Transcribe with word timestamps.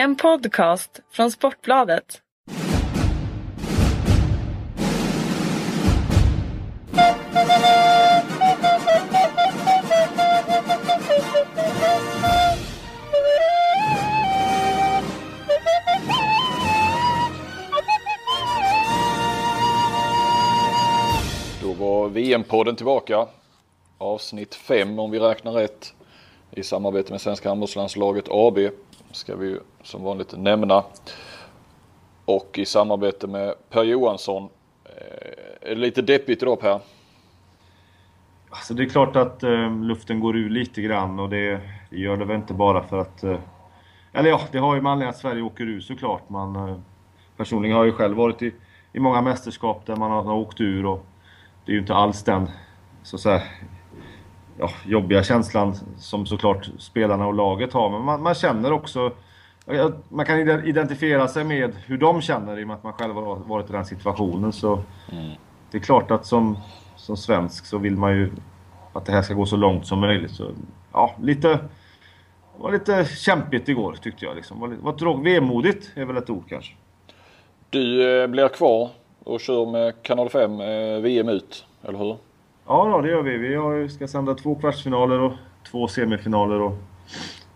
En 0.00 0.16
podcast 0.16 1.00
från 1.10 1.30
Sportbladet. 1.30 2.22
Då 21.62 21.72
var 21.72 22.08
VM-podden 22.08 22.76
tillbaka. 22.76 23.26
Avsnitt 23.98 24.54
5 24.54 24.98
om 24.98 25.10
vi 25.10 25.18
räknar 25.18 25.52
rätt. 25.52 25.94
I 26.50 26.62
samarbete 26.62 27.12
med 27.12 27.20
Svenska 27.20 27.48
handbollslandslaget 27.48 28.24
AB. 28.28 28.58
Ska 29.12 29.36
vi 29.36 29.46
ju 29.46 29.60
som 29.82 30.02
vanligt 30.02 30.34
nämna. 30.36 30.84
Och 32.24 32.58
i 32.58 32.64
samarbete 32.64 33.26
med 33.26 33.54
Per 33.70 33.82
Johansson. 33.82 34.48
Eh, 34.84 35.70
är 35.70 35.74
det 35.74 35.80
lite 35.80 36.02
deppigt 36.02 36.42
idag 36.42 36.60
Per? 36.60 36.80
Alltså 38.50 38.74
det 38.74 38.82
är 38.82 38.88
klart 38.88 39.16
att 39.16 39.42
eh, 39.42 39.80
luften 39.80 40.20
går 40.20 40.36
ur 40.36 40.50
lite 40.50 40.82
grann 40.82 41.18
och 41.18 41.28
det, 41.28 41.60
det 41.90 41.96
gör 41.96 42.16
det 42.16 42.24
väl 42.24 42.36
inte 42.36 42.54
bara 42.54 42.82
för 42.82 42.98
att... 42.98 43.22
Eh, 43.22 43.38
eller 44.12 44.30
ja, 44.30 44.40
det 44.52 44.58
har 44.58 44.74
ju 44.74 44.80
med 44.80 44.92
anledning 44.92 45.10
att 45.10 45.18
Sverige 45.18 45.42
åker 45.42 45.64
ur 45.64 45.80
såklart. 45.80 46.28
Man, 46.28 46.56
eh, 46.56 46.76
personligen 47.36 47.76
har 47.76 47.84
jag 47.84 47.92
ju 47.92 47.96
själv 47.96 48.16
varit 48.16 48.42
i, 48.42 48.52
i 48.92 49.00
många 49.00 49.22
mästerskap 49.22 49.86
där 49.86 49.96
man 49.96 50.10
har, 50.10 50.22
har 50.22 50.34
åkt 50.34 50.60
ur 50.60 50.86
och 50.86 51.06
det 51.64 51.72
är 51.72 51.74
ju 51.74 51.80
inte 51.80 51.94
alls 51.94 52.22
den 52.24 52.50
så 53.02 53.16
att 53.16 53.22
säga, 53.22 53.42
ja, 54.60 54.70
jobbiga 54.86 55.22
känslan 55.22 55.74
som 55.98 56.26
såklart 56.26 56.70
spelarna 56.78 57.26
och 57.26 57.34
laget 57.34 57.72
har. 57.72 57.90
Men 57.90 58.02
man, 58.02 58.22
man 58.22 58.34
känner 58.34 58.72
också... 58.72 59.12
Man 60.08 60.26
kan 60.26 60.38
ide- 60.38 60.62
identifiera 60.64 61.28
sig 61.28 61.44
med 61.44 61.74
hur 61.86 61.98
de 61.98 62.20
känner 62.20 62.58
i 62.58 62.62
och 62.64 62.68
med 62.68 62.76
att 62.76 62.84
man 62.84 62.92
själv 62.92 63.14
har 63.14 63.36
varit 63.36 63.70
i 63.70 63.72
den 63.72 63.84
situationen. 63.84 64.52
Så 64.52 64.82
det 65.70 65.78
är 65.78 65.82
klart 65.82 66.10
att 66.10 66.26
som, 66.26 66.58
som 66.96 67.16
svensk 67.16 67.66
så 67.66 67.78
vill 67.78 67.96
man 67.96 68.12
ju 68.12 68.30
att 68.92 69.06
det 69.06 69.12
här 69.12 69.22
ska 69.22 69.34
gå 69.34 69.46
så 69.46 69.56
långt 69.56 69.86
som 69.86 70.00
möjligt. 70.00 70.30
Så, 70.30 70.50
ja, 70.92 71.14
lite... 71.22 71.48
Det 72.56 72.62
var 72.62 72.72
lite 72.72 73.04
kämpigt 73.04 73.68
igår 73.68 73.96
tyckte 74.02 74.24
jag. 74.24 74.36
Liksom. 74.36 74.60
Det 74.60 74.76
var, 74.76 74.92
var. 74.92 75.22
Vemodigt 75.22 75.90
är 75.94 76.04
väl 76.04 76.16
ett 76.16 76.30
ord 76.30 76.44
kanske. 76.48 76.72
Du 77.70 78.12
eh, 78.22 78.26
blir 78.26 78.48
kvar 78.48 78.90
och 79.24 79.40
kör 79.40 79.66
med 79.66 80.02
Kanal 80.02 80.28
5 80.28 80.60
eh, 80.60 81.00
VM 81.00 81.28
ut, 81.28 81.66
eller 81.82 81.98
hur? 81.98 82.16
Ja, 82.70 82.88
då, 82.88 83.00
det 83.00 83.08
gör 83.08 83.22
vi. 83.22 83.38
Vi 83.82 83.88
ska 83.88 84.08
sända 84.08 84.34
två 84.34 84.54
kvartsfinaler 84.54 85.20
och 85.20 85.32
två 85.70 85.88
semifinaler 85.88 86.60
och 86.60 86.78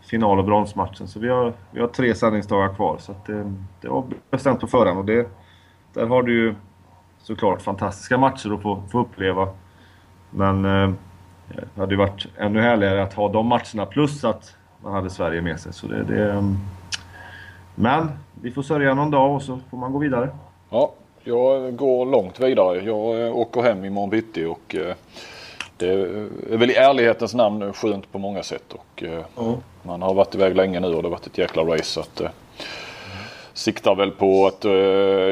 final 0.01 0.39
och 0.39 0.45
bronsmatchen. 0.45 1.09
Så 1.09 1.21
vi 1.21 1.29
har, 1.29 1.53
vi 1.71 1.81
har 1.81 1.89
tre 1.89 2.15
sändningsdagar 2.15 2.75
kvar. 2.75 2.97
Så 2.99 3.13
att 3.13 3.27
det, 3.27 3.53
det 3.81 3.89
var 3.89 4.05
bestämt 4.31 4.61
på 4.61 4.67
förhand. 4.67 4.99
Och 4.99 5.05
det, 5.05 5.29
där 5.93 6.07
har 6.07 6.23
du 6.23 6.33
ju 6.33 6.55
såklart 7.19 7.63
fantastiska 7.63 8.19
matcher 8.19 8.55
att 8.55 8.63
få, 8.63 8.83
få 8.93 9.01
uppleva. 9.01 9.49
Men 10.31 10.65
eh, 10.65 10.93
det 11.49 11.81
hade 11.81 11.93
ju 11.93 11.99
varit 11.99 12.27
ännu 12.37 12.61
härligare 12.61 13.03
att 13.03 13.15
ha 13.15 13.29
de 13.29 13.47
matcherna 13.47 13.87
plus 13.87 14.25
att 14.25 14.57
man 14.83 14.93
hade 14.93 15.11
Sverige 15.11 15.43
med 15.43 15.61
sig. 15.61 15.73
Så 15.73 15.87
det, 15.87 16.05
det, 16.05 16.33
eh, 16.33 16.43
men 17.75 18.11
vi 18.43 18.51
får 18.51 18.63
sörja 18.63 18.95
någon 18.95 19.11
dag 19.11 19.35
och 19.35 19.43
så 19.43 19.59
får 19.71 19.77
man 19.77 19.93
gå 19.93 19.99
vidare. 19.99 20.29
Ja, 20.71 20.95
jag 21.25 21.77
går 21.77 22.07
långt 22.07 22.41
vidare. 22.41 22.85
Jag 22.85 23.27
eh, 23.27 23.37
åker 23.37 23.63
hem 23.63 23.85
imorgon 23.85 24.11
bitti 24.11 24.45
och 24.45 24.75
eh, 24.75 24.95
det 25.77 25.89
är 26.51 26.57
väl 26.57 26.71
i 26.71 26.75
ärlighetens 26.75 27.35
namn 27.35 27.73
skönt 27.73 28.13
på 28.13 28.19
många 28.19 28.43
sätt. 28.43 28.73
Och, 28.73 29.03
eh, 29.03 29.25
Man 29.83 30.03
har 30.03 30.15
varit 30.15 30.35
iväg 30.35 30.57
länge 30.57 30.81
nu 30.81 30.87
och 30.87 31.03
det 31.03 31.09
har 31.09 31.11
varit 31.11 31.27
ett 31.27 31.39
jäkla 31.39 31.63
race. 31.63 31.85
Så 31.85 32.01
att, 32.01 32.23
siktar 33.53 33.95
väl 33.95 34.11
på 34.11 34.47
att 34.47 34.65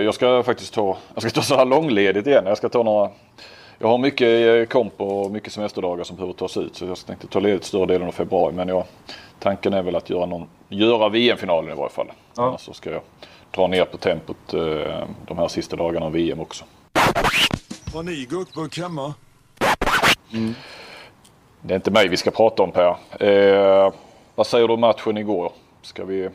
jag 0.04 0.14
ska 0.14 0.42
faktiskt 0.42 0.74
ta, 0.74 0.96
jag 1.14 1.22
ska 1.22 1.30
ta 1.30 1.42
så 1.42 1.56
här 1.56 1.64
långledigt 1.64 2.26
igen. 2.26 2.46
Jag 2.46 2.56
ska 2.56 2.68
ta 2.68 2.82
några 2.82 3.10
jag 3.78 3.88
har 3.88 3.98
mycket 3.98 4.68
komp 4.68 5.00
och 5.00 5.30
mycket 5.30 5.52
semesterdagar 5.52 6.04
som 6.04 6.16
behöver 6.16 6.32
tas 6.32 6.56
ut 6.56 6.76
så 6.76 6.84
jag 6.84 6.98
tänkte 7.06 7.26
ta 7.26 7.40
ledigt 7.40 7.64
större 7.64 7.86
delen 7.86 8.08
av 8.08 8.12
februari. 8.12 8.52
Men 8.52 8.68
jag, 8.68 8.84
tanken 9.38 9.72
är 9.72 9.82
väl 9.82 9.96
att 9.96 10.10
göra, 10.10 10.26
någon, 10.26 10.46
göra 10.68 11.08
VM-finalen 11.08 11.72
i 11.72 11.74
varje 11.74 11.90
fall. 11.90 12.12
Ja. 12.36 12.42
Annars 12.42 12.60
så 12.60 12.72
ska 12.72 12.90
jag 12.90 13.00
dra 13.54 13.66
ner 13.66 13.84
på 13.84 13.96
tempot 13.96 14.54
eh, 14.54 15.06
de 15.26 15.38
här 15.38 15.48
sista 15.48 15.76
dagarna 15.76 16.06
av 16.06 16.12
VM 16.12 16.40
också. 16.40 16.64
Har 17.94 18.02
ni 18.02 18.26
gurkburk 18.30 18.78
hemma? 18.78 19.14
Det 21.62 21.74
är 21.74 21.76
inte 21.76 21.90
mig 21.90 22.08
vi 22.08 22.16
ska 22.16 22.30
prata 22.30 22.62
om 22.62 22.72
Per. 22.72 22.96
Eh, 23.20 23.92
vad 24.34 24.46
säger 24.46 24.68
du 24.68 24.74
om 24.74 24.80
matchen 24.80 25.16
igår? 25.16 25.52
Ska 25.82 26.04
vi 26.04 26.30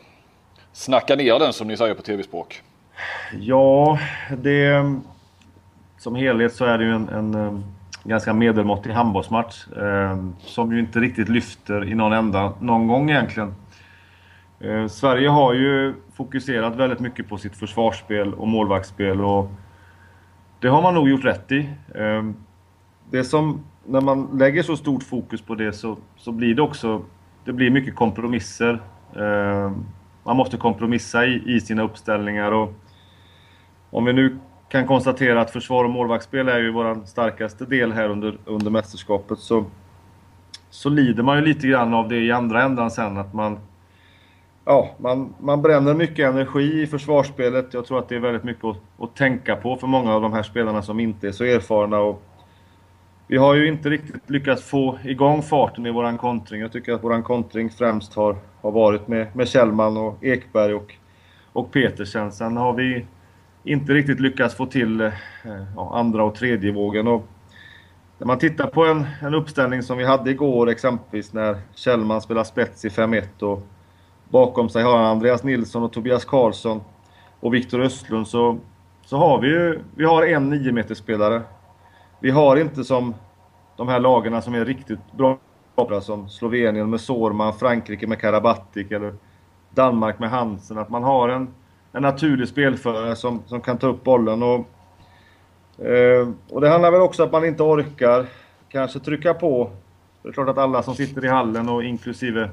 snacka 0.72 1.16
ner 1.16 1.38
den 1.38 1.52
som 1.52 1.68
ni 1.68 1.76
säger 1.76 1.94
på 1.94 2.02
tv-språk? 2.02 2.62
Ja, 3.40 3.98
det... 4.38 4.94
Som 5.98 6.14
helhet 6.14 6.54
så 6.54 6.64
är 6.64 6.78
det 6.78 6.84
ju 6.84 6.94
en, 6.94 7.08
en, 7.08 7.34
eh, 7.34 7.60
ganska 8.04 8.34
medelmåttig 8.34 8.90
handbollsmatch. 8.90 9.66
Eh, 9.68 10.16
som 10.40 10.72
ju 10.72 10.80
inte 10.80 11.00
riktigt 11.00 11.28
lyfter 11.28 11.88
i 11.88 11.94
någon 11.94 12.12
ända 12.12 12.52
någon 12.60 12.86
gång 12.86 13.10
egentligen. 13.10 13.54
Eh, 14.60 14.86
Sverige 14.86 15.28
har 15.28 15.54
ju 15.54 15.94
fokuserat 16.12 16.76
väldigt 16.76 17.00
mycket 17.00 17.28
på 17.28 17.38
sitt 17.38 17.56
försvarsspel 17.56 18.34
och 18.34 18.48
målvaktsspel 18.48 19.20
och 19.20 19.50
det 20.60 20.68
har 20.68 20.82
man 20.82 20.94
nog 20.94 21.08
gjort 21.08 21.24
rätt 21.24 21.52
i. 21.52 21.68
Eh, 21.94 22.30
det 23.10 23.24
som, 23.24 23.60
när 23.86 24.00
man 24.00 24.38
lägger 24.38 24.62
så 24.62 24.76
stort 24.76 25.02
fokus 25.02 25.42
på 25.42 25.54
det 25.54 25.72
så, 25.72 25.96
så 26.16 26.32
blir 26.32 26.54
det 26.54 26.62
också, 26.62 27.02
det 27.44 27.52
blir 27.52 27.70
mycket 27.70 27.94
kompromisser. 27.94 28.80
Eh, 29.16 29.72
man 30.24 30.36
måste 30.36 30.56
kompromissa 30.56 31.26
i, 31.26 31.42
i 31.56 31.60
sina 31.60 31.82
uppställningar 31.82 32.52
och 32.52 32.72
om 33.90 34.04
vi 34.04 34.12
nu 34.12 34.38
kan 34.68 34.86
konstatera 34.86 35.40
att 35.40 35.50
försvar 35.50 35.84
och 35.84 35.90
målvaktsspel 35.90 36.48
är 36.48 36.58
ju 36.58 36.72
vår 36.72 37.06
starkaste 37.06 37.64
del 37.64 37.92
här 37.92 38.08
under, 38.08 38.38
under 38.44 38.70
mästerskapet 38.70 39.38
så, 39.38 39.64
så 40.70 40.88
lider 40.88 41.22
man 41.22 41.36
ju 41.36 41.44
lite 41.44 41.66
grann 41.66 41.94
av 41.94 42.08
det 42.08 42.18
i 42.18 42.32
andra 42.32 42.62
ändan 42.62 42.90
sen 42.90 43.16
att 43.16 43.34
man 43.34 43.58
Ja, 44.70 44.90
man, 44.98 45.34
man 45.40 45.62
bränner 45.62 45.94
mycket 45.94 46.28
energi 46.28 46.82
i 46.82 46.86
försvarsspelet. 46.86 47.74
Jag 47.74 47.86
tror 47.86 47.98
att 47.98 48.08
det 48.08 48.16
är 48.16 48.20
väldigt 48.20 48.44
mycket 48.44 48.64
att, 48.64 48.76
att 48.98 49.16
tänka 49.16 49.56
på 49.56 49.76
för 49.76 49.86
många 49.86 50.14
av 50.14 50.22
de 50.22 50.32
här 50.32 50.42
spelarna 50.42 50.82
som 50.82 51.00
inte 51.00 51.28
är 51.28 51.32
så 51.32 51.44
erfarna. 51.44 51.98
Och 51.98 52.22
vi 53.26 53.36
har 53.36 53.54
ju 53.54 53.68
inte 53.68 53.90
riktigt 53.90 54.30
lyckats 54.30 54.62
få 54.62 54.98
igång 55.04 55.42
farten 55.42 55.86
i 55.86 55.90
våran 55.90 56.18
kontring. 56.18 56.60
Jag 56.60 56.72
tycker 56.72 56.92
att 56.92 57.04
våran 57.04 57.22
kontring 57.22 57.70
främst 57.70 58.14
har, 58.14 58.36
har 58.60 58.70
varit 58.70 59.08
med, 59.08 59.36
med 59.36 59.48
Kjellman 59.48 59.96
och 59.96 60.24
Ekberg 60.24 60.74
och, 60.74 60.94
och 61.52 61.72
Petersen. 61.72 62.32
Sen 62.32 62.56
har 62.56 62.72
vi 62.72 63.06
inte 63.64 63.92
riktigt 63.92 64.20
lyckats 64.20 64.54
få 64.54 64.66
till 64.66 65.00
eh, 65.00 65.12
ja, 65.76 65.90
andra 65.94 66.24
och 66.24 66.34
tredje 66.34 66.72
vågen. 66.72 67.06
Och 67.06 67.26
när 68.18 68.26
man 68.26 68.38
tittar 68.38 68.66
på 68.66 68.84
en, 68.84 69.06
en 69.22 69.34
uppställning 69.34 69.82
som 69.82 69.98
vi 69.98 70.04
hade 70.04 70.30
igår 70.30 70.68
exempelvis 70.68 71.32
när 71.32 71.56
Kjellman 71.74 72.20
spelar 72.20 72.44
spets 72.44 72.84
i 72.84 72.88
5-1 72.88 73.42
och 73.42 73.66
bakom 74.28 74.68
sig 74.68 74.82
har 74.82 74.96
han 74.96 75.06
Andreas 75.06 75.42
Nilsson 75.42 75.82
och 75.82 75.92
Tobias 75.92 76.24
Karlsson 76.24 76.80
och 77.40 77.54
Viktor 77.54 77.80
Östlund 77.80 78.28
så, 78.28 78.58
så 79.04 79.16
har 79.16 79.40
vi 79.40 79.48
ju 79.48 79.80
vi 79.94 80.04
har 80.04 80.26
en 80.26 80.50
9 80.50 80.94
spelare. 80.94 81.42
Vi 82.20 82.30
har 82.30 82.56
inte 82.56 82.84
som 82.84 83.14
de 83.76 83.88
här 83.88 84.00
lagarna 84.00 84.42
som 84.42 84.54
är 84.54 84.64
riktigt 84.64 85.12
bra 85.12 85.38
som 86.00 86.28
Slovenien 86.28 86.90
med 86.90 87.00
Sorman, 87.00 87.52
Frankrike 87.54 88.06
med 88.06 88.20
Karabatic 88.20 88.86
eller 88.90 89.14
Danmark 89.70 90.18
med 90.18 90.30
Hansen. 90.30 90.78
Att 90.78 90.90
man 90.90 91.02
har 91.02 91.28
en, 91.28 91.48
en 91.92 92.02
naturlig 92.02 92.48
spelförare 92.48 93.16
som, 93.16 93.42
som 93.46 93.60
kan 93.60 93.78
ta 93.78 93.86
upp 93.86 94.04
bollen. 94.04 94.42
Och, 94.42 94.58
eh, 95.86 96.28
och 96.50 96.60
det 96.60 96.68
handlar 96.68 96.90
väl 96.90 97.00
också 97.00 97.22
om 97.22 97.26
att 97.26 97.32
man 97.32 97.44
inte 97.44 97.62
orkar 97.62 98.26
kanske 98.68 98.98
trycka 98.98 99.34
på. 99.34 99.70
Det 100.22 100.28
är 100.28 100.32
klart 100.32 100.48
att 100.48 100.58
alla 100.58 100.82
som 100.82 100.94
sitter 100.94 101.24
i 101.24 101.28
hallen 101.28 101.68
och 101.68 101.84
inklusive 101.84 102.50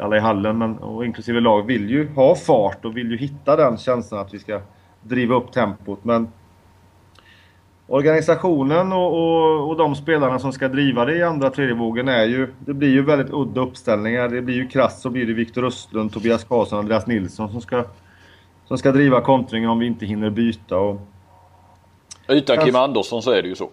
alla 0.00 0.16
i 0.16 0.20
hallen, 0.20 0.58
men 0.58 0.78
och 0.78 1.04
inklusive 1.04 1.40
lag 1.40 1.66
vill 1.66 1.90
ju 1.90 2.08
ha 2.14 2.34
fart 2.34 2.84
och 2.84 2.96
vill 2.96 3.10
ju 3.10 3.16
hitta 3.16 3.56
den 3.56 3.76
känslan 3.76 4.20
att 4.20 4.34
vi 4.34 4.38
ska 4.38 4.60
driva 5.02 5.34
upp 5.34 5.52
tempot. 5.52 6.04
Men 6.04 6.28
organisationen 7.86 8.92
och, 8.92 9.12
och, 9.12 9.68
och 9.68 9.76
de 9.76 9.94
spelarna 9.94 10.38
som 10.38 10.52
ska 10.52 10.68
driva 10.68 11.04
det 11.04 11.16
i 11.16 11.22
andra 11.22 11.50
tredje 11.50 11.74
vågen 11.74 12.08
är 12.08 12.24
ju... 12.24 12.54
Det 12.58 12.74
blir 12.74 12.90
ju 12.90 13.02
väldigt 13.02 13.32
udda 13.32 13.60
uppställningar. 13.60 14.28
Det 14.28 14.42
blir 14.42 14.54
ju 14.54 14.68
krasst 14.68 15.00
så 15.00 15.10
blir 15.10 15.26
det 15.26 15.32
Viktor 15.32 15.64
Östlund, 15.64 16.12
Tobias 16.12 16.44
Karlsson 16.44 16.78
och 16.78 16.82
Andreas 16.82 17.06
Nilsson 17.06 17.50
som 17.50 17.60
ska, 17.60 17.84
som 18.64 18.78
ska 18.78 18.92
driva 18.92 19.20
kontringen 19.20 19.70
om 19.70 19.78
vi 19.78 19.86
inte 19.86 20.06
hinner 20.06 20.30
byta. 20.30 20.78
Och, 20.78 21.00
Utan 22.28 22.64
Kim 22.64 22.76
Andersson 22.76 23.22
så 23.22 23.30
är 23.30 23.42
det 23.42 23.48
ju 23.48 23.54
så. 23.54 23.70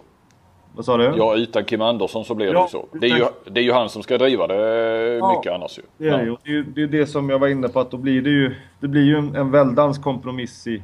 Vad 0.74 0.84
sa 0.84 0.96
du? 0.96 1.04
Ja, 1.16 1.36
utan 1.36 1.64
Kim 1.64 1.80
Andersson 1.80 2.24
så 2.24 2.34
blir 2.34 2.46
det 2.46 2.52
Ja, 2.52 2.62
ju 2.62 2.68
så. 2.68 2.86
Det 2.92 3.06
är 3.06 3.16
ju, 3.18 3.24
det 3.50 3.60
är 3.60 3.64
ju 3.64 3.72
han 3.72 3.88
som 3.88 4.02
ska 4.02 4.18
driva 4.18 4.46
det 4.46 4.54
Ja. 5.14 5.36
mycket 5.36 5.52
annars 5.52 5.78
ju. 5.78 5.82
Det 5.98 6.08
är 6.08 6.18
det 6.18 6.24
ju. 6.24 6.36
Det 6.44 6.50
är 6.50 6.54
ju 6.54 6.62
det, 6.64 6.82
är 6.82 6.86
det 6.86 7.06
som 7.06 7.30
jag 7.30 7.38
var 7.38 7.48
inne 7.48 7.68
på 7.68 7.80
att 7.80 7.90
då 7.90 7.96
blir 7.96 8.22
det 8.22 8.30
ju, 8.30 8.54
det 8.80 8.88
blir 8.88 9.02
ju 9.02 9.16
en, 9.16 9.36
en 9.36 9.50
väldans 9.50 9.98
kompromiss 9.98 10.66
i, 10.66 10.82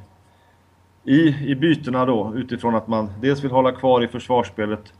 i, 1.04 1.36
i 1.46 1.54
bytena 1.54 2.04
då 2.06 2.32
utifrån 2.36 2.74
att 2.74 2.88
man 2.88 3.10
dels 3.20 3.44
vill 3.44 3.50
hålla 3.50 3.72
kvar 3.72 4.04
i 4.04 4.08
försvarsspelet 4.08 4.92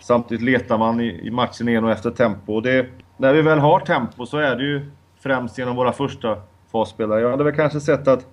samtidigt 0.00 0.44
letar 0.44 0.78
man 0.78 1.00
i, 1.00 1.20
i 1.26 1.30
matchen 1.30 1.68
igen 1.68 1.84
och 1.84 1.90
efter 1.90 2.10
tempo. 2.10 2.54
Och 2.54 2.62
det, 2.62 2.86
när 3.16 3.34
vi 3.34 3.42
väl 3.42 3.58
har 3.58 3.80
tempo 3.80 4.26
så 4.26 4.38
är 4.38 4.56
det 4.56 4.62
ju 4.64 4.90
främst 5.20 5.58
genom 5.58 5.76
våra 5.76 5.92
första 5.92 6.36
fasspelare. 6.72 7.20
Jag 7.20 7.30
hade 7.30 7.44
väl 7.44 7.54
kanske 7.54 7.80
sett 7.80 8.08
att 8.08 8.26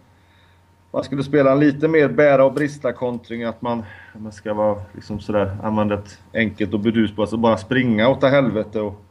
man 0.95 1.03
skulle 1.03 1.23
spela 1.23 1.51
en 1.51 1.59
lite 1.59 1.87
mer 1.87 2.07
bära 2.07 2.45
och 2.45 2.53
brista 2.53 2.93
kontring. 2.93 3.43
Att 3.43 3.61
man, 3.61 3.83
man 4.13 4.31
ska 4.31 4.53
vara 4.53 4.81
liksom 4.93 5.19
sådär, 5.19 5.57
använda 5.63 5.95
ett 5.95 6.19
enkelt 6.33 6.73
och 6.73 6.79
burdust 6.79 7.19
alltså 7.19 7.37
bara 7.37 7.57
springa 7.57 8.09
åt 8.09 8.23
helvete. 8.23 8.81
Och, 8.81 9.05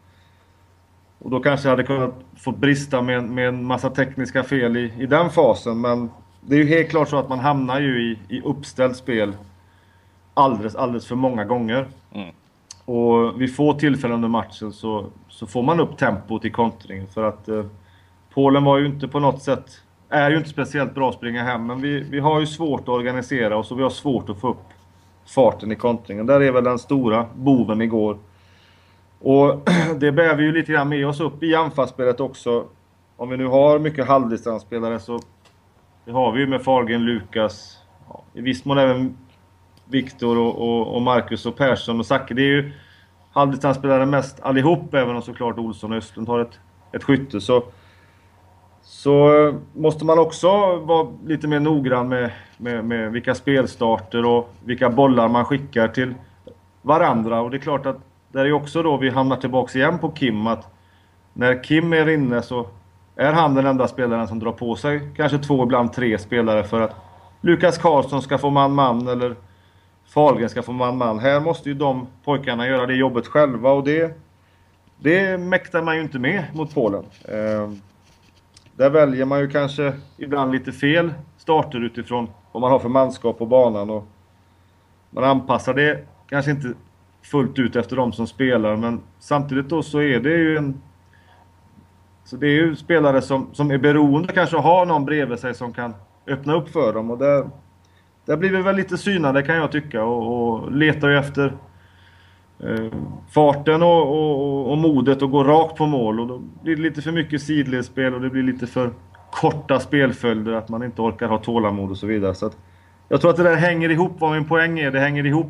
och 1.19 1.31
då 1.31 1.41
kanske 1.41 1.69
jag 1.69 1.73
hade 1.73 1.85
kunnat 1.85 2.15
få 2.37 2.53
brista 2.53 3.03
med, 3.03 3.25
med 3.25 3.49
en 3.49 3.65
massa 3.65 3.91
tekniska 3.91 4.43
fel 4.43 4.77
i, 4.77 4.93
i 4.99 5.07
den 5.07 5.31
fasen. 5.31 5.81
Men 5.81 6.11
det 6.41 6.55
är 6.55 6.59
ju 6.59 6.67
helt 6.67 6.91
klart 6.91 7.09
så 7.09 7.17
att 7.17 7.29
man 7.29 7.39
hamnar 7.39 7.81
ju 7.81 8.11
i, 8.11 8.19
i 8.37 8.41
uppställt 8.41 8.97
spel 8.97 9.37
alldeles, 10.35 10.75
alldeles 10.75 11.07
för 11.07 11.17
många 11.17 11.45
gånger. 11.45 11.89
Mm. 12.13 12.35
Och 12.85 13.41
vid 13.41 13.57
få 13.57 13.73
tillfällen 13.73 14.15
under 14.15 14.29
matchen 14.29 14.73
så, 14.73 15.07
så 15.29 15.47
får 15.47 15.63
man 15.63 15.81
upp 15.81 15.97
tempot 15.99 16.45
i 16.45 16.51
kontringen. 16.51 17.07
För 17.07 17.23
att 17.23 17.49
eh, 17.49 17.65
Polen 18.35 18.65
var 18.65 18.79
ju 18.79 18.87
inte 18.87 19.09
på 19.09 19.21
något 19.21 19.43
sätt... 19.43 19.81
Är 20.15 20.31
ju 20.31 20.37
inte 20.37 20.49
speciellt 20.49 20.95
bra 20.95 21.09
att 21.09 21.15
springa 21.15 21.43
hem, 21.43 21.67
men 21.67 21.81
vi, 21.83 22.01
vi 22.01 22.21
har 22.21 22.41
ju 22.41 22.47
svårt 22.47 22.81
att 22.81 22.89
organisera 22.89 23.57
oss 23.57 23.71
och 23.71 23.79
vi 23.79 23.83
har 23.83 23.91
svårt 23.91 24.31
att 24.31 24.41
få 24.41 24.49
upp 24.49 24.69
farten 25.27 25.73
i 25.73 25.77
kontringen. 25.77 26.27
Där 26.27 26.41
är 26.41 26.53
väl 26.53 26.65
den 26.65 26.79
stora 26.79 27.27
boven 27.35 27.81
igår. 27.81 28.19
Och 29.19 29.69
det 29.99 30.13
bär 30.13 30.35
vi 30.35 30.45
ju 30.45 30.53
lite 30.53 30.73
grann 30.73 30.89
med 30.89 31.07
oss 31.07 31.21
upp 31.21 31.43
i 31.43 31.55
anfallsspelet 31.55 32.21
också. 32.21 32.65
Om 33.17 33.29
vi 33.29 33.37
nu 33.37 33.47
har 33.47 33.79
mycket 33.79 34.07
halvdistansspelare 34.07 35.01
så 35.01 35.21
det 36.05 36.13
har 36.13 36.33
vi 36.33 36.41
ju 36.41 36.47
med 36.47 36.63
Fahlgren, 36.63 37.05
Lukas, 37.05 37.79
ja, 38.09 38.23
i 38.35 38.41
viss 38.41 38.65
mån 38.65 38.79
även 38.79 39.17
Viktor 39.85 40.39
och, 40.39 40.59
och, 40.59 40.95
och, 40.95 41.03
Marcus 41.03 41.47
och 41.47 41.57
Persson 41.57 42.01
och 42.01 42.07
Zacke. 42.07 42.35
Det 42.35 42.43
är 42.43 42.47
ju 42.47 42.73
halvdistansspelare 43.33 44.07
mest 44.07 44.41
allihop, 44.41 44.95
även 44.95 45.17
om 45.17 45.23
såklart 45.23 45.59
Olsson 45.59 45.93
och 45.93 45.99
Östlund 45.99 46.29
har 46.29 46.39
ett, 46.39 46.59
ett 46.93 47.05
skytte. 47.05 47.41
Så, 47.41 47.65
så 48.85 49.53
måste 49.73 50.05
man 50.05 50.19
också 50.19 50.77
vara 50.77 51.09
lite 51.27 51.49
mer 51.49 51.61
noggrann 51.61 52.09
med, 52.09 52.31
med, 52.57 52.85
med 52.85 53.13
vilka 53.13 53.35
spelstarter 53.35 54.25
och 54.25 54.53
vilka 54.65 54.91
bollar 54.91 55.29
man 55.29 55.45
skickar 55.45 55.89
till 55.89 56.15
varandra. 56.83 57.41
Och 57.41 57.51
det 57.51 57.57
är 57.57 57.61
klart 57.61 57.87
att 57.87 57.97
där 58.33 58.45
är 58.45 58.53
också 58.53 58.83
då 58.83 58.97
vi 58.97 59.11
hamnar 59.11 59.37
tillbaks 59.37 59.77
igen 59.77 59.99
på 59.99 60.11
Kim. 60.11 60.47
att 60.47 60.75
När 61.33 61.65
Kim 61.65 61.93
är 61.93 62.09
inne 62.09 62.43
så 62.43 62.67
är 63.17 63.33
han 63.33 63.55
den 63.55 63.67
enda 63.67 63.89
spelaren 63.89 64.29
som 64.29 64.39
drar 64.39 64.53
på 64.53 64.77
sig 64.77 65.01
kanske 65.17 65.39
två, 65.39 65.63
ibland 65.63 65.93
tre 65.93 66.19
spelare 66.19 66.65
för 66.65 66.81
att 66.81 66.97
Lukas 67.41 67.79
Karlsson 67.79 68.23
ska 68.23 68.39
få 68.39 68.51
man-man 68.51 69.09
eller 69.09 69.35
Fahlgren 70.07 70.49
ska 70.49 70.63
få 70.63 70.73
man-man. 70.73 71.19
Här 71.19 71.41
måste 71.41 71.69
ju 71.69 71.75
de 71.75 72.07
pojkarna 72.25 72.67
göra 72.67 72.87
det 72.87 72.95
jobbet 72.95 73.27
själva 73.27 73.71
och 73.71 73.85
det, 73.85 74.19
det 74.99 75.39
mäktar 75.39 75.83
man 75.83 75.97
ju 75.97 76.03
inte 76.03 76.19
med 76.19 76.45
mot 76.55 76.75
Polen. 76.75 77.05
Ehm. 77.29 77.81
Där 78.77 78.91
väljer 78.91 79.25
man 79.25 79.41
ju 79.41 79.49
kanske 79.49 79.93
ibland 80.17 80.53
lite 80.53 80.73
fel 80.73 81.15
starter 81.37 81.85
utifrån 81.85 82.29
vad 82.53 82.61
man 82.61 82.71
har 82.71 82.79
för 82.79 82.89
manskap 82.89 83.39
på 83.39 83.47
banan. 83.47 83.91
Och 83.91 84.07
man 85.11 85.25
anpassar 85.25 85.75
det 85.75 86.05
kanske 86.29 86.51
inte 86.51 86.75
fullt 87.23 87.59
ut 87.59 87.77
efter 87.77 87.97
de 87.97 88.13
som 88.13 88.27
spelar 88.27 88.77
men 88.77 89.01
samtidigt 89.19 89.69
då 89.69 89.83
så 89.83 90.01
är 90.01 90.21
det 90.21 90.37
ju 90.37 90.57
en... 90.57 90.81
Så 92.25 92.37
det 92.37 92.47
är 92.47 92.53
ju 92.53 92.77
spelare 92.77 93.23
som, 93.23 93.49
som 93.53 93.71
är 93.71 93.79
beroende 93.79 94.33
kanske 94.33 94.57
att 94.57 94.65
ha 94.65 94.85
någon 94.85 95.05
bredvid 95.05 95.39
sig 95.39 95.55
som 95.55 95.73
kan 95.73 95.95
öppna 96.27 96.55
upp 96.55 96.69
för 96.69 96.93
dem 96.93 97.11
och 97.11 97.19
där 97.19 97.51
där 98.27 98.37
blir 98.37 98.51
vi 98.51 98.63
väl 98.63 98.77
lite 98.77 98.99
synade 98.99 99.43
kan 99.43 99.57
jag 99.57 99.73
tycka 99.73 100.05
och, 100.05 100.49
och 100.49 100.73
letar 100.73 101.09
ju 101.09 101.19
efter 101.19 101.57
Eh, 102.67 102.93
farten 103.31 103.83
och, 103.83 104.09
och, 104.09 104.71
och, 104.71 104.79
modet 104.79 105.23
att 105.23 105.31
gå 105.31 105.45
rakt 105.45 105.77
på 105.77 105.87
mål. 105.87 106.21
Och 106.21 106.27
då 106.27 106.43
blir 106.63 106.77
det 106.77 106.83
lite 106.83 107.03
för 107.03 107.13
mycket 107.13 107.43
sidledsspel 107.43 108.15
och 108.15 108.21
det 108.21 108.31
blir 108.31 108.43
lite 108.43 108.67
för 108.67 108.91
korta 109.31 109.81
spelföljder, 109.81 110.53
att 110.53 110.69
man 110.69 110.83
inte 110.83 111.03
orkar 111.03 111.29
ha 111.29 111.39
tålamod 111.39 111.91
och 111.91 111.97
så 111.97 112.07
vidare. 112.07 112.35
Så 112.35 112.47
att, 112.47 112.57
jag 113.09 113.21
tror 113.21 113.31
att 113.31 113.37
det 113.37 113.43
där 113.43 113.57
hänger 113.57 113.89
ihop, 113.89 114.13
vad 114.19 114.33
min 114.33 114.49
poäng 114.49 114.79
är. 114.79 114.91
Det 114.91 115.01
hänger 115.01 115.27
ihop 115.27 115.47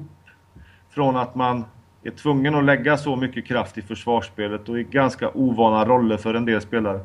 från 0.90 1.16
att 1.16 1.34
man 1.34 1.64
är 2.02 2.10
tvungen 2.10 2.54
att 2.54 2.64
lägga 2.64 2.96
så 2.96 3.16
mycket 3.16 3.46
kraft 3.46 3.78
i 3.78 3.82
försvarsspelet 3.82 4.68
och 4.68 4.78
i 4.78 4.82
ganska 4.82 5.30
ovana 5.34 5.84
roller 5.84 6.16
för 6.16 6.34
en 6.34 6.44
del 6.44 6.60
spelare. 6.60 7.00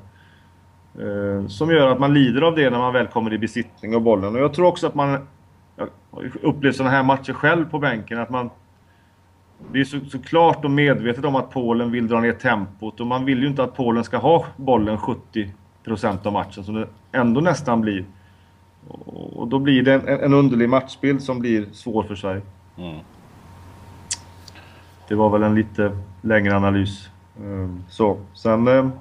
Eh, 1.00 1.48
som 1.48 1.72
gör 1.72 1.88
att 1.88 2.00
man 2.00 2.14
lider 2.14 2.42
av 2.42 2.56
det 2.56 2.70
när 2.70 2.80
man 2.80 2.94
väl 2.94 3.08
kommer 3.08 3.34
i 3.34 3.38
besittning 3.38 3.96
av 3.96 4.02
bollen. 4.02 4.36
Och 4.36 4.42
jag 4.42 4.54
tror 4.54 4.68
också 4.68 4.88
att 4.88 4.96
man 4.96 5.28
jag 5.76 5.88
har 6.12 6.30
upplevt 6.42 6.76
sådana 6.76 6.96
här 6.96 7.04
matcher 7.04 7.34
själv 7.34 7.70
på 7.70 7.80
bänken. 7.80 8.20
att 8.20 8.30
man 8.30 8.50
det 9.72 9.80
är 9.80 9.84
så, 9.84 10.00
så 10.12 10.20
klart 10.20 10.66
och 10.66 10.72
medvetet 10.72 11.26
om 11.26 11.36
att 11.36 11.52
Polen 11.52 11.92
vill 11.92 12.08
dra 12.08 12.20
ner 12.20 12.34
tempot 12.34 13.00
och 13.00 13.08
man 13.08 13.26
vill 13.26 13.42
ju 13.42 13.48
inte 13.48 13.64
att 13.64 13.76
Polen 13.76 14.04
ska 14.04 14.18
ha 14.18 14.46
bollen 14.58 14.98
70% 14.98 16.28
av 16.28 16.34
matchen 16.34 16.64
som 16.64 16.76
det 16.76 16.88
ändå 17.12 17.42
nästan 17.42 17.82
blir. 17.82 18.06
Och, 19.36 19.48
då 19.48 19.60
blir 19.60 19.84
det 19.84 19.94
en, 19.94 20.08
en 20.08 20.34
underlig 20.34 20.70
matchbild 20.70 21.22
som 21.22 21.40
blir 21.40 21.66
svår 21.72 22.04
för 22.04 22.16
Sverige. 22.16 22.42
Mm. 22.78 23.00
Det 25.08 25.16
var 25.16 25.30
väl 25.30 25.44
en 25.44 25.56
lite 25.56 25.98
längre 26.22 26.56
analys. 26.56 27.10
Ehm, 27.40 27.84
så. 27.90 28.18
Sen 28.34 28.68
ehm, 28.68 28.92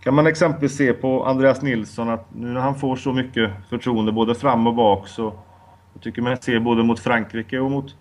kan 0.00 0.14
man 0.14 0.26
exempelvis 0.26 0.76
se 0.76 0.92
på 0.92 1.24
Andreas 1.24 1.62
Nilsson 1.62 2.10
att 2.10 2.34
nu 2.34 2.46
när 2.46 2.60
han 2.60 2.74
får 2.74 2.96
så 2.96 3.12
mycket 3.12 3.50
förtroende 3.68 4.12
både 4.12 4.34
fram 4.34 4.66
och 4.66 4.74
bak 4.74 5.08
så 5.08 5.32
jag 5.92 6.02
tycker 6.02 6.22
man 6.22 6.36
ser 6.36 6.60
både 6.60 6.82
mot 6.82 7.00
Frankrike 7.00 7.58
och 7.58 7.70
mot 7.70 7.94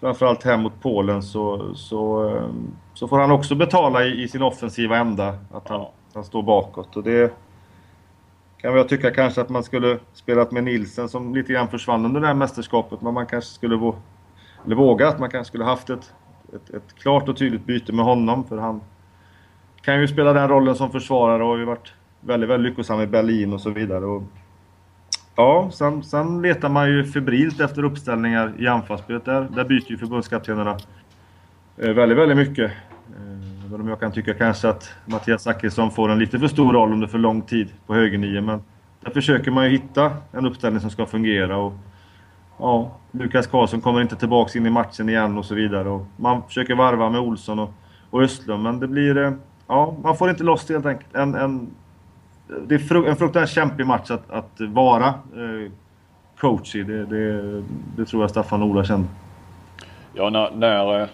framförallt 0.00 0.42
hem 0.42 0.62
mot 0.62 0.82
Polen 0.82 1.22
så, 1.22 1.74
så, 1.74 2.28
ehm, 2.28 2.70
så 2.94 3.08
får 3.08 3.18
han 3.18 3.30
också 3.30 3.54
betala 3.54 4.04
i, 4.04 4.22
i 4.22 4.28
sin 4.28 4.42
offensiva 4.42 4.96
ända. 4.96 5.28
Att 5.28 5.68
han, 5.68 5.80
ja. 5.80 5.92
han 6.14 6.24
står 6.24 6.42
bakåt. 6.42 6.96
Och 6.96 7.02
det 7.02 7.34
kan 8.60 8.76
jag 8.76 8.88
tycka 8.88 9.10
kanske 9.10 9.40
att 9.40 9.48
man 9.48 9.64
skulle 9.64 9.98
spelat 10.12 10.50
med 10.50 10.64
Nilsen 10.64 11.08
som 11.08 11.34
lite 11.34 11.52
grann 11.52 11.68
försvann 11.68 12.04
under 12.04 12.20
det 12.20 12.26
här 12.26 12.34
mästerskapet. 12.34 13.00
Men 13.00 13.14
man 13.14 13.26
kanske 13.26 13.50
skulle 13.50 13.76
vå, 13.76 13.94
eller 14.66 14.76
våga 14.76 15.08
att 15.08 15.18
man 15.18 15.30
kanske 15.30 15.48
skulle 15.48 15.64
haft 15.64 15.90
ett, 15.90 16.12
ett, 16.54 16.70
ett, 16.70 16.94
klart 16.98 17.28
och 17.28 17.36
tydligt 17.36 17.66
byte 17.66 17.92
med 17.92 18.04
honom. 18.04 18.44
För 18.44 18.56
han 18.58 18.80
kan 19.82 20.00
ju 20.00 20.08
spela 20.08 20.32
den 20.32 20.48
rollen 20.48 20.74
som 20.74 20.90
försvarare 20.90 21.42
och 21.42 21.48
har 21.48 21.58
ju 21.58 21.64
varit 21.64 21.92
väldigt, 22.20 22.50
väldigt 22.50 22.70
lyckosam 22.70 23.00
i 23.00 23.06
Berlin 23.06 23.52
och 23.52 23.60
så 23.60 23.70
vidare. 23.70 24.04
Och 24.04 24.22
Ja, 25.40 25.70
sen, 25.72 26.02
sen 26.02 26.42
letar 26.42 26.68
man 26.68 26.90
ju 26.90 27.04
febrilt 27.04 27.60
efter 27.60 27.84
uppställningar 27.84 28.52
i 28.58 28.66
anfallsspelet. 28.66 29.24
Där, 29.24 29.48
där 29.54 29.64
byter 29.64 29.90
ju 29.90 29.98
förbundskaptenerna 29.98 30.78
eh, 31.76 31.90
väldigt, 31.90 32.18
väldigt 32.18 32.36
mycket. 32.36 32.70
Eh, 33.16 33.66
Även 33.66 33.80
om 33.80 33.88
jag 33.88 34.00
kan 34.00 34.12
tycka 34.12 34.34
kanske 34.34 34.68
att 34.68 34.92
Mattias 35.06 35.42
Zachrisson 35.42 35.90
får 35.90 36.08
en 36.08 36.18
lite 36.18 36.38
för 36.38 36.48
stor 36.48 36.72
roll 36.72 36.92
under 36.92 37.06
för 37.06 37.18
lång 37.18 37.42
tid 37.42 37.68
på 37.86 37.94
högernio. 37.94 38.40
Men 38.40 38.62
där 39.00 39.10
försöker 39.10 39.50
man 39.50 39.64
ju 39.64 39.70
hitta 39.70 40.12
en 40.32 40.46
uppställning 40.46 40.80
som 40.80 40.90
ska 40.90 41.06
fungera. 41.06 41.56
Och, 41.56 41.72
ja, 42.58 42.96
Lukas 43.10 43.46
Karlsson 43.46 43.80
kommer 43.80 44.00
inte 44.00 44.16
tillbaka 44.16 44.58
in 44.58 44.66
i 44.66 44.70
matchen 44.70 45.08
igen 45.08 45.38
och 45.38 45.44
så 45.44 45.54
vidare. 45.54 45.88
Och 45.88 46.06
man 46.16 46.42
försöker 46.42 46.74
varva 46.74 47.10
med 47.10 47.20
Olsson 47.20 47.58
och, 47.58 47.72
och 48.10 48.22
Östlund, 48.22 48.62
men 48.62 48.80
det 48.80 48.88
blir... 48.88 49.18
Eh, 49.18 49.32
ja, 49.66 49.96
man 50.02 50.16
får 50.16 50.30
inte 50.30 50.44
loss 50.44 50.68
helt 50.68 50.86
enkelt 50.86 51.14
en, 51.14 51.34
en 51.34 51.70
det 52.66 52.74
är 52.74 53.08
en 53.08 53.16
fruktansvärt 53.16 53.50
kämpig 53.50 53.86
match 53.86 54.10
att, 54.10 54.30
att 54.30 54.60
vara 54.60 55.06
eh, 55.06 55.72
coach 56.38 56.74
i. 56.74 56.82
Det, 56.82 57.06
det, 57.06 57.62
det, 57.96 58.04
tror 58.04 58.22
jag 58.22 58.30
Staffan 58.30 58.62
Ola 58.62 58.84
kände. 58.84 59.08
Ja, 60.14 60.30
när, 60.30 60.50
när, 60.50 61.08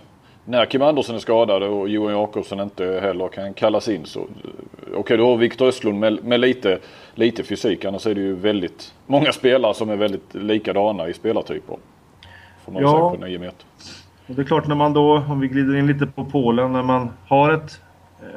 när 0.44 0.66
Kim 0.66 0.82
Andersson 0.82 1.14
är 1.14 1.18
skadad 1.18 1.62
och 1.62 1.88
Johan 1.88 2.12
Jakobsson 2.12 2.60
inte 2.60 3.00
heller 3.02 3.28
kan 3.28 3.54
kallas 3.54 3.88
in 3.88 4.04
så... 4.04 4.20
Okej, 4.20 4.94
okay, 4.96 5.16
då 5.16 5.30
har 5.30 5.36
Viktor 5.36 5.66
Östlund 5.66 5.98
med, 5.98 6.24
med, 6.24 6.40
lite, 6.40 6.78
lite 7.14 7.42
fysik. 7.42 7.84
Annars 7.84 8.06
är 8.06 8.14
det 8.14 8.20
ju 8.20 8.34
väldigt 8.34 8.94
många 9.06 9.32
spelare 9.32 9.74
som 9.74 9.90
är 9.90 9.96
väldigt 9.96 10.34
likadana 10.34 11.08
i 11.08 11.12
spelartyper. 11.12 11.76
Får 12.64 12.72
man 12.72 12.82
ja. 12.82 12.90
säga 12.90 13.20
på 13.20 13.26
9 13.26 13.38
meter. 13.38 13.66
Och 14.26 14.34
det 14.34 14.42
är 14.42 14.46
klart 14.46 14.66
när 14.66 14.74
man 14.74 14.92
då, 14.92 15.16
om 15.28 15.40
vi 15.40 15.48
glider 15.48 15.76
in 15.76 15.86
lite 15.86 16.06
på 16.06 16.24
Polen, 16.24 16.72
när 16.72 16.82
man 16.82 17.10
har 17.26 17.52
ett, 17.52 17.80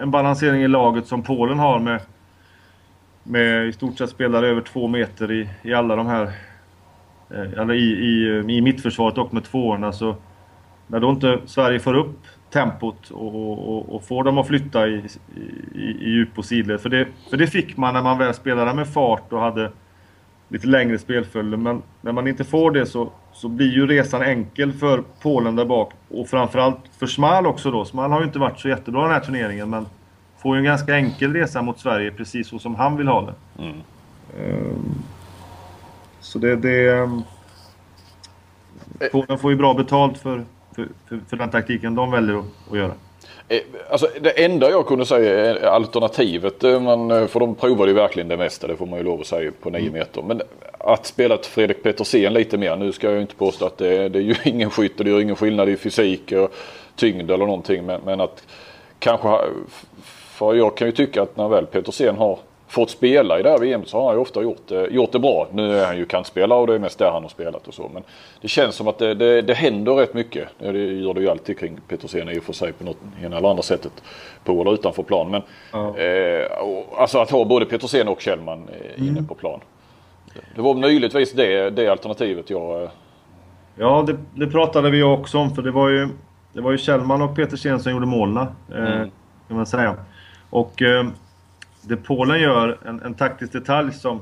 en 0.01 0.11
balansering 0.11 0.61
i 0.61 0.67
laget 0.67 1.07
som 1.07 1.23
Polen 1.23 1.59
har 1.59 1.79
med 1.79 1.99
med 3.23 3.67
i 3.67 3.71
stort 3.71 3.97
sett 3.97 4.09
spelare 4.09 4.47
över 4.47 4.61
två 4.61 4.87
meter 4.87 5.31
i, 5.31 5.49
i 5.61 5.73
alla 5.73 5.95
de 5.95 6.07
här... 6.07 6.23
Eh, 7.29 7.61
eller 7.61 7.73
i, 7.73 7.83
i, 7.83 8.43
i 8.57 8.61
mittförsvaret 8.61 9.17
och 9.17 9.33
med 9.33 9.43
tvåorna 9.43 9.91
så... 9.91 10.15
När 10.87 10.99
då 10.99 11.09
inte 11.09 11.39
Sverige 11.45 11.79
får 11.79 11.93
upp 11.93 12.19
tempot 12.53 13.11
och, 13.11 13.35
och, 13.69 13.95
och 13.95 14.03
får 14.03 14.23
dem 14.23 14.37
att 14.37 14.47
flytta 14.47 14.87
i, 14.87 15.03
i, 15.75 15.79
i 15.79 16.09
djup 16.09 16.37
och 16.37 16.45
sidled. 16.45 16.81
För 16.81 16.89
det, 16.89 17.07
för 17.29 17.37
det 17.37 17.47
fick 17.47 17.77
man 17.77 17.93
när 17.93 18.01
man 18.01 18.17
väl 18.17 18.33
spelade 18.33 18.73
med 18.73 18.87
fart 18.87 19.33
och 19.33 19.39
hade 19.39 19.71
lite 20.47 20.67
längre 20.67 20.97
spelföljder. 20.97 21.57
Men 21.57 21.81
när 22.01 22.11
man 22.11 22.27
inte 22.27 22.43
får 22.43 22.71
det 22.71 22.85
så, 22.85 23.11
så 23.33 23.47
blir 23.47 23.71
ju 23.71 23.87
resan 23.87 24.21
enkel 24.21 24.73
för 24.73 25.03
Polen 25.21 25.55
där 25.55 25.65
bak. 25.65 25.93
Och 26.09 26.27
framförallt 26.27 26.79
för 26.99 27.07
Smal 27.07 27.47
också 27.47 27.71
då. 27.71 27.85
Smal 27.85 28.11
har 28.11 28.19
ju 28.19 28.25
inte 28.25 28.39
varit 28.39 28.59
så 28.59 28.69
jättebra 28.69 29.01
den 29.01 29.11
här 29.11 29.19
turneringen 29.19 29.69
men 29.69 29.85
får 30.41 30.55
ju 30.55 30.59
en 30.59 30.65
ganska 30.65 30.95
enkel 30.95 31.33
resa 31.33 31.61
mot 31.61 31.79
Sverige 31.79 32.11
precis 32.11 32.47
så 32.47 32.59
som 32.59 32.75
han 32.75 32.97
vill 32.97 33.07
ha 33.07 33.21
det. 33.21 33.63
Mm. 33.63 33.75
Um, 34.37 35.03
så 36.19 36.39
det... 36.39 36.55
det 36.55 36.89
um, 36.89 37.23
Polen 39.11 39.39
får 39.39 39.51
ju 39.51 39.57
bra 39.57 39.73
betalt 39.73 40.17
för, 40.17 40.45
för, 40.75 40.87
för, 41.07 41.19
för, 41.29 41.37
den 41.37 41.49
taktiken 41.49 41.95
de 41.95 42.11
väljer 42.11 42.39
att, 42.39 42.45
att 42.71 42.77
göra. 42.77 42.91
Eh, 43.47 43.61
alltså, 43.89 44.07
det 44.21 44.45
enda 44.45 44.69
jag 44.69 44.87
kunde 44.87 45.05
säga 45.05 45.49
är 45.49 45.65
alternativet. 45.65 46.63
eh, 46.63 46.79
Man, 46.79 47.11
eh, 47.11 47.27
för 47.27 47.39
de 47.39 47.55
provade 47.55 47.91
ju 47.91 47.95
verkligen 47.95 48.27
det 48.27 48.37
mesta, 48.37 48.67
det 48.67 48.75
får 48.75 48.85
man 48.85 48.99
ju 48.99 49.05
lov 49.05 49.21
att 49.21 49.27
säga 49.27 49.51
på 49.61 49.69
9 49.69 49.91
meter. 49.91 50.21
Men 50.21 50.41
att 50.79 51.05
spela 51.05 51.37
till 51.37 51.51
Fredrik 51.51 51.83
Petersen 51.83 52.33
lite 52.33 52.57
mer. 52.57 52.75
Nu 52.75 52.91
ska 52.91 53.07
jag 53.07 53.15
ju 53.15 53.21
inte 53.21 53.35
påstå 53.35 53.65
att 53.65 53.77
det, 53.77 54.09
det 54.09 54.19
är 54.19 54.23
ju 54.23 54.35
ingen 54.43 54.69
skytt 54.69 54.99
och 54.99 55.05
det 55.05 55.11
gör 55.11 55.19
ingen 55.19 55.35
skillnad 55.35 55.69
i 55.69 55.77
fysik 55.77 56.31
och 56.31 56.53
tyngd 56.95 57.31
eller 57.31 57.45
någonting. 57.45 57.85
Men, 57.85 58.01
men 58.05 58.21
att 58.21 58.43
kanske, 58.99 59.27
för 60.39 60.53
jag 60.55 60.77
kan 60.77 60.87
ju 60.87 60.91
tycka 60.91 61.21
att 61.21 61.37
när 61.37 61.47
väl 61.47 61.65
Petersen 61.65 62.17
har 62.17 62.39
fått 62.67 62.89
spela 62.89 63.39
i 63.39 63.43
det 63.43 63.49
här 63.49 63.57
VM 63.59 63.85
så 63.85 63.97
har 63.99 64.05
han 64.05 64.15
ju 64.15 64.21
ofta 64.21 64.41
gjort, 64.41 64.67
det- 64.67 64.87
gjort 64.87 65.11
det 65.11 65.19
bra. 65.19 65.47
Nu 65.51 65.79
är 65.79 65.85
han 65.85 65.97
ju 65.97 66.05
kantspelare 66.05 66.59
och 66.59 66.67
det 66.67 66.75
är 66.75 66.79
mest 66.79 66.99
där 66.99 67.11
han 67.11 67.21
har 67.23 67.29
spelat 67.29 67.67
och 67.67 67.73
så. 67.73 67.89
Men 67.93 68.03
det 68.41 68.47
känns 68.47 68.75
som 68.75 68.87
att 68.87 68.97
det, 68.97 69.13
det, 69.13 69.41
det 69.41 69.53
händer 69.53 69.93
rätt 69.93 70.13
mycket. 70.13 70.47
Det 70.59 70.71
gör 70.77 71.13
det 71.13 71.21
ju 71.21 71.29
alltid 71.29 71.59
kring 71.59 71.79
Petersen 71.87 72.29
i 72.29 72.39
och 72.39 72.43
för 72.43 72.53
sig 72.53 72.73
på 72.73 72.83
något 72.83 72.97
ena 73.23 73.37
eller 73.37 73.49
andra 73.49 73.63
sättet. 73.63 73.91
På 74.43 74.61
eller 74.61 74.73
utanför 74.73 75.03
plan. 75.03 75.31
Men 75.31 75.41
eh, 75.95 76.51
och, 76.61 77.01
alltså 77.01 77.19
att 77.19 77.31
ha 77.31 77.45
både 77.45 77.65
Petersen 77.65 78.07
och 78.07 78.21
Kjellman 78.21 78.69
eh, 78.97 79.07
inne 79.07 79.23
på 79.23 79.35
plan. 79.35 79.59
Det 80.55 80.61
var 80.61 80.73
möjligtvis 80.73 81.31
det, 81.33 81.69
det 81.69 81.87
alternativet 81.87 82.49
jag... 82.49 82.83
eh, 82.83 82.89
Ja, 83.75 84.03
det, 84.07 84.17
det 84.45 84.51
pratade 84.51 84.89
vi 84.89 85.03
också 85.03 85.37
om 85.37 85.55
för 85.55 85.61
det 85.61 85.71
var 85.71 85.89
ju, 85.89 86.07
det 86.53 86.61
var 86.61 86.71
ju 86.71 86.77
Kjellman 86.77 87.21
och 87.21 87.35
Petersen 87.35 87.79
som 87.79 87.91
gjorde 87.91 88.05
målen. 88.05 88.37
Eh, 88.37 88.45
Mm. 88.77 89.09
kan 89.47 89.57
man 89.57 89.65
säga. 89.65 89.95
Och 90.49 90.81
eh, 90.81 91.07
det 91.81 91.97
Polen 91.97 92.41
gör, 92.41 92.77
en, 92.85 93.01
en 93.01 93.13
taktisk 93.13 93.53
detalj 93.53 93.93
som, 93.93 94.21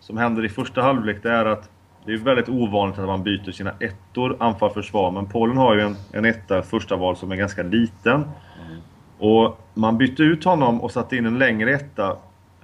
som 0.00 0.16
händer 0.16 0.44
i 0.44 0.48
första 0.48 0.82
halvlek, 0.82 1.22
det 1.22 1.30
är 1.30 1.44
att 1.44 1.70
det 2.06 2.12
är 2.12 2.16
väldigt 2.16 2.48
ovanligt 2.48 2.98
att 2.98 3.06
man 3.06 3.22
byter 3.22 3.52
sina 3.52 3.72
ettor, 3.80 4.36
anfall, 4.40 4.70
försvar. 4.70 5.10
Men 5.10 5.26
Polen 5.26 5.56
har 5.56 5.74
ju 5.74 5.80
en, 5.80 5.96
en 6.12 6.24
etta, 6.24 6.62
första 6.62 6.96
val, 6.96 7.16
som 7.16 7.32
är 7.32 7.36
ganska 7.36 7.62
liten. 7.62 8.24
Och 9.18 9.58
man 9.74 9.98
bytte 9.98 10.22
ut 10.22 10.44
honom 10.44 10.80
och 10.80 10.90
satte 10.90 11.16
in 11.16 11.26
en 11.26 11.38
längre 11.38 11.72
etta. 11.72 12.16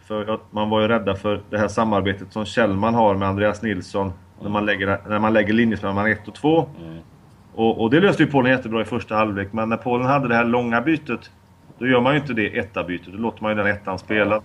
För 0.07 0.35
att 0.35 0.41
man 0.51 0.71
var 0.71 0.81
ju 0.81 0.89
rädda 0.89 1.15
för 1.15 1.41
det 1.51 1.59
här 1.59 1.69
samarbetet 1.69 2.33
som 2.33 2.45
Kjellman 2.45 2.95
har 2.95 3.15
med 3.15 3.29
Andreas 3.29 3.63
Nilsson. 3.63 4.13
När 4.43 4.51
man 4.51 4.67
lägger, 4.67 5.01
när 5.09 5.19
man 5.19 5.33
lägger 5.33 5.53
linjespel 5.53 5.95
mellan 5.95 6.13
1 6.13 6.29
och 6.29 6.35
2. 6.35 6.69
Och, 7.55 7.81
och 7.81 7.91
det 7.91 8.01
löste 8.01 8.23
ju 8.23 8.31
Polen 8.31 8.53
jättebra 8.53 8.83
i 8.83 8.85
första 8.85 9.15
halvlek. 9.15 9.53
Men 9.53 9.69
när 9.69 9.77
Polen 9.77 10.07
hade 10.07 10.29
det 10.29 10.35
här 10.35 10.45
långa 10.45 10.81
bytet. 10.81 11.31
Då 11.79 11.87
gör 11.87 12.01
man 12.01 12.15
ju 12.15 12.21
inte 12.21 12.33
det 12.33 12.59
etta-bytet. 12.59 13.13
Då 13.13 13.19
låter 13.19 13.43
man 13.43 13.53
ju 13.53 13.57
den 13.57 13.67
ettan 13.67 13.99
spela. 13.99 14.41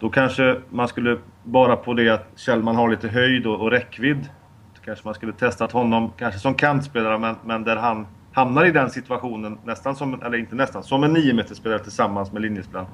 Då 0.00 0.10
kanske 0.10 0.60
man 0.70 0.88
skulle, 0.88 1.18
bara 1.42 1.76
på 1.76 1.94
det 1.94 2.08
att 2.08 2.26
Kjellman 2.36 2.76
har 2.76 2.88
lite 2.88 3.08
höjd 3.08 3.46
och, 3.46 3.60
och 3.60 3.70
räckvidd. 3.70 4.28
Så 4.74 4.82
kanske 4.82 5.06
man 5.08 5.14
skulle 5.14 5.32
testat 5.32 5.72
honom, 5.72 6.12
kanske 6.18 6.40
som 6.40 6.54
kantspelare, 6.54 7.18
men, 7.18 7.36
men 7.44 7.64
där 7.64 7.76
han 7.76 8.06
hamnar 8.32 8.64
i 8.64 8.70
den 8.70 8.90
situationen, 8.90 9.58
nästan 9.64 9.96
som, 9.96 10.22
eller 10.22 10.38
inte 10.38 10.54
nästan, 10.54 10.82
som 10.82 11.04
en 11.04 11.12
9 11.12 11.44
spelare 11.44 11.78
tillsammans 11.78 12.32
med 12.32 12.42
linjespelaren. 12.42 12.88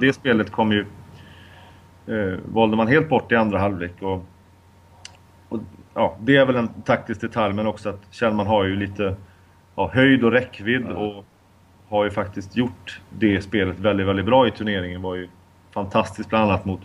Det 0.00 0.12
spelet 0.12 0.50
kom 0.50 0.72
ju... 0.72 0.86
Eh, 2.06 2.38
valde 2.44 2.76
man 2.76 2.86
helt 2.86 3.08
bort 3.08 3.32
i 3.32 3.36
andra 3.36 3.58
halvlek. 3.58 3.92
Och, 4.02 4.24
och, 5.48 5.58
ja, 5.94 6.16
det 6.20 6.36
är 6.36 6.46
väl 6.46 6.56
en 6.56 6.68
taktisk 6.68 7.20
detalj, 7.20 7.54
men 7.54 7.66
också 7.66 7.88
att 7.88 8.00
Kjellman 8.10 8.46
har 8.46 8.64
ju 8.64 8.76
lite 8.76 9.16
ja, 9.74 9.90
höjd 9.94 10.24
och 10.24 10.32
räckvidd 10.32 10.86
och 10.86 11.24
har 11.92 12.04
ju 12.04 12.10
faktiskt 12.10 12.56
gjort 12.56 13.00
det 13.10 13.42
spelet 13.42 13.78
väldigt, 13.78 14.06
väldigt 14.06 14.26
bra 14.26 14.48
i 14.48 14.50
turneringen. 14.50 15.02
Var 15.02 15.14
ju 15.14 15.28
fantastiskt 15.74 16.28
bland 16.28 16.50
annat 16.50 16.64
mot, 16.64 16.80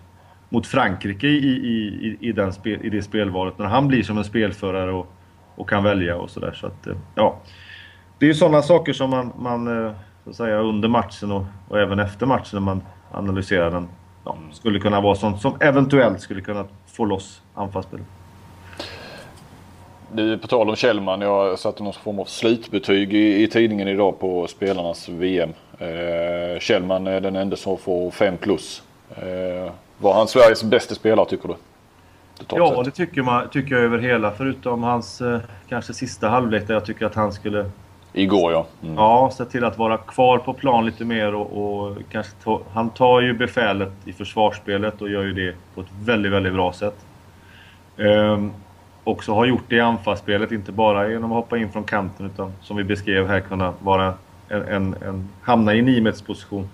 mot 0.49 0.67
Frankrike 0.67 1.27
i, 1.27 1.47
i, 1.47 2.17
i, 2.19 2.31
den 2.31 2.53
spel, 2.53 2.79
i 2.85 2.89
det 2.89 3.01
spelvalet. 3.01 3.57
När 3.57 3.65
han 3.65 3.87
blir 3.87 4.03
som 4.03 4.17
en 4.17 4.23
spelförare 4.23 4.91
och, 4.91 5.07
och 5.55 5.69
kan 5.69 5.83
välja 5.83 6.15
och 6.15 6.29
sådär. 6.29 6.51
Så 6.53 6.67
att, 6.67 6.87
eh, 6.87 6.95
ja. 7.15 7.39
Det 8.19 8.25
är 8.25 8.27
ju 8.27 8.33
sådana 8.33 8.61
saker 8.61 8.93
som 8.93 9.09
man, 9.09 9.33
man 9.39 9.85
eh, 9.85 9.91
så 10.23 10.29
att 10.29 10.35
säga, 10.35 10.57
under 10.57 10.89
matchen 10.89 11.31
och, 11.31 11.45
och 11.67 11.79
även 11.79 11.99
efter 11.99 12.25
matchen 12.25 12.49
när 12.53 12.59
man 12.59 12.81
analyserar 13.11 13.71
den. 13.71 13.87
Ja, 14.25 14.37
skulle 14.51 14.79
kunna 14.79 15.01
vara 15.01 15.15
sånt 15.15 15.41
som 15.41 15.57
eventuellt 15.59 16.21
skulle 16.21 16.41
kunna 16.41 16.65
få 16.87 17.05
loss 17.05 17.41
anfallsspelet. 17.53 18.05
Du, 20.11 20.37
på 20.37 20.47
tal 20.47 20.69
om 20.69 20.75
Kjellman, 20.75 21.21
jag 21.21 21.59
satte 21.59 21.83
någon 21.83 21.93
form 21.93 22.19
av 22.19 22.25
slutbetyg 22.25 23.13
i, 23.13 23.43
i 23.43 23.47
tidningen 23.47 23.87
idag 23.87 24.19
på 24.19 24.47
spelarnas 24.47 25.09
VM. 25.09 25.49
Eh, 25.79 26.59
Kjellman 26.59 27.07
är 27.07 27.21
den 27.21 27.35
enda 27.35 27.55
som 27.55 27.77
får 27.77 28.11
5 28.11 28.37
plus. 28.37 28.83
Eh, 29.09 29.71
var 29.97 30.13
han 30.13 30.27
Sveriges 30.27 30.63
bästa 30.63 30.95
spelare 30.95 31.25
tycker 31.29 31.47
du? 31.47 31.55
Ja, 32.49 32.75
sett. 32.75 32.85
det 32.85 32.91
tycker, 32.91 33.21
man, 33.21 33.49
tycker 33.49 33.75
jag 33.75 33.83
över 33.83 33.97
hela. 33.97 34.31
Förutom 34.31 34.83
hans 34.83 35.21
eh, 35.21 35.39
kanske 35.69 35.93
sista 35.93 36.29
halvlek 36.29 36.67
där 36.67 36.73
jag 36.73 36.85
tycker 36.85 37.05
att 37.05 37.15
han 37.15 37.33
skulle 37.33 37.71
Igår 38.13 38.51
ja. 38.51 38.65
Mm. 38.83 38.95
ja, 38.95 39.31
se 39.33 39.45
till 39.45 39.63
att 39.63 39.77
vara 39.77 39.97
kvar 39.97 40.37
på 40.37 40.53
plan 40.53 40.85
lite 40.85 41.05
mer 41.05 41.35
och, 41.35 41.87
och 41.87 41.97
kanske 42.11 42.31
ta, 42.43 42.61
Han 42.73 42.89
tar 42.89 43.21
ju 43.21 43.33
befälet 43.33 43.91
i 44.05 44.13
försvarsspelet 44.13 45.01
och 45.01 45.09
gör 45.09 45.23
ju 45.23 45.33
det 45.33 45.55
på 45.75 45.81
ett 45.81 45.87
väldigt, 46.03 46.31
väldigt 46.31 46.53
bra 46.53 46.73
sätt. 46.73 46.95
Ehm, 47.97 48.51
också 49.07 49.33
har 49.33 49.45
gjort 49.45 49.63
det 49.67 49.75
i 49.75 49.79
anfallsspelet, 49.79 50.51
inte 50.51 50.71
bara 50.71 51.09
genom 51.09 51.31
att 51.31 51.35
hoppa 51.35 51.57
in 51.57 51.71
från 51.71 51.83
kanten 51.83 52.25
utan 52.25 52.53
som 52.61 52.77
vi 52.77 52.83
beskrev 52.83 53.27
här 53.27 53.39
kunna 53.39 53.73
vara 53.79 54.13
en, 54.47 54.61
en, 54.61 54.95
en 55.01 55.29
hamna 55.41 55.75
i 55.75 55.81
9 55.81 56.11
position. 56.11 56.69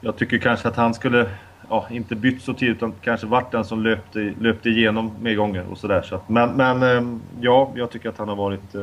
Jag 0.00 0.16
tycker 0.16 0.38
kanske 0.38 0.68
att 0.68 0.76
han 0.76 0.94
skulle, 0.94 1.30
ja, 1.68 1.86
inte 1.90 2.14
bytt 2.14 2.42
så 2.42 2.54
tidigt 2.54 2.76
utan 2.76 2.92
kanske 3.02 3.26
varit 3.26 3.50
den 3.52 3.64
som 3.64 3.82
löpte, 3.82 4.34
löpte 4.40 4.68
igenom 4.68 5.12
mer 5.20 5.34
gånger 5.34 5.64
och 5.70 5.78
sådär. 5.78 6.02
Så 6.02 6.14
att, 6.14 6.28
men 6.28 6.50
men 6.50 6.82
ehm, 6.82 7.20
ja, 7.40 7.72
jag 7.74 7.90
tycker 7.90 8.08
att 8.08 8.18
han 8.18 8.28
har 8.28 8.36
varit 8.36 8.74
eh, 8.74 8.82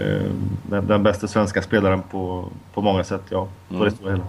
eh, 0.00 0.22
den, 0.62 0.86
den 0.86 1.02
bästa 1.02 1.28
svenska 1.28 1.62
spelaren 1.62 2.02
på, 2.02 2.48
på 2.74 2.82
många 2.82 3.04
sätt, 3.04 3.22
ja. 3.28 3.48
På 3.68 3.84
det 3.84 3.90
stora 3.90 4.10
hela. 4.10 4.24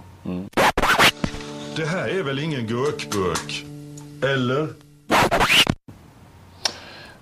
Det 1.76 1.86
här 1.86 2.08
är 2.08 2.22
väl 2.22 2.38
ingen 2.38 2.66
gurkburk? 2.66 3.64
Eller? 4.22 4.68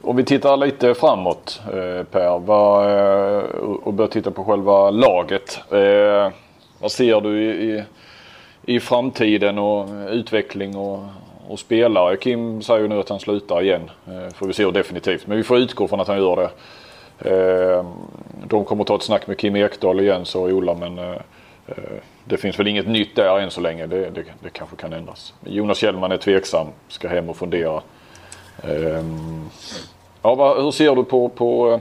Om 0.04 0.16
vi 0.16 0.25
tittar 0.25 0.56
lite 0.56 0.94
framåt 0.94 1.61
eh, 1.66 2.04
Per 2.04 2.38
vad, 2.38 2.90
eh, 2.90 3.44
och 3.61 3.94
börjar 3.94 4.09
titta 4.09 4.30
på 4.30 4.44
själva 4.44 4.90
laget. 4.90 5.61
Eh, 5.71 6.32
vad 6.78 6.92
ser 6.92 7.21
du 7.21 7.42
i, 7.42 7.71
i, 7.71 7.85
i 8.75 8.80
framtiden 8.80 9.59
och 9.59 9.88
utveckling 10.11 10.76
och, 10.76 11.00
och 11.49 11.59
spelare? 11.59 12.16
Kim 12.16 12.62
säger 12.62 12.80
ju 12.80 12.88
nu 12.88 13.00
att 13.00 13.09
han 13.09 13.21
slutar 13.21 13.62
igen. 13.62 13.90
Får 14.35 14.47
vi 14.47 14.52
se 14.52 14.71
definitivt. 14.71 15.26
Men 15.26 15.37
vi 15.37 15.42
får 15.42 15.59
utgå 15.59 15.88
från 15.88 16.00
att 16.00 16.09
han 16.09 16.18
gör 16.18 16.37
det. 16.37 16.50
De 18.49 18.64
kommer 18.64 18.85
ta 18.85 18.97
ett 18.97 19.02
snack 19.02 19.26
med 19.26 19.38
Kim 19.38 19.56
Ekdahl 19.56 20.00
igen 20.00 20.25
sa 20.25 20.40
Ola 20.40 20.75
men 20.75 21.16
det 22.25 22.37
finns 22.37 22.59
väl 22.59 22.68
inget 22.68 22.88
nytt 22.88 23.16
där 23.16 23.38
än 23.38 23.50
så 23.50 23.61
länge. 23.61 23.87
Det, 23.87 24.11
det, 24.11 24.25
det 24.40 24.50
kanske 24.52 24.76
kan 24.76 24.92
ändras. 24.92 25.35
Jonas 25.44 25.78
Kjellman 25.78 26.12
är 26.12 26.16
tveksam. 26.16 26.66
Ska 26.88 27.09
hem 27.09 27.30
och 27.30 27.37
fundera. 27.37 27.82
Ehm, 28.62 29.50
ja, 30.23 30.35
vad, 30.35 30.64
hur 30.64 30.71
ser 30.71 30.97
du 30.97 31.04
på, 31.04 31.28
på 31.28 31.73
eh, 31.73 31.81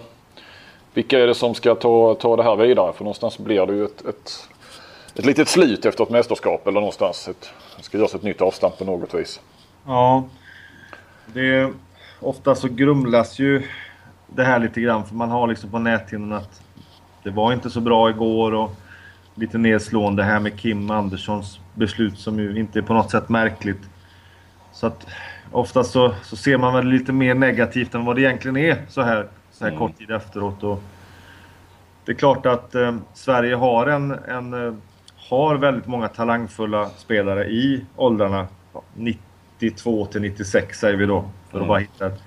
vilka 0.93 1.19
är 1.19 1.27
det 1.27 1.35
som 1.35 1.55
ska 1.55 1.75
ta, 1.75 2.15
ta 2.15 2.35
det 2.35 2.43
här 2.43 2.55
vidare? 2.55 2.93
För 2.93 3.03
någonstans 3.03 3.38
blir 3.38 3.65
det 3.65 3.73
ju 3.73 3.85
ett, 3.85 4.05
ett, 4.05 4.50
ett 5.15 5.25
litet 5.25 5.47
slut 5.47 5.85
efter 5.85 6.03
ett 6.03 6.09
mästerskap 6.09 6.67
eller 6.67 6.79
någonstans. 6.79 7.27
Ett, 7.27 7.50
det 7.77 7.83
ska 7.83 7.97
göras 7.97 8.15
ett 8.15 8.23
nytt 8.23 8.41
avstamp 8.41 8.77
på 8.77 8.85
något 8.85 9.13
vis. 9.13 9.39
Ja. 9.85 10.23
Det, 11.25 11.73
ofta 12.19 12.55
så 12.55 12.67
grumlas 12.67 13.39
ju 13.39 13.67
det 14.27 14.43
här 14.43 14.59
lite 14.59 14.81
grann 14.81 15.05
för 15.05 15.15
man 15.15 15.29
har 15.29 15.47
liksom 15.47 15.71
på 15.71 15.79
näthinnan 15.79 16.33
att 16.33 16.61
det 17.23 17.29
var 17.29 17.53
inte 17.53 17.69
så 17.69 17.81
bra 17.81 18.09
igår 18.09 18.53
och 18.53 18.71
lite 19.35 19.57
nedslående 19.57 20.23
här 20.23 20.39
med 20.39 20.59
Kim 20.59 20.91
Anderssons 20.91 21.59
beslut 21.73 22.19
som 22.19 22.39
ju 22.39 22.59
inte 22.59 22.79
är 22.79 22.83
på 22.83 22.93
något 22.93 23.11
sätt 23.11 23.29
märkligt. 23.29 23.81
Så 24.73 24.88
att 24.88 25.07
ofta 25.51 25.84
så, 25.84 26.13
så 26.24 26.36
ser 26.36 26.58
man 26.58 26.74
väl 26.74 26.88
lite 26.88 27.13
mer 27.13 27.36
negativt 27.36 27.96
än 27.96 28.05
vad 28.05 28.15
det 28.15 28.22
egentligen 28.22 28.58
är 28.58 28.77
så 28.88 29.01
här, 29.01 29.27
så 29.51 29.65
här 29.65 29.77
kort 29.77 29.98
tid 29.98 30.12
efteråt. 30.12 30.63
Och 30.63 30.84
det 32.05 32.12
är 32.12 32.15
klart 32.15 32.46
att 32.46 32.75
eh, 32.75 32.96
Sverige 33.13 33.55
har 33.55 33.88
en, 33.88 34.12
en 34.12 34.67
eh, 34.67 34.74
har 35.29 35.55
väldigt 35.55 35.88
många 35.88 36.08
talangfulla 36.08 36.89
spelare 36.89 37.46
i 37.46 37.86
åldrarna 37.96 38.48
ja, 38.74 38.81
92 38.93 40.05
till 40.05 40.22
96 40.22 40.79
säger 40.79 40.98
vi 40.98 41.05
då. 41.05 41.25
För 41.50 41.62
att 41.62 41.67
bara 41.67 41.79
hitta 41.79 42.08
ett. 42.08 42.24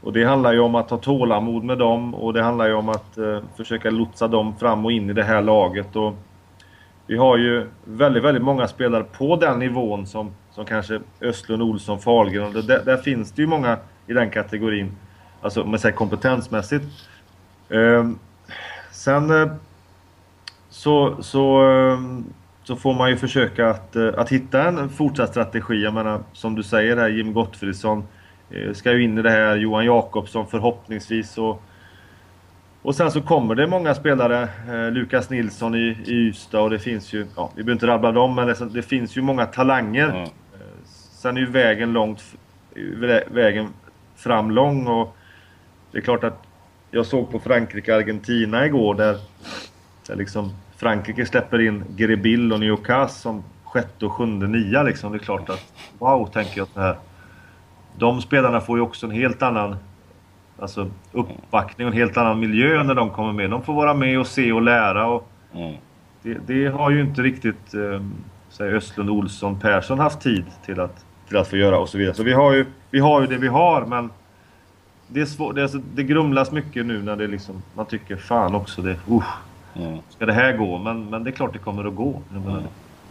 Och 0.00 0.12
det 0.12 0.24
handlar 0.24 0.52
ju 0.52 0.60
om 0.60 0.74
att 0.74 0.90
ha 0.90 0.98
tålamod 0.98 1.64
med 1.64 1.78
dem 1.78 2.14
och 2.14 2.32
det 2.32 2.42
handlar 2.42 2.66
ju 2.66 2.74
om 2.74 2.88
att 2.88 3.18
eh, 3.18 3.38
försöka 3.56 3.90
lotsa 3.90 4.28
dem 4.28 4.56
fram 4.56 4.84
och 4.84 4.92
in 4.92 5.10
i 5.10 5.12
det 5.12 5.22
här 5.22 5.42
laget. 5.42 5.96
Och 5.96 6.14
vi 7.06 7.16
har 7.16 7.36
ju 7.36 7.66
väldigt, 7.84 8.24
väldigt 8.24 8.42
många 8.42 8.68
spelare 8.68 9.04
på 9.04 9.36
den 9.36 9.58
nivån 9.58 10.06
som, 10.06 10.30
som 10.54 10.64
kanske 10.64 11.00
Östlund, 11.20 11.62
Olsson, 11.62 12.00
Fahlgren. 12.00 12.56
Och 12.56 12.64
där, 12.64 12.84
där 12.84 12.96
finns 12.96 13.32
det 13.32 13.42
ju 13.42 13.48
många 13.48 13.78
i 14.06 14.12
den 14.12 14.30
kategorin. 14.30 14.96
Alltså 15.40 15.64
med 15.64 15.80
sig 15.80 15.92
kompetensmässigt. 15.92 16.84
Ehm, 17.70 18.18
sen 18.90 19.30
eh, 19.42 19.52
så, 20.70 21.22
så, 21.22 21.60
ehm, 21.62 22.24
så 22.64 22.76
får 22.76 22.94
man 22.94 23.10
ju 23.10 23.16
försöka 23.16 23.70
att, 23.70 23.96
eh, 23.96 24.08
att 24.16 24.28
hitta 24.28 24.68
en 24.68 24.88
fortsatt 24.88 25.30
strategi. 25.30 25.82
Jag 25.82 25.94
menar, 25.94 26.20
som 26.32 26.54
du 26.54 26.62
säger 26.62 26.96
här, 26.96 27.08
Jim 27.08 27.32
Gottfridsson 27.32 28.04
eh, 28.50 28.72
ska 28.72 28.92
ju 28.92 29.02
in 29.04 29.18
i 29.18 29.22
det 29.22 29.30
här. 29.30 29.56
Johan 29.56 29.84
Jakobsson 29.84 30.46
förhoppningsvis. 30.46 31.38
Och 31.38 31.62
Och 32.82 32.94
sen 32.94 33.10
så 33.10 33.22
kommer 33.22 33.54
det 33.54 33.66
många 33.66 33.94
spelare. 33.94 34.48
Eh, 34.68 34.90
Lukas 34.90 35.30
Nilsson 35.30 35.74
i, 35.74 35.96
i 36.06 36.12
Ystad 36.12 36.60
och 36.60 36.70
det 36.70 36.78
finns 36.78 37.12
ju... 37.12 37.26
Ja, 37.36 37.50
vi 37.54 37.62
behöver 37.62 37.72
inte 37.72 37.86
rabbla 37.86 38.12
dem 38.12 38.34
men 38.34 38.46
det, 38.46 38.68
det 38.74 38.82
finns 38.82 39.16
ju 39.16 39.22
många 39.22 39.46
talanger. 39.46 40.08
Mm. 40.10 40.28
Sen 41.22 41.36
är 41.36 41.40
ju 41.40 41.50
vägen 41.50 41.92
långt... 41.92 42.34
Vägen 43.26 43.68
fram 44.16 44.50
lång 44.50 44.86
och... 44.86 45.16
Det 45.92 45.98
är 45.98 46.02
klart 46.02 46.24
att 46.24 46.42
jag 46.90 47.06
såg 47.06 47.30
på 47.30 47.38
Frankrike-Argentina 47.38 48.66
igår 48.66 48.94
där, 48.94 49.16
där 50.06 50.16
liksom 50.16 50.50
Frankrike 50.76 51.26
släpper 51.26 51.60
in 51.60 51.84
Grebill 51.96 52.52
och 52.52 52.60
Neocas 52.60 53.20
som 53.20 53.44
sjätte 53.64 54.06
och 54.06 54.12
sjunde 54.12 54.46
nia 54.48 54.82
liksom. 54.82 55.12
Det 55.12 55.18
är 55.18 55.24
klart 55.24 55.48
att 55.48 55.72
wow, 55.98 56.26
tänker 56.26 56.58
jag 56.58 56.68
så 56.68 56.80
här. 56.80 56.96
De 57.96 58.22
spelarna 58.22 58.60
får 58.60 58.78
ju 58.78 58.82
också 58.82 59.06
en 59.06 59.12
helt 59.12 59.42
annan 59.42 59.76
alltså, 60.58 60.90
uppbackning 61.12 61.86
och 61.86 61.92
en 61.92 61.98
helt 61.98 62.16
annan 62.16 62.40
miljö 62.40 62.82
när 62.82 62.94
de 62.94 63.10
kommer 63.10 63.32
med. 63.32 63.50
De 63.50 63.62
får 63.62 63.74
vara 63.74 63.94
med 63.94 64.18
och 64.20 64.26
se 64.26 64.52
och 64.52 64.62
lära. 64.62 65.06
Och 65.06 65.28
Mm. 65.54 65.74
det, 66.22 66.38
det 66.46 66.66
har 66.66 66.90
ju 66.90 67.00
inte 67.00 67.22
riktigt 67.22 67.74
eh, 67.74 68.66
Östlund, 68.76 69.10
Olsson, 69.10 69.60
Persson 69.60 69.98
haft 69.98 70.20
tid 70.20 70.44
till 70.64 70.80
att, 70.80 71.04
till 71.32 71.40
att 71.40 71.48
få 71.48 71.56
göra 71.56 71.78
och 71.78 71.88
så 71.88 71.98
vidare. 71.98 72.14
Så 72.14 72.22
vi 72.22 72.32
har 72.32 72.52
ju, 72.52 72.66
vi 72.90 72.98
har 73.00 73.20
ju 73.20 73.26
det 73.26 73.36
vi 73.36 73.48
har 73.48 73.86
men 73.86 74.10
det, 75.08 75.20
är 75.20 75.26
svår, 75.26 75.52
det, 75.52 75.62
är 75.62 75.70
det 75.94 76.02
grumlas 76.02 76.52
mycket 76.52 76.86
nu 76.86 77.02
när 77.02 77.16
det 77.16 77.26
liksom, 77.26 77.62
man 77.74 77.86
tycker 77.86 78.16
fan 78.16 78.54
också 78.54 78.82
det, 78.82 78.96
usch, 79.10 79.24
Mm. 79.74 79.98
ska 80.08 80.26
det 80.26 80.32
här 80.32 80.56
gå? 80.56 80.78
Men, 80.78 81.10
men 81.10 81.24
det 81.24 81.30
är 81.30 81.32
klart 81.32 81.52
det 81.52 81.58
kommer 81.58 81.84
att 81.84 81.94
gå. 81.94 82.20
Jag 82.32 82.44
menar, 82.44 82.62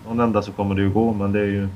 Någon 0.07 0.19
enda 0.19 0.41
så 0.41 0.51
kommer 0.51 0.75
det 0.75 0.81
ju 0.81 0.89
gå 0.89 1.13
men 1.13 1.31
det 1.31 1.39
är 1.39 1.45
ju... 1.45 1.67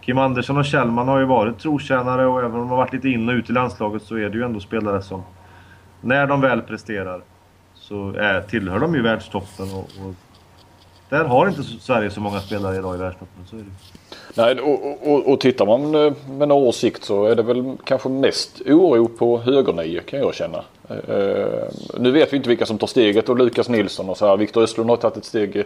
Kim 0.00 0.18
Andersson 0.18 0.56
och 0.56 0.64
Kjellman 0.64 1.08
har 1.08 1.18
ju 1.18 1.24
varit 1.24 1.58
trotjänare 1.58 2.26
och 2.26 2.38
även 2.38 2.52
om 2.52 2.58
de 2.58 2.68
har 2.68 2.76
varit 2.76 2.92
lite 2.92 3.08
in 3.08 3.28
och 3.28 3.32
ut 3.32 3.50
i 3.50 3.52
landslaget 3.52 4.02
så 4.02 4.16
är 4.16 4.30
det 4.30 4.38
ju 4.38 4.44
ändå 4.44 4.60
spelare 4.60 5.02
som... 5.02 5.22
När 6.00 6.26
de 6.26 6.40
väl 6.40 6.62
presterar 6.62 7.20
så 7.74 8.14
är, 8.14 8.40
tillhör 8.40 8.78
de 8.78 8.94
ju 8.94 9.02
världstoppen 9.02 9.66
och, 9.74 9.78
och 9.78 10.14
där 11.10 11.24
har 11.24 11.48
inte 11.48 11.62
Sverige 11.62 12.10
så 12.10 12.20
många 12.20 12.40
spelare 12.40 12.76
idag 12.76 12.94
i 12.94 12.98
världstoppen. 12.98 13.46
Så 13.50 13.56
är 13.56 13.60
det. 13.60 13.70
Nej, 14.34 14.60
och, 14.60 15.12
och, 15.12 15.32
och 15.32 15.40
tittar 15.40 15.66
man 15.66 15.94
eh, 15.94 16.12
med 16.28 16.48
några 16.48 16.62
års 16.62 16.74
sikt 16.74 17.04
så 17.04 17.24
är 17.24 17.34
det 17.36 17.42
väl 17.42 17.76
kanske 17.84 18.08
mest 18.08 18.60
oro 18.66 19.08
på 19.08 19.38
högernio 19.38 20.00
kan 20.00 20.20
jag 20.20 20.34
känna. 20.34 20.64
Eh, 20.88 21.16
eh, 21.16 21.68
nu 21.98 22.10
vet 22.10 22.32
vi 22.32 22.36
inte 22.36 22.48
vilka 22.48 22.66
som 22.66 22.78
tar 22.78 22.86
steget 22.86 23.28
och 23.28 23.38
Lukas 23.38 23.68
Nilsson 23.68 24.08
och 24.08 24.16
så 24.16 24.26
här. 24.26 24.36
Viktor 24.36 24.62
Östlund 24.62 24.90
har 24.90 24.96
tagit 24.96 25.16
ett 25.16 25.24
steg 25.24 25.64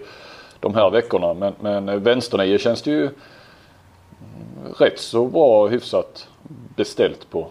de 0.61 0.75
här 0.75 0.91
veckorna. 0.91 1.35
Men, 1.35 1.55
men 1.61 1.89
eh, 1.89 1.95
vänsternio 1.95 2.59
känns 2.59 2.83
det 2.83 2.91
ju 2.91 3.11
rätt 4.79 4.99
så 4.99 5.27
bra 5.27 5.67
hyfsat 5.67 6.29
beställt 6.77 7.31
på. 7.31 7.49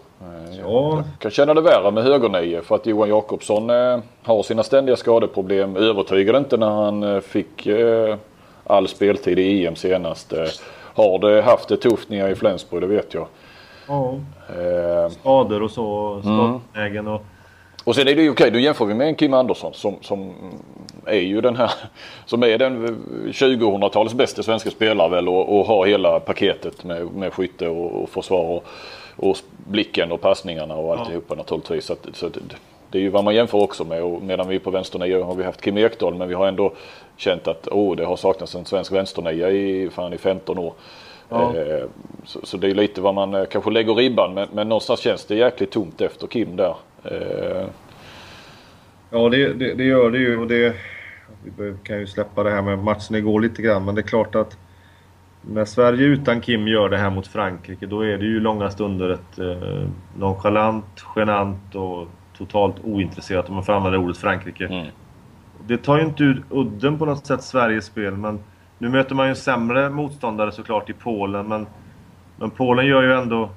Ja. 0.64 0.96
Jag 0.96 1.04
kan 1.18 1.30
känna 1.30 1.54
det 1.54 1.60
värre 1.60 1.90
med 1.90 2.04
högernio 2.04 2.62
för 2.62 2.74
att 2.74 2.86
Johan 2.86 3.08
Jakobsson 3.08 3.70
eh, 3.70 3.98
har 4.22 4.42
sina 4.42 4.62
ständiga 4.62 4.96
skadeproblem. 4.96 5.76
Övertygade 5.76 6.38
inte 6.38 6.56
när 6.56 6.70
han 6.70 7.02
eh, 7.02 7.20
fick 7.20 7.66
eh, 7.66 8.16
all 8.64 8.88
speltid 8.88 9.38
i 9.38 9.66
EM 9.66 9.76
senast. 9.76 10.32
Har 10.94 11.18
det 11.18 11.42
haft 11.42 11.68
det 11.68 11.76
tufft 11.76 12.08
nere 12.08 12.30
i 12.30 12.34
Flensburg, 12.34 12.82
det 12.82 12.86
vet 12.86 13.14
jag. 13.14 13.26
Ja. 13.88 14.14
Skador 15.10 15.62
och 15.62 15.70
så, 15.70 16.20
skadelägen 16.22 17.08
och... 17.08 17.24
och 17.84 17.94
sen 17.94 18.08
är 18.08 18.14
det 18.14 18.22
ju 18.22 18.30
okej, 18.30 18.50
då 18.50 18.58
jämför 18.58 18.84
vi 18.84 18.94
med 18.94 19.06
en 19.06 19.14
Kim 19.14 19.34
Andersson 19.34 19.74
som, 19.74 19.96
som 20.00 20.32
är 21.06 21.20
ju 21.20 21.40
den 21.40 21.56
här, 21.56 21.70
som 22.26 22.42
är 22.42 22.58
den 22.58 22.86
2000-talets 23.26 24.14
bästa 24.14 24.42
svenska 24.42 24.70
spelare 24.70 25.08
väl 25.08 25.28
och, 25.28 25.58
och 25.58 25.66
har 25.66 25.86
hela 25.86 26.20
paketet 26.20 26.84
med, 26.84 27.06
med 27.14 27.32
skytte 27.32 27.68
och, 27.68 28.02
och 28.02 28.08
försvar 28.08 28.44
och, 28.44 28.64
och 29.16 29.36
blicken 29.66 30.12
och 30.12 30.20
passningarna 30.20 30.74
och 30.74 30.98
alltihopa 30.98 31.34
naturligtvis. 31.34 31.84
Så, 31.84 31.92
att, 31.92 32.08
så 32.12 32.26
att, 32.26 32.38
det 32.90 32.98
är 32.98 33.02
ju 33.02 33.08
vad 33.08 33.24
man 33.24 33.34
jämför 33.34 33.62
också 33.62 33.84
med 33.84 34.02
och 34.02 34.22
medan 34.22 34.48
vi 34.48 34.58
på 34.58 34.70
vänsternio 34.70 35.22
har 35.22 35.34
vi 35.34 35.44
haft 35.44 35.60
Kim 35.60 35.78
Ekdahl 35.78 36.14
men 36.14 36.28
vi 36.28 36.34
har 36.34 36.46
ändå 36.46 36.72
känt 37.16 37.48
att 37.48 37.68
oh, 37.68 37.96
det 37.96 38.04
har 38.04 38.16
saknats 38.16 38.54
en 38.54 38.64
svensk 38.64 38.92
vänsternia 38.92 39.50
i, 39.50 39.90
fan, 39.90 40.12
i 40.12 40.18
15 40.18 40.58
år. 40.58 40.72
Ja. 41.28 41.56
Eh, 41.56 41.84
så, 42.24 42.40
så 42.42 42.56
det 42.56 42.70
är 42.70 42.74
lite 42.74 43.00
vad 43.00 43.14
man 43.14 43.34
eh, 43.34 43.44
kanske 43.44 43.70
lägger 43.70 43.94
ribban 43.94 44.34
men, 44.34 44.48
men 44.52 44.68
någonstans 44.68 45.00
känns 45.00 45.24
det 45.24 45.34
jäkligt 45.34 45.70
tomt 45.70 46.00
efter 46.00 46.26
Kim 46.26 46.56
där. 46.56 46.74
Eh, 47.04 47.66
Ja, 49.14 49.28
det, 49.28 49.52
det, 49.52 49.74
det 49.74 49.84
gör 49.84 50.10
det 50.10 50.18
ju. 50.18 50.38
Och 50.38 50.46
det, 50.46 50.74
vi 51.58 51.74
kan 51.84 51.98
ju 51.98 52.06
släppa 52.06 52.42
det 52.42 52.50
här 52.50 52.62
med 52.62 52.78
matchen 52.78 53.16
igår 53.16 53.40
lite 53.40 53.62
grann, 53.62 53.84
men 53.84 53.94
det 53.94 54.00
är 54.00 54.06
klart 54.06 54.34
att 54.34 54.56
när 55.48 55.64
Sverige 55.64 56.06
utan 56.06 56.40
Kim 56.40 56.68
gör 56.68 56.88
det 56.88 56.96
här 56.96 57.10
mot 57.10 57.26
Frankrike, 57.26 57.86
då 57.86 58.04
är 58.04 58.18
det 58.18 58.24
ju 58.24 58.40
långa 58.40 58.70
stunder 58.70 59.10
ett 59.10 59.38
eh, 59.38 59.88
nonchalant, 60.18 61.04
genant 61.16 61.74
och 61.74 62.08
totalt 62.38 62.76
ointresserat, 62.84 63.48
om 63.48 63.54
man 63.54 63.64
får 63.64 63.72
använda 63.72 63.98
ordet 63.98 64.16
Frankrike. 64.16 64.66
Mm. 64.66 64.86
Det 65.66 65.76
tar 65.76 65.98
ju 65.98 66.04
inte 66.04 66.24
ut 66.24 66.42
udden 66.50 66.98
på 66.98 67.06
något 67.06 67.26
sätt 67.26 67.42
Sveriges 67.42 67.84
spel, 67.84 68.16
men 68.16 68.38
nu 68.78 68.88
möter 68.88 69.14
man 69.14 69.28
ju 69.28 69.34
sämre 69.34 69.90
motståndare 69.90 70.52
såklart 70.52 70.90
i 70.90 70.92
Polen, 70.92 71.48
men, 71.48 71.66
men 72.36 72.50
Polen 72.50 72.86
gör 72.86 73.02
ju 73.02 73.12
ändå 73.12 73.50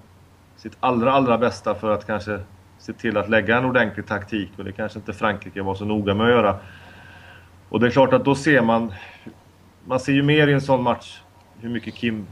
sitt 0.58 0.78
allra, 0.80 1.12
allra 1.12 1.38
bästa 1.38 1.76
för 1.76 1.92
att 1.92 2.08
kanske 2.08 2.40
se 2.80 2.94
till 2.94 3.18
att 3.18 3.30
lägga 3.30 3.58
en 3.58 3.66
ordentlig 3.66 4.08
taktik 4.08 4.52
och 4.58 4.64
det 4.64 4.72
kanske 4.72 5.00
inte 5.00 5.14
Frankrike 5.14 5.62
var 5.62 5.76
så 5.76 5.86
noga 5.86 6.14
med 6.14 6.26
att 6.26 6.32
göra. 6.32 6.56
Och 7.70 7.80
det 7.80 7.88
är 7.88 7.92
klart 7.92 8.14
att 8.14 8.26
då 8.26 8.36
ser 8.36 8.62
man... 8.62 8.94
Man 9.86 10.00
ser 10.00 10.14
ju 10.14 10.24
mer 10.24 10.48
i 10.48 10.54
en 10.54 10.62
sån 10.62 10.84
match 10.84 11.22
hur 11.62 11.70
mycket 11.70 11.94
Kim... 11.94 12.28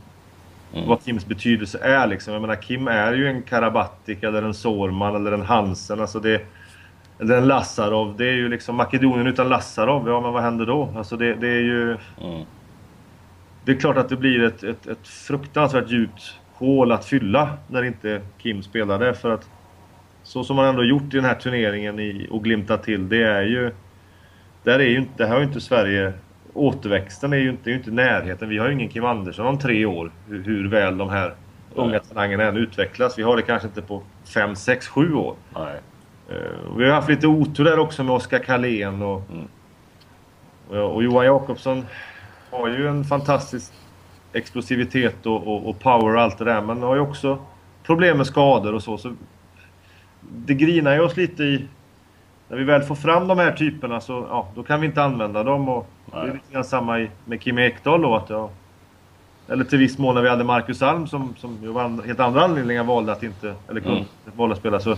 Vad 0.88 1.04
Kims 1.04 1.26
betydelse 1.26 1.80
är 1.80 2.08
liksom. 2.08 2.34
Jag 2.34 2.42
menar 2.42 2.56
Kim 2.56 2.88
är 2.88 3.14
ju 3.14 3.28
en 3.28 3.42
Karabatic 3.42 4.24
eller 4.24 4.42
en 4.42 4.54
Sorman 4.54 5.16
eller 5.16 5.32
en 5.32 5.42
Hansen. 5.42 6.00
Alltså 6.00 6.20
det... 6.20 6.42
Eller 7.20 7.38
en 7.38 7.48
Lassarov. 7.48 8.18
Det 8.18 8.26
är 8.26 8.34
ju 8.34 8.50
liksom 8.50 8.76
Makedonien 8.76 9.28
utan 9.28 9.50
Lassarov. 9.50 10.08
Ja 10.08 10.22
men 10.22 10.34
vad 10.34 10.44
händer 10.44 10.66
då? 10.66 10.94
Alltså 10.98 11.18
det, 11.18 11.34
det 11.34 11.48
är 11.48 11.62
ju... 11.62 11.92
Mm. 12.22 12.46
Det 13.66 13.72
är 13.72 13.76
klart 13.76 13.98
att 13.98 14.10
det 14.10 14.16
blir 14.16 14.44
ett, 14.44 14.64
ett, 14.64 14.88
ett 14.88 15.08
fruktansvärt 15.08 15.92
djupt 15.92 16.40
hål 16.54 16.92
att 16.92 17.06
fylla 17.06 17.58
när 17.68 17.84
inte 17.84 18.22
Kim 18.38 18.64
spelar 18.64 19.00
där. 19.00 19.14
För 19.14 19.32
att 19.32 19.50
så 20.24 20.44
som 20.44 20.56
man 20.56 20.66
ändå 20.66 20.84
gjort 20.84 21.04
i 21.04 21.16
den 21.16 21.26
här 21.26 21.36
turneringen 21.36 22.00
i, 22.00 22.28
och 22.32 22.44
glimtat 22.44 22.84
till, 22.84 23.10
det 23.10 23.24
är 23.24 23.42
ju... 23.42 23.72
Där 24.64 24.80
är 24.80 24.88
ju 24.88 24.98
inte, 24.98 25.12
det 25.18 25.26
här 25.26 25.34
har 25.34 25.40
ju 25.40 25.48
inte 25.48 25.62
Sverige... 25.62 26.14
Återväxten 26.56 27.34
är 27.34 27.38
ju 27.38 27.50
inte, 27.50 27.70
är 27.70 27.72
ju 27.72 27.78
inte 27.78 27.90
i 27.90 27.94
närheten. 27.94 28.50
Vi 28.50 28.58
har 28.58 28.68
ju 28.68 28.74
ingen 28.74 28.90
Kim 28.90 29.06
Andersson 29.06 29.46
om 29.46 29.60
tre 29.60 29.86
år. 29.86 30.12
Hur, 30.28 30.44
hur 30.44 30.68
väl 30.68 30.98
de 30.98 31.10
här 31.10 31.34
unga 31.76 32.00
talangerna 32.00 32.44
än 32.44 32.58
utvecklas. 32.58 33.18
Vi 33.18 33.24
har 33.24 33.36
det 33.36 33.42
kanske 33.42 33.68
inte 33.68 33.82
på 33.82 34.04
fem, 34.34 34.56
sex, 34.56 34.88
sju 34.88 35.14
år. 35.14 35.36
nej. 35.54 35.80
Och 36.70 36.82
Vi 36.82 36.86
har 36.86 36.92
haft 36.92 37.10
lite 37.10 37.28
otur 37.28 37.64
där 37.64 37.80
också 37.80 38.04
med 38.04 38.16
Oskar 38.16 38.40
Karlén 38.40 39.02
och, 39.02 39.24
och, 40.70 40.96
och 40.96 41.04
Johan 41.04 41.26
Jakobsson 41.26 41.86
har 42.52 42.68
ju 42.68 42.88
en 42.88 43.04
fantastisk 43.04 43.74
explosivitet 44.34 45.26
och, 45.26 45.48
och, 45.48 45.70
och 45.70 45.80
power 45.80 46.16
och 46.16 46.22
allt 46.22 46.38
det 46.38 46.46
där 46.46 46.62
men 46.62 46.82
har 46.82 46.96
ju 46.96 47.02
också 47.02 47.40
problem 47.84 48.18
med 48.18 48.28
skador 48.28 48.74
och 48.74 48.84
så. 48.84 48.98
så 48.98 49.16
det 50.22 50.54
grinar 50.54 50.94
ju 50.94 51.00
oss 51.00 51.18
lite 51.18 51.44
i... 51.44 51.68
När 52.48 52.58
vi 52.58 52.64
väl 52.64 52.82
får 52.82 52.96
fram 52.96 53.28
de 53.28 53.40
här 53.40 53.52
typerna 53.52 54.02
så 54.02 54.26
ja, 54.30 54.48
då 54.56 54.64
kan 54.64 54.82
vi 54.82 54.88
inte 54.88 55.04
använda 55.04 55.44
dem. 55.44 55.70
Och 55.70 55.90
det 56.24 56.30
är 56.30 56.34
lite 56.34 56.54
grann 56.54 56.64
samma 56.64 57.08
med 57.26 57.42
Kim 57.42 57.58
Ekdahl 57.58 58.02
då. 58.02 58.16
Att, 58.16 58.30
ja, 58.30 58.50
eller 59.48 59.64
till 59.64 59.78
viss 59.80 59.98
mån 59.98 60.16
när 60.16 60.22
vi 60.22 60.30
hade 60.30 60.44
Marcus 60.44 60.82
Alm 60.82 61.08
som, 61.08 61.36
som 61.38 61.78
av 61.78 62.06
helt 62.06 62.20
andra 62.20 62.44
anledningar 62.44 62.84
valde 62.84 63.12
att 63.12 63.24
inte... 63.24 63.56
Eller 63.70 63.82
kunde, 63.82 63.98
Mm. 63.98 64.08
valde 64.38 64.54
att 64.54 64.60
spela. 64.60 64.80
Så, 64.80 64.98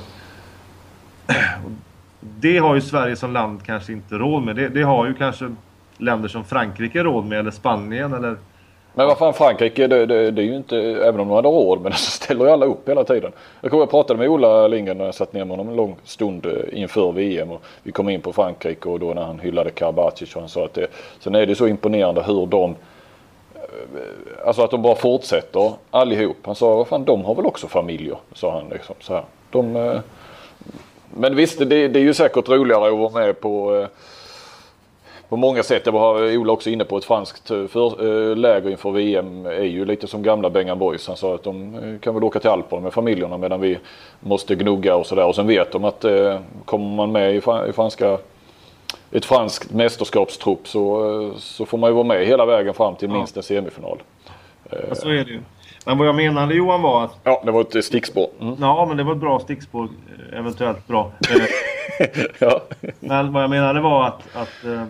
det 2.19 2.57
har 2.57 2.75
ju 2.75 2.81
Sverige 2.81 3.15
som 3.15 3.31
land 3.33 3.63
kanske 3.63 3.93
inte 3.93 4.15
råd 4.15 4.43
med. 4.43 4.55
Det, 4.55 4.69
det 4.69 4.83
har 4.83 5.07
ju 5.07 5.13
kanske 5.13 5.55
länder 5.97 6.29
som 6.29 6.43
Frankrike 6.43 7.03
råd 7.03 7.25
med, 7.25 7.39
eller 7.39 7.51
Spanien 7.51 8.13
eller... 8.13 8.37
Men 8.97 9.07
vad 9.07 9.17
fan 9.17 9.33
Frankrike 9.33 9.87
det, 9.87 10.05
det, 10.05 10.31
det 10.31 10.41
är 10.41 10.45
ju 10.45 10.55
inte, 10.55 10.77
även 10.77 11.19
om 11.19 11.27
de 11.27 11.35
hade 11.35 11.47
råd 11.47 11.81
men 11.81 11.91
så 11.93 12.11
ställer 12.11 12.45
ju 12.45 12.51
alla 12.51 12.65
upp 12.65 12.89
hela 12.89 13.03
tiden. 13.03 13.31
Jag 13.61 13.71
kommer 13.71 13.81
jag 13.81 13.89
pratade 13.89 14.19
med 14.19 14.29
Ola 14.29 14.67
Lindgren 14.67 14.97
när 14.97 15.05
jag 15.05 15.15
satt 15.15 15.33
ner 15.33 15.45
med 15.45 15.57
honom 15.57 15.69
en 15.69 15.75
lång 15.75 15.95
stund 16.03 16.45
eh, 16.45 16.81
inför 16.81 17.11
VM 17.11 17.51
och 17.51 17.61
vi 17.83 17.91
kom 17.91 18.09
in 18.09 18.21
på 18.21 18.33
Frankrike 18.33 18.89
och 18.89 18.99
då 18.99 19.13
när 19.13 19.21
han 19.21 19.39
hyllade 19.39 19.69
Karabatic 19.69 20.35
och 20.35 20.41
han 20.41 20.49
sa 20.49 20.65
att 20.65 20.73
det, 20.73 20.87
sen 21.19 21.35
är 21.35 21.45
det 21.45 21.55
så 21.55 21.67
imponerande 21.67 22.23
hur 22.23 22.45
de 22.45 22.75
eh, 23.55 24.47
Alltså 24.47 24.61
att 24.61 24.71
de 24.71 24.81
bara 24.81 24.95
fortsätter 24.95 25.73
allihop. 25.91 26.37
Han 26.45 26.55
sa, 26.55 26.75
vad 26.75 26.87
fan 26.87 27.05
de 27.05 27.25
har 27.25 27.35
väl 27.35 27.45
också 27.45 27.67
familjer, 27.67 28.17
sa 28.33 28.51
han 28.51 28.69
liksom 28.69 28.95
så 28.99 29.13
här. 29.13 29.23
De, 29.51 29.75
eh, 29.75 29.99
men 31.15 31.35
visst, 31.35 31.59
det, 31.59 31.87
det 31.87 31.99
är 31.99 32.03
ju 32.03 32.13
säkert 32.13 32.49
roligare 32.49 32.87
att 32.87 33.13
vara 33.13 33.25
med 33.25 33.41
på 33.41 33.75
eh, 33.75 33.87
på 35.29 35.37
många 35.37 35.63
sätt. 35.63 35.85
Det 35.85 35.91
var 35.91 36.37
Ola 36.37 36.53
också 36.53 36.69
inne 36.69 36.83
på 36.83 36.97
ett 36.97 37.05
franskt 37.05 37.51
eh, 37.51 37.67
för, 37.67 38.05
eh, 38.31 38.35
läger 38.35 38.69
inför 38.69 38.91
VM 38.91 39.45
är 39.45 39.61
ju 39.63 39.85
lite 39.85 40.07
som 40.07 40.23
gamla 40.23 40.49
Bengan 40.49 40.79
Boys. 40.79 41.07
Han 41.07 41.17
sa 41.17 41.35
att 41.35 41.43
de 41.43 41.75
eh, 41.75 41.99
kan 41.99 42.13
väl 42.13 42.23
åka 42.23 42.39
till 42.39 42.49
Alperna 42.49 42.81
med 42.81 42.93
familjerna 42.93 43.37
medan 43.37 43.61
vi 43.61 43.77
måste 44.19 44.55
gnugga 44.55 44.95
och 44.95 45.05
sådär. 45.05 45.25
Och 45.25 45.35
sen 45.35 45.47
vet 45.47 45.71
de 45.71 45.83
att 45.85 46.05
kommer 46.65 46.95
man 46.95 47.11
med 47.11 47.35
i, 47.35 47.39
fra- 47.41 47.69
i 47.69 47.73
franska 47.73 48.17
ett 49.11 49.25
franskt 49.25 49.71
mästerskapstrupp 49.71 50.67
så, 50.67 51.31
så 51.37 51.65
får 51.65 51.77
man 51.77 51.89
ju 51.89 51.93
vara 51.93 52.03
med 52.03 52.25
hela 52.25 52.45
vägen 52.45 52.73
fram 52.73 52.95
till 52.95 53.09
minst 53.09 53.37
en 53.37 53.43
semifinal. 53.43 53.97
Ja, 54.69 54.95
så 54.95 55.07
är 55.09 55.13
det 55.13 55.31
ju. 55.31 55.39
Men 55.85 55.97
vad 55.97 56.07
jag 56.07 56.15
menade 56.15 56.55
Johan 56.55 56.81
var 56.81 57.03
att... 57.03 57.15
Ja, 57.23 57.41
det 57.45 57.51
var 57.51 57.61
ett 57.61 57.85
stickspår. 57.85 58.29
Mm. 58.41 58.55
Ja, 58.59 58.85
men 58.87 58.97
det 58.97 59.03
var 59.03 59.11
ett 59.13 59.17
bra 59.19 59.39
stickspår. 59.39 59.87
Eventuellt 60.33 60.87
bra. 60.87 61.11
Ja. 62.39 62.61
Men 62.99 63.33
vad 63.33 63.43
jag 63.43 63.49
menade 63.49 63.81
var 63.81 64.07
att, 64.07 64.35
att 64.35 64.65
eh, 64.65 64.85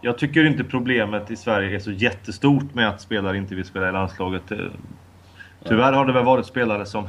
jag 0.00 0.18
tycker 0.18 0.44
inte 0.44 0.64
problemet 0.64 1.30
i 1.30 1.36
Sverige 1.36 1.76
är 1.76 1.80
så 1.80 1.90
jättestort 1.90 2.74
med 2.74 2.88
att 2.88 3.00
spelare 3.00 3.36
inte 3.36 3.54
vill 3.54 3.64
spela 3.64 3.88
i 3.88 3.92
landslaget. 3.92 4.50
Eh, 4.50 4.58
tyvärr 5.64 5.92
har 5.92 6.06
det 6.06 6.12
väl 6.12 6.24
varit 6.24 6.46
spelare 6.46 6.86
som... 6.86 7.08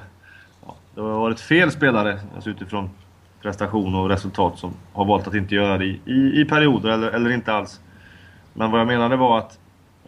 Ja, 0.66 0.76
det 0.96 1.02
har 1.02 1.20
varit 1.20 1.40
fel 1.40 1.72
spelare 1.72 2.20
alltså 2.36 2.50
utifrån 2.50 2.90
prestation 3.42 3.96
och 3.96 4.10
resultat 4.10 4.60
som 4.60 4.74
har 4.94 5.06
valt 5.06 5.28
att 5.28 5.36
inte 5.36 5.56
göra 5.56 5.78
det 5.78 5.86
i, 5.86 6.02
i, 6.06 6.42
i 6.42 6.46
perioder 6.46 6.90
eller, 6.90 7.12
eller 7.12 7.30
inte 7.30 7.54
alls. 7.54 7.82
Men 8.54 8.72
vad 8.72 8.80
jag 8.80 8.88
menade 8.88 9.16
var 9.16 9.38
att 9.38 9.60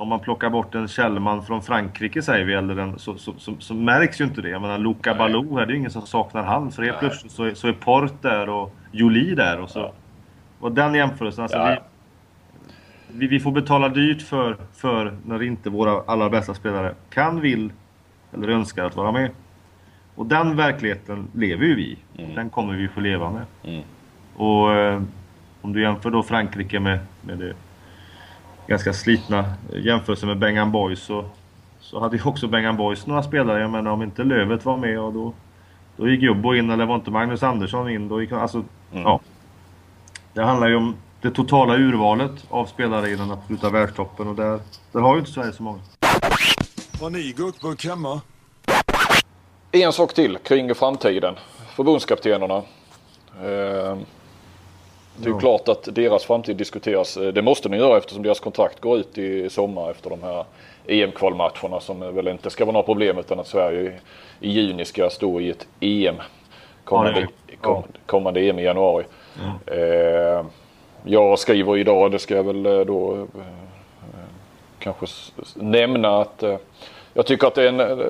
om 0.01 0.07
man 0.07 0.19
plockar 0.19 0.49
bort 0.49 0.75
en 0.75 0.87
Kjellman 0.87 1.43
från 1.43 1.61
Frankrike 1.61 2.21
säger 2.21 2.45
vi, 2.45 2.53
eller 2.53 2.77
en, 2.77 2.99
så, 2.99 3.17
så, 3.17 3.33
så, 3.37 3.55
så 3.59 3.73
märks 3.73 4.21
ju 4.21 4.25
inte 4.25 4.41
det. 4.41 4.49
Jag 4.49 4.61
menar 4.61 4.77
Luca 4.77 5.15
Balou 5.15 5.57
här, 5.59 5.65
det 5.65 5.71
är 5.71 5.73
ju 5.73 5.79
ingen 5.79 5.91
som 5.91 6.01
saknar 6.01 6.43
han. 6.43 6.71
För 6.71 6.83
helt 6.83 6.99
plötsligt 6.99 7.31
så 7.31 7.43
är, 7.43 7.53
så 7.53 7.67
är 7.67 7.73
Port 7.73 8.21
där 8.21 8.49
och 8.49 8.75
Jolie 8.91 9.35
där. 9.35 9.59
Och, 9.59 9.69
så, 9.69 9.79
Ja. 9.79 9.93
och 10.59 10.71
den 10.71 10.93
jämförelsen, 10.93 11.43
alltså 11.43 11.57
Ja. 11.57 11.77
vi, 13.07 13.17
vi, 13.17 13.27
vi 13.27 13.39
får 13.39 13.51
betala 13.51 13.89
dyrt 13.89 14.21
för, 14.21 14.57
för 14.73 15.17
när 15.25 15.43
inte 15.43 15.69
våra 15.69 16.03
allra 16.07 16.29
bästa 16.29 16.53
spelare 16.53 16.93
kan, 17.09 17.41
vill 17.41 17.71
eller 18.33 18.47
önskar 18.47 18.85
att 18.85 18.95
vara 18.95 19.11
med. 19.11 19.29
Och 20.15 20.25
den 20.25 20.55
verkligheten 20.55 21.27
lever 21.35 21.65
ju 21.65 21.75
vi 21.75 21.83
i. 21.83 22.25
Den 22.35 22.49
kommer 22.49 22.73
vi 22.73 22.87
få 22.87 22.99
leva 22.99 23.31
med. 23.31 23.45
Mm. 23.63 23.81
Och 24.35 24.73
eh, 24.73 25.01
om 25.61 25.73
du 25.73 25.81
jämför 25.81 26.11
då 26.11 26.23
Frankrike 26.23 26.79
med, 26.79 26.99
med 27.21 27.37
det 27.37 27.53
ganska 28.67 28.93
slitna 28.93 29.53
jämförelse 29.75 30.25
med 30.25 30.37
Bengan 30.37 30.71
Boys 30.71 30.99
så, 30.99 31.25
så 31.79 31.99
hade 31.99 32.17
ju 32.17 32.23
också 32.23 32.47
Bengan 32.47 32.77
Boys 32.77 33.07
några 33.07 33.23
spelare. 33.23 33.61
Jag 33.61 33.69
menar 33.69 33.91
om 33.91 34.03
inte 34.03 34.23
Lövet 34.23 34.65
var 34.65 34.77
med 34.77 34.99
och 34.99 35.13
då, 35.13 35.33
då 35.97 36.09
gick 36.09 36.21
Jobbo 36.21 36.55
in 36.55 36.69
eller 36.69 36.85
var 36.85 36.95
inte 36.95 37.11
Magnus 37.11 37.43
Andersson 37.43 37.89
in. 37.89 38.07
Då 38.07 38.21
gick, 38.21 38.31
alltså, 38.31 38.63
ja. 38.91 39.19
Det 40.33 40.43
handlar 40.43 40.67
ju 40.67 40.75
om 40.75 40.95
det 41.21 41.31
totala 41.31 41.75
urvalet 41.75 42.31
av 42.49 42.65
spelare 42.65 43.09
i 43.09 43.15
den 43.15 43.31
absoluta 43.31 43.69
världstoppen 43.69 44.27
och 44.27 44.35
där, 44.35 44.59
där 44.91 44.99
har 44.99 45.15
ju 45.15 45.19
inte 45.19 45.31
Sverige 45.31 45.53
så 45.53 45.63
många. 45.63 45.79
Har 47.01 47.09
ni 47.09 47.33
gurkburk 47.37 47.85
hemma? 47.85 48.21
En 49.71 49.93
sak 49.93 50.13
till 50.13 50.37
kring 50.37 50.75
framtiden. 50.75 51.35
Förbundskaptenerna. 51.75 52.55
Eh, 53.43 53.97
Det 55.17 55.29
är 55.29 55.33
ju 55.33 55.39
klart 55.39 55.67
att 55.69 55.87
deras 55.95 56.25
framtid 56.25 56.55
diskuteras. 56.57 57.17
Eh, 57.17 57.27
Det 57.33 57.41
måste 57.41 57.69
ni 57.69 57.77
göra 57.77 57.97
eftersom 57.97 58.23
deras 58.23 58.39
kontrakt 58.39 58.79
går 58.79 58.97
ut 58.97 59.17
i 59.17 59.49
sommar 59.49 59.91
efter 59.91 60.09
de 60.09 60.23
här 60.23 60.45
EM-kvalmatcherna 60.87 61.79
som 61.79 62.15
väl 62.15 62.27
inte 62.27 62.49
ska 62.49 62.65
vara 62.65 62.73
några 62.73 62.85
problem 62.85 63.17
utan 63.17 63.39
att 63.39 63.47
Sverige 63.47 63.99
i 64.39 64.49
juni 64.49 64.85
ska 64.85 65.09
stå 65.09 65.39
i 65.39 65.49
ett 65.49 65.67
EM. 65.79 66.15
Kommande, 66.83 67.27
kom, 67.61 67.83
kommande 68.05 68.41
EM 68.41 68.59
i 68.59 68.63
januari. 68.63 69.03
Eh, 69.65 70.45
jag 71.03 71.39
skriver 71.39 71.77
idag, 71.77 72.11
det 72.11 72.19
ska 72.19 72.35
jag 72.35 72.43
väl 72.43 72.65
eh, 72.65 72.79
då 72.79 73.15
eh, 73.15 73.25
kanske 74.79 75.05
nämna 75.55 76.21
att 76.21 76.43
eh, 76.43 76.57
jag 77.13 77.25
tycker 77.25 77.47
att 77.47 77.55
det 77.55 77.63
är 77.63 77.67
en 77.67 77.79
eh, 77.79 78.07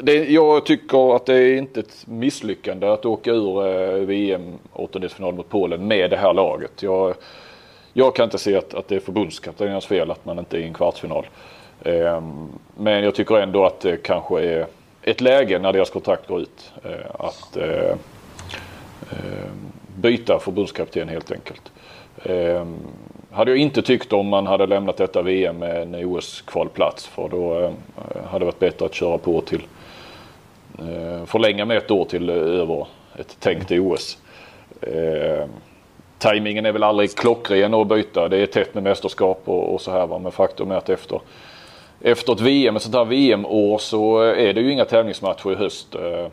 det, 0.00 0.30
jag 0.30 0.66
tycker 0.66 1.16
att 1.16 1.26
det 1.26 1.34
är 1.34 1.56
inte 1.56 1.80
ett 1.80 2.06
misslyckande 2.06 2.86
att 2.86 3.04
åka 3.04 3.30
ur 3.30 3.66
eh, 3.66 4.06
VM 4.06 4.58
åttondelsfinal 4.72 5.34
mot 5.34 5.48
Polen 5.48 5.86
med 5.86 6.10
det 6.10 6.16
här 6.16 6.32
laget. 6.32 6.82
Jag, 6.82 7.14
jag 7.92 8.16
kan 8.16 8.24
inte 8.24 8.38
se 8.38 8.56
att, 8.56 8.74
att 8.74 8.88
det 8.88 8.96
är 8.96 9.00
förbundskaptenens 9.00 9.86
fel 9.86 10.10
att 10.10 10.24
man 10.24 10.38
inte 10.38 10.56
är 10.56 10.60
i 10.60 10.64
en 10.64 10.74
kvartsfinal. 10.74 11.26
Eh, 11.82 12.22
men 12.76 13.04
jag 13.04 13.14
tycker 13.14 13.36
ändå 13.36 13.66
att 13.66 13.80
det 13.80 13.96
kanske 13.96 14.42
är 14.42 14.66
ett 15.02 15.20
läge 15.20 15.58
när 15.58 15.72
deras 15.72 15.90
kontrakt 15.90 16.28
går 16.28 16.40
ut 16.40 16.72
eh, 16.84 17.10
att 17.18 17.56
eh, 17.56 17.90
eh 19.10 19.50
byta 19.96 20.38
förbundskapten 20.38 21.08
helt 21.08 21.32
enkelt. 21.32 21.72
Ehm, 22.22 22.76
hade 23.30 23.50
jag 23.50 23.58
inte 23.58 23.82
tyckt 23.82 24.12
om 24.12 24.26
man 24.26 24.46
hade 24.46 24.66
lämnat 24.66 24.96
detta 24.96 25.22
VM 25.22 25.58
med 25.58 25.82
en 25.82 25.94
OS-kvalplats 25.94 27.06
för 27.06 27.28
då 27.28 27.58
eh, 27.58 27.70
hade 28.24 28.38
det 28.38 28.44
varit 28.44 28.58
bättre 28.58 28.86
att 28.86 28.94
köra 28.94 29.18
på 29.18 29.40
till 29.40 29.62
förlänga 31.26 31.64
med 31.64 31.76
ett 31.76 31.90
år 31.90 32.04
till 32.04 32.28
eh, 32.28 32.36
över 32.36 32.86
ett 33.18 33.40
tänkt 33.40 33.70
OS. 33.70 34.18
Eh, 34.80 35.46
Timingen 36.18 36.66
är 36.66 36.72
väl 36.72 36.82
aldrig 36.82 37.16
klockren 37.16 37.74
att 37.74 37.88
byta. 37.88 38.28
Det 38.28 38.36
är 38.36 38.46
tätt 38.46 38.74
med 38.74 38.82
mästerskap 38.82 39.42
och, 39.44 39.74
och 39.74 39.80
så 39.80 39.90
här 39.90 40.06
va. 40.06 40.18
Men 40.18 40.32
faktum 40.32 40.70
är 40.70 40.76
att 40.76 40.88
efter, 40.88 41.20
efter 42.00 42.32
ett 42.32 42.40
VM, 42.40 42.76
ett 42.76 42.82
sånt 42.82 42.94
här 42.94 43.04
VM-år 43.04 43.78
så 43.78 44.20
är 44.20 44.54
det 44.54 44.60
ju 44.60 44.72
inga 44.72 44.84
tävlingsmatcher 44.84 45.52
i 45.52 45.54
höst. 45.54 45.94
Eh, 45.94 46.26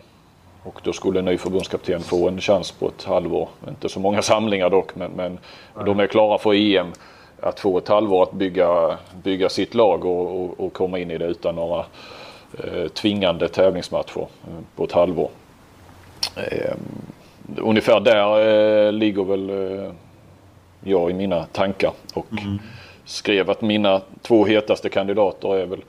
och 0.63 0.81
då 0.83 0.93
skulle 0.93 1.19
en 1.19 1.25
ny 1.25 1.37
förbundskapten 1.37 2.01
få 2.01 2.27
en 2.27 2.41
chans 2.41 2.71
på 2.71 2.87
ett 2.87 3.03
halvår. 3.03 3.49
Inte 3.67 3.89
så 3.89 3.99
många 3.99 4.21
samlingar 4.21 4.69
dock 4.69 4.95
men, 4.95 5.11
men 5.11 5.39
de 5.85 5.99
är 5.99 6.07
klara 6.07 6.37
för 6.37 6.53
EM. 6.53 6.93
Att 7.41 7.59
få 7.59 7.77
ett 7.77 7.87
halvår 7.87 8.23
att 8.23 8.31
bygga, 8.31 8.97
bygga 9.23 9.49
sitt 9.49 9.73
lag 9.73 10.05
och, 10.05 10.41
och, 10.41 10.59
och 10.59 10.73
komma 10.73 10.99
in 10.99 11.11
i 11.11 11.17
det 11.17 11.25
utan 11.25 11.55
några 11.55 11.79
eh, 11.79 11.85
tvingande 12.93 13.47
tävlingsmatcher 13.47 14.21
eh, 14.21 14.53
på 14.75 14.83
ett 14.83 14.91
halvår. 14.91 15.29
Eh, 16.35 16.75
ungefär 17.57 17.99
där 17.99 18.39
eh, 18.87 18.91
ligger 18.91 19.23
väl 19.23 19.49
eh, 19.49 19.91
jag 20.83 21.11
i 21.11 21.13
mina 21.13 21.43
tankar 21.43 21.91
och 22.13 22.25
skrev 23.05 23.49
att 23.49 23.61
mina 23.61 24.01
två 24.21 24.45
hetaste 24.45 24.89
kandidater 24.89 25.55
är 25.55 25.65
väl 25.65 25.83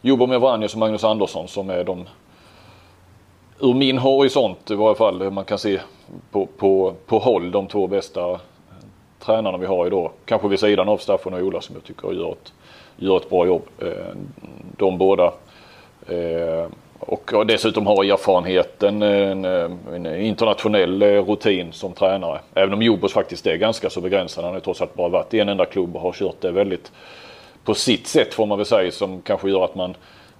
Jobomir 0.00 0.38
Vranjes 0.38 0.72
och 0.72 0.78
Magnus 0.78 1.04
Andersson 1.04 1.48
som 1.48 1.70
är 1.70 1.84
de 1.84 2.04
ur 3.60 3.74
min 3.74 3.98
horisont 3.98 4.70
i 4.70 4.74
varje 4.74 4.94
fall 4.94 5.30
man 5.30 5.44
kan 5.44 5.58
se 5.58 5.80
på, 6.30 6.46
på, 6.46 6.94
på 7.06 7.18
håll 7.18 7.50
de 7.50 7.66
två 7.66 7.86
bästa 7.86 8.40
tränarna 9.20 9.58
vi 9.58 9.66
har 9.66 9.86
idag. 9.86 10.10
Kanske 10.24 10.48
vid 10.48 10.60
sidan 10.60 10.88
av 10.88 10.98
Staffan 10.98 11.34
och 11.34 11.40
Ola 11.40 11.60
som 11.60 11.74
jag 11.74 11.84
tycker 11.84 12.12
gör 12.12 12.32
ett, 12.32 12.52
gör 12.96 13.16
ett 13.16 13.30
bra 13.30 13.46
jobb. 13.46 13.62
Eh, 13.78 14.16
De 14.76 14.98
båda. 14.98 15.32
Eh, 16.08 16.66
och, 16.98 17.32
Och 17.34 17.46
dessutom 17.46 17.86
har 17.86 18.04
erfarenheten, 18.04 19.02
en, 19.02 19.44
en 19.44 20.06
internationell 20.06 21.02
eh, 21.02 21.06
rutin 21.06 21.72
som 21.72 21.92
tränare. 21.92 22.40
Även 22.54 22.74
om 22.74 22.82
Jobos 22.82 23.12
faktiskt 23.12 23.46
är 23.46 23.56
ganska 23.56 23.90
så 23.90 24.00
begränsad. 24.00 24.44
Han 24.44 24.52
har 24.52 24.60
ju 24.60 24.64
trots 24.64 24.80
allt 24.80 24.94
bara 24.94 25.08
varit 25.08 25.34
i 25.34 25.40
en 25.40 25.48
enda 25.48 25.64
klubb 25.64 25.96
och 25.96 26.02
har 26.02 26.12
kört 26.12 26.40
det 26.40 26.50
väldigt 26.50 26.92
på 27.64 27.74
sitt 27.74 28.06
sätt 28.06 28.34
får 28.34 28.46
man 28.46 28.58
väl 28.58 28.66
säga 28.66 28.92
som 28.92 29.22
kanske 29.22 29.50
gör 29.50 29.64
att 29.64 29.74
man 29.74 29.94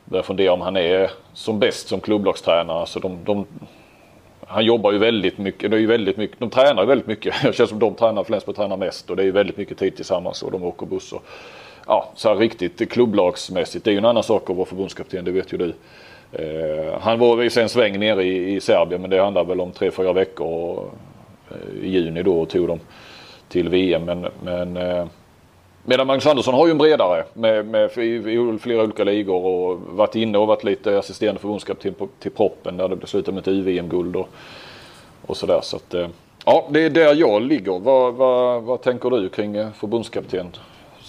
börjar 0.05 0.23
fundera 0.23 0.53
om 0.53 0.61
han 0.61 0.77
är 0.77 1.11
som 1.35 1.59
bäst 1.59 1.89
som 1.89 2.01
klubblagstränare. 2.01 2.87
Så 2.87 2.99
de, 2.99 3.19
de, 3.25 3.47
han 4.47 4.65
jobbar 4.65 4.93
ju 4.93 4.99
väldigt 4.99 5.39
mycket. 5.39 5.71
Det 5.71 5.77
är 5.77 5.81
ju 5.81 5.87
väldigt 5.87 6.17
mycket. 6.17 6.39
De 6.39 6.51
tränar 6.51 6.83
ju 6.83 6.89
väldigt 6.89 7.07
mycket. 7.07 7.35
Det 7.43 7.53
känns 7.57 7.71
som 7.71 7.79
de 7.79 7.95
tränar, 7.95 8.25
Flensburg 8.25 8.57
tränar 8.57 8.77
mest 8.77 9.11
och 9.11 9.17
det 9.17 9.23
är 9.23 9.25
ju 9.25 9.33
väldigt 9.33 9.57
mycket 9.57 9.79
tid 9.79 9.97
tillsammans 9.97 10.43
och 10.43 10.51
de 10.53 10.63
åker 10.63 10.87
buss. 10.87 11.13
Och, 11.13 11.25
ja, 11.87 12.11
så 12.15 12.29
här 12.29 12.37
riktigt 12.37 12.91
klubblagsmässigt. 12.93 13.85
Det 13.85 13.91
är 13.91 13.93
ju 13.93 13.99
en 13.99 14.05
annan 14.05 14.23
sak 14.23 14.51
att 14.51 14.57
vara 14.57 14.67
förbundskapten, 14.67 15.25
det 15.25 15.31
vet 15.31 15.53
ju 15.53 15.59
du. 15.59 15.75
Eh, 16.33 17.01
han 17.01 17.19
var 17.19 17.43
i 17.43 17.61
en 17.61 17.69
sväng 17.69 17.99
nere 17.99 18.25
i, 18.25 18.55
i 18.55 18.61
Serbien 18.61 19.01
men 19.01 19.11
det 19.11 19.23
handlar 19.23 19.45
väl 19.45 19.61
om 19.61 19.73
tre, 19.73 19.91
fyra 19.91 20.13
veckor 20.13 20.47
och, 20.47 20.95
eh, 21.51 21.85
i 21.85 21.89
juni 21.89 22.23
då 22.23 22.41
och 22.41 22.49
tog 22.49 22.69
dem 22.69 22.81
till 23.49 23.69
VM. 23.69 24.05
Men, 24.05 24.27
men 24.43 24.77
eh, 24.77 25.07
Medan 25.85 26.07
Magnus 26.07 26.27
Andersson 26.27 26.55
har 26.55 26.67
ju 26.67 26.71
en 26.71 26.79
bredare 26.79 27.25
med, 27.35 27.67
med 27.67 27.99
i, 27.99 28.03
i 28.03 28.59
flera 28.61 28.83
olika 28.83 29.05
ligor 29.05 29.45
och 29.45 29.81
varit 29.81 30.15
inne 30.15 30.39
och 30.39 30.47
varit 30.47 30.65
lite 30.65 30.99
assisterande 30.99 31.41
förbundskapten 31.41 31.95
till, 31.95 32.09
till 32.19 32.31
proppen 32.31 32.77
där 32.77 32.89
det 32.89 33.07
slutade 33.07 33.35
med 33.35 33.41
ett 33.41 33.49
UVM-guld 33.49 34.17
och, 34.17 34.29
och 35.27 35.37
sådär. 35.37 35.61
Så 35.63 35.77
att, 35.77 35.95
eh, 35.95 36.09
ja, 36.45 36.69
det 36.71 36.81
är 36.81 36.91
där 36.91 37.15
jag 37.15 37.43
ligger. 37.43 37.79
Vad, 37.79 38.15
vad, 38.15 38.63
vad 38.63 38.83
tänker 38.83 39.11
du 39.11 39.29
kring 39.29 39.57
eh, 39.57 39.73
förbundskapten? 39.73 40.47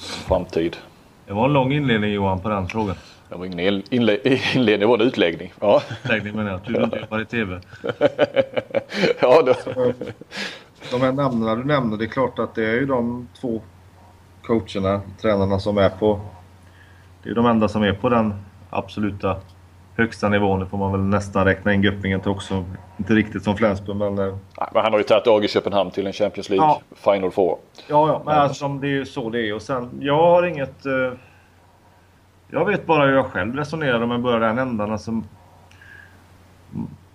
Framtid? 0.03 0.77
Det 1.27 1.33
var 1.33 1.45
en 1.45 1.53
lång 1.53 1.73
inledning 1.73 2.11
Johan 2.11 2.39
på 2.39 2.49
den 2.49 2.67
frågan. 2.67 2.95
Det 3.29 3.35
var 3.35 3.45
ingen 3.45 3.59
inle- 3.59 3.83
inle- 3.89 4.55
inledning, 4.55 4.79
det 4.79 4.85
var 4.85 4.95
en 4.95 5.07
utläggning. 5.07 5.53
Ja, 5.59 5.81
Läggning 6.03 6.35
menar 6.35 6.51
jag. 6.51 6.65
Tur 6.65 6.73
du 6.73 6.83
inte 6.83 6.99
jobbar 6.99 7.21
i 7.21 7.25
TV. 7.25 7.59
ja 9.21 9.41
då. 9.45 9.55
De 10.91 11.01
här 11.01 11.11
namnen 11.11 11.57
du 11.59 11.63
nämner, 11.65 11.97
det 11.97 12.05
är 12.05 12.07
klart 12.07 12.39
att 12.39 12.55
det 12.55 12.65
är 12.65 12.73
ju 12.73 12.85
de 12.85 13.27
två 13.41 13.61
coacherna, 14.43 15.01
tränarna 15.21 15.59
som 15.59 15.77
är 15.77 15.89
på... 15.89 16.19
Det 17.23 17.27
är 17.27 17.29
ju 17.29 17.35
de 17.35 17.45
enda 17.45 17.67
som 17.67 17.83
är 17.83 17.93
på 17.93 18.09
den 18.09 18.33
absoluta 18.69 19.37
högsta 19.97 20.29
nivån. 20.29 20.59
Det 20.59 20.65
får 20.65 20.77
man 20.77 20.91
väl 20.91 21.01
nästan 21.01 21.45
räkna 21.45 21.73
in 21.73 21.83
Göppingen 21.83 22.19
till 22.21 22.31
också. 22.31 22.65
Inte 22.97 23.13
riktigt 23.13 23.43
som 23.43 23.57
Flensburg 23.57 23.97
men... 23.97 24.19
eh, 24.19 24.25
Nej, 24.59 24.69
Men 24.73 24.83
han 24.83 24.91
har 24.91 24.99
ju 24.99 25.03
tagit 25.03 25.27
AG 25.27 25.49
Köpenhamn 25.49 25.91
till 25.91 26.07
en 26.07 26.13
Champions 26.13 26.49
League 26.49 26.65
Ja. 26.67 26.81
Final 27.13 27.31
Four. 27.31 27.57
Ja, 27.87 28.07
ja, 28.07 28.21
men 28.25 28.37
alltså, 28.37 28.67
det 28.67 28.87
är 28.87 28.91
ju 28.91 29.05
så 29.05 29.29
det 29.29 29.47
är. 29.49 29.53
Och 29.55 29.61
sen, 29.61 29.89
jag 29.99 30.17
har 30.17 30.43
inget... 30.43 30.85
Eh, 30.85 31.11
jag 32.49 32.65
vet 32.65 32.85
bara 32.85 33.05
hur 33.05 33.13
jag 33.13 33.25
själv 33.25 33.55
resonerar 33.55 34.01
om 34.01 34.11
jag 34.11 34.21
börjar 34.21 34.39
den 34.39 34.57
ändan. 34.57 34.91
Alltså, 34.91 35.21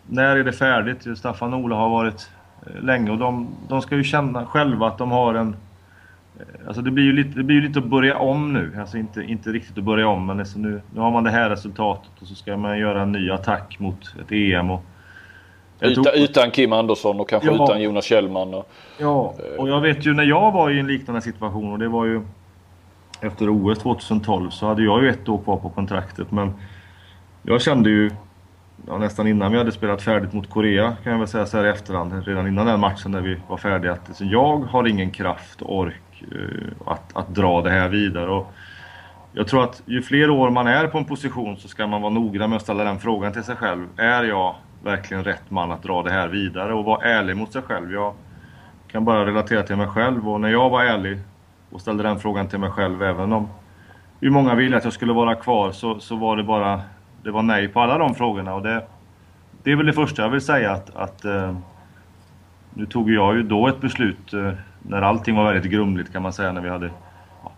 när 0.07 0.37
är 0.37 0.45
det 0.45 0.53
färdigt? 0.53 1.19
Staffan 1.19 1.55
och 1.55 1.61
Ola 1.61 1.77
har 1.77 1.89
varit 1.91 2.31
eh, 2.67 2.83
länge 2.83 3.11
och 3.11 3.19
de, 3.19 3.49
de 3.69 3.83
ska 3.83 3.95
ju 3.97 4.05
känna 4.05 4.47
själva 4.47 4.87
att 4.87 4.99
de 4.99 5.11
har 5.11 5.35
en... 5.35 5.57
eh, 6.39 6.67
Alltså 6.67 6.83
det 6.83 6.91
blir 6.91 7.05
ju 7.05 7.13
lite, 7.13 7.31
det 7.39 7.43
blir 7.45 7.57
ju 7.57 7.63
lite 7.69 7.79
att 7.79 7.85
börja 7.85 8.19
om 8.19 8.53
nu. 8.53 8.77
Alltså 8.81 8.99
inte, 8.99 9.23
inte 9.23 9.51
riktigt 9.51 9.79
att 9.79 9.85
börja 9.85 10.09
om 10.09 10.27
men 10.27 10.39
alltså 10.39 10.59
nu, 10.59 10.81
nu 10.95 11.01
har 11.01 11.11
man 11.11 11.25
det 11.25 11.31
här 11.31 11.51
resultatet 11.51 12.11
och 12.21 12.27
så 12.27 12.35
ska 12.35 12.57
man 12.57 12.79
göra 12.79 13.03
en 13.03 13.13
ny 13.13 13.31
attack 13.31 13.77
mot 13.79 14.15
ett 14.21 14.33
EM. 14.33 14.71
Och 14.71 14.83
Utan, 15.81 16.05
tror- 16.05 16.17
utan 16.17 16.51
Kim 16.51 16.73
Andersson 16.73 17.21
och 17.21 17.29
kanske 17.29 17.49
Ja. 17.49 17.65
utan 17.65 17.83
Jonas 17.83 18.05
Kjellman. 18.05 18.55
Och, 18.55 18.71
Ja, 18.99 19.35
och 19.59 19.69
jag 19.69 19.81
vet 19.81 20.07
ju 20.07 20.15
när 20.15 20.25
jag 20.25 20.53
var 20.53 20.71
i 20.71 20.79
en 20.79 20.87
liknande 20.87 21.21
situation 21.21 21.73
och 21.73 21.79
det 21.79 21.89
var 21.89 22.05
ju 22.05 22.21
efter 23.21 23.51
OS 23.51 23.79
2012 23.79 24.51
så 24.51 24.67
hade 24.67 24.83
jag 24.83 25.03
ju 25.03 25.11
ett 25.11 25.29
år 25.29 25.39
kvar 25.39 25.57
på 25.57 25.69
kontraktet 25.69 26.31
men 26.31 26.53
jag 27.43 27.63
kände 27.63 27.91
ju 27.91 28.11
ja, 28.87 28.99
nästan 28.99 29.27
innan 29.27 29.53
vi 29.53 29.59
hade 29.59 29.73
spelat 29.73 30.03
färdigt 30.03 30.33
mot 30.33 30.51
Korea 30.51 30.97
kan 31.03 31.13
jag 31.13 31.19
väl 31.19 31.29
säga 31.29 31.47
så 31.47 31.57
här 31.57 31.65
i 31.65 31.69
efterhand, 31.69 32.27
redan 32.27 32.47
innan 32.47 32.67
den 32.67 32.81
matchen 32.81 33.11
när 33.11 33.21
vi 33.21 33.37
var 33.49 33.57
färdiga 33.57 33.93
att 33.93 34.09
alltså, 34.09 34.25
jag 34.25 34.57
har 34.59 34.87
ingen 34.89 35.11
kraft 35.11 35.63
och 35.63 35.79
ork 35.79 36.03
Eh, 36.23 36.93
att, 36.93 37.17
att 37.17 37.35
dra 37.35 37.63
det 37.63 37.71
här 37.71 37.89
vidare. 37.89 38.31
Och 38.31 38.53
jag 39.33 39.49
tror 39.49 39.65
att 39.65 39.83
ju 39.87 40.03
fler 40.03 40.31
år 40.31 40.51
man 40.51 40.67
är 40.67 40.87
på 40.87 40.99
en 40.99 41.05
position 41.05 41.57
så 41.57 41.69
ska 41.69 41.87
man 41.87 42.03
vara 42.03 42.13
noggrann 42.13 42.51
med 42.51 42.57
att 42.57 42.63
ställa 42.63 42.85
den 42.85 42.99
frågan 42.99 43.33
till 43.33 43.45
sig 43.45 43.57
själv. 43.57 43.87
Är 43.97 44.25
jag 44.25 44.55
verkligen 44.85 45.25
rätt 45.25 45.51
man 45.51 45.73
att 45.73 45.83
dra 45.83 46.03
det 46.03 46.11
här 46.11 46.29
vidare? 46.29 46.75
Och 46.75 46.85
vara 46.85 47.03
ärlig 47.03 47.37
mot 47.37 47.53
sig 47.53 47.63
själv. 47.63 47.93
Jag 47.93 48.15
kan 48.89 49.05
bara 49.05 49.27
relatera 49.27 49.63
till 49.63 49.77
mig 49.77 49.87
själv 49.87 50.29
och 50.29 50.41
när 50.41 50.49
jag 50.49 50.71
var 50.71 50.85
ärlig 50.85 51.19
och 51.71 51.81
ställde 51.81 52.03
den 52.03 52.19
frågan 52.19 52.49
till 52.49 52.59
mig 52.59 52.71
själv 52.71 53.03
även 53.03 53.33
om 53.33 53.49
hur 54.21 54.31
många 54.31 54.55
ville 54.55 54.77
att 54.77 54.85
jag 54.85 54.93
skulle 54.93 55.13
vara 55.13 55.35
kvar 55.35 55.73
så, 55.73 56.01
så 56.01 56.17
var 56.17 56.37
det 56.37 56.43
bara 56.43 56.81
det 57.23 57.31
var 57.31 57.43
nej 57.43 57.69
på 57.69 57.81
alla 57.81 57.99
de 57.99 58.15
frågorna 58.15 58.55
och 58.55 58.63
det, 58.63 58.87
det 59.63 59.73
är 59.73 59.77
väl 59.77 59.87
det 59.87 59.93
första 59.93 60.23
jag 60.23 60.31
vill 60.31 60.41
säga 60.41 60.73
att, 60.73 60.97
att 60.97 61.25
eh, 61.25 61.57
nu 62.75 62.87
tog 62.87 63.11
jag 63.11 63.37
ju 63.37 63.43
då 63.43 63.69
ett 63.69 63.81
beslut 63.81 64.33
eh, 64.33 64.53
när 64.89 65.03
allting 65.03 65.37
var 65.37 65.53
väldigt 65.53 65.73
grumligt 65.73 66.13
kan 66.13 66.23
man 66.23 66.33
säga 66.33 66.53
när 66.53 66.61
vi 66.61 66.69
hade 66.69 66.91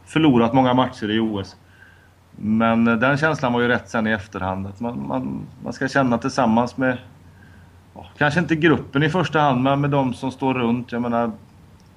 förlorat 0.05 0.53
många 0.53 0.75
matcher 0.75 1.11
i 1.11 1.19
OS. 1.19 1.57
Men 2.37 2.89
eh, 2.89 2.97
den 2.97 3.17
känslan 3.17 3.53
var 3.53 3.61
ju 3.61 3.69
rätt 3.69 3.91
sen 3.91 4.07
i 4.07 4.11
efterhand 4.11 4.67
att 4.67 4.81
man, 4.81 5.09
man, 5.09 5.47
man 5.65 5.73
ska 5.73 5.89
känna 5.89 6.19
tillsammans 6.19 6.77
med 6.77 6.99
ja, 7.95 8.07
kanske 8.19 8.41
inte 8.41 8.57
gruppen 8.57 9.03
i 9.03 9.09
första 9.09 9.41
hand 9.41 9.63
men 9.63 9.81
med 9.81 9.91
de 9.91 10.15
som 10.15 10.31
står 10.31 10.55
runt. 10.55 10.93
Jag 10.93 11.03
menar 11.03 11.31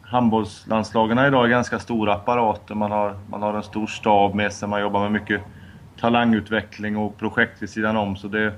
handbollslandslagen 0.01 1.19
idag 1.19 1.45
är 1.45 1.49
ganska 1.49 1.79
stora 1.79 2.13
apparater. 2.13 2.75
Man 2.75 2.91
har, 2.91 3.15
man 3.29 3.41
har 3.41 3.53
en 3.53 3.63
stor 3.63 3.87
stab 3.87 4.35
med 4.35 4.53
sig. 4.53 4.69
Man 4.69 4.81
jobbar 4.81 5.01
med 5.01 5.11
mycket 5.11 5.41
talangutveckling 5.99 6.97
och 6.97 7.17
projekt 7.17 7.61
vid 7.61 7.69
sidan 7.69 7.97
om. 7.97 8.15
Så 8.15 8.27
det, 8.27 8.53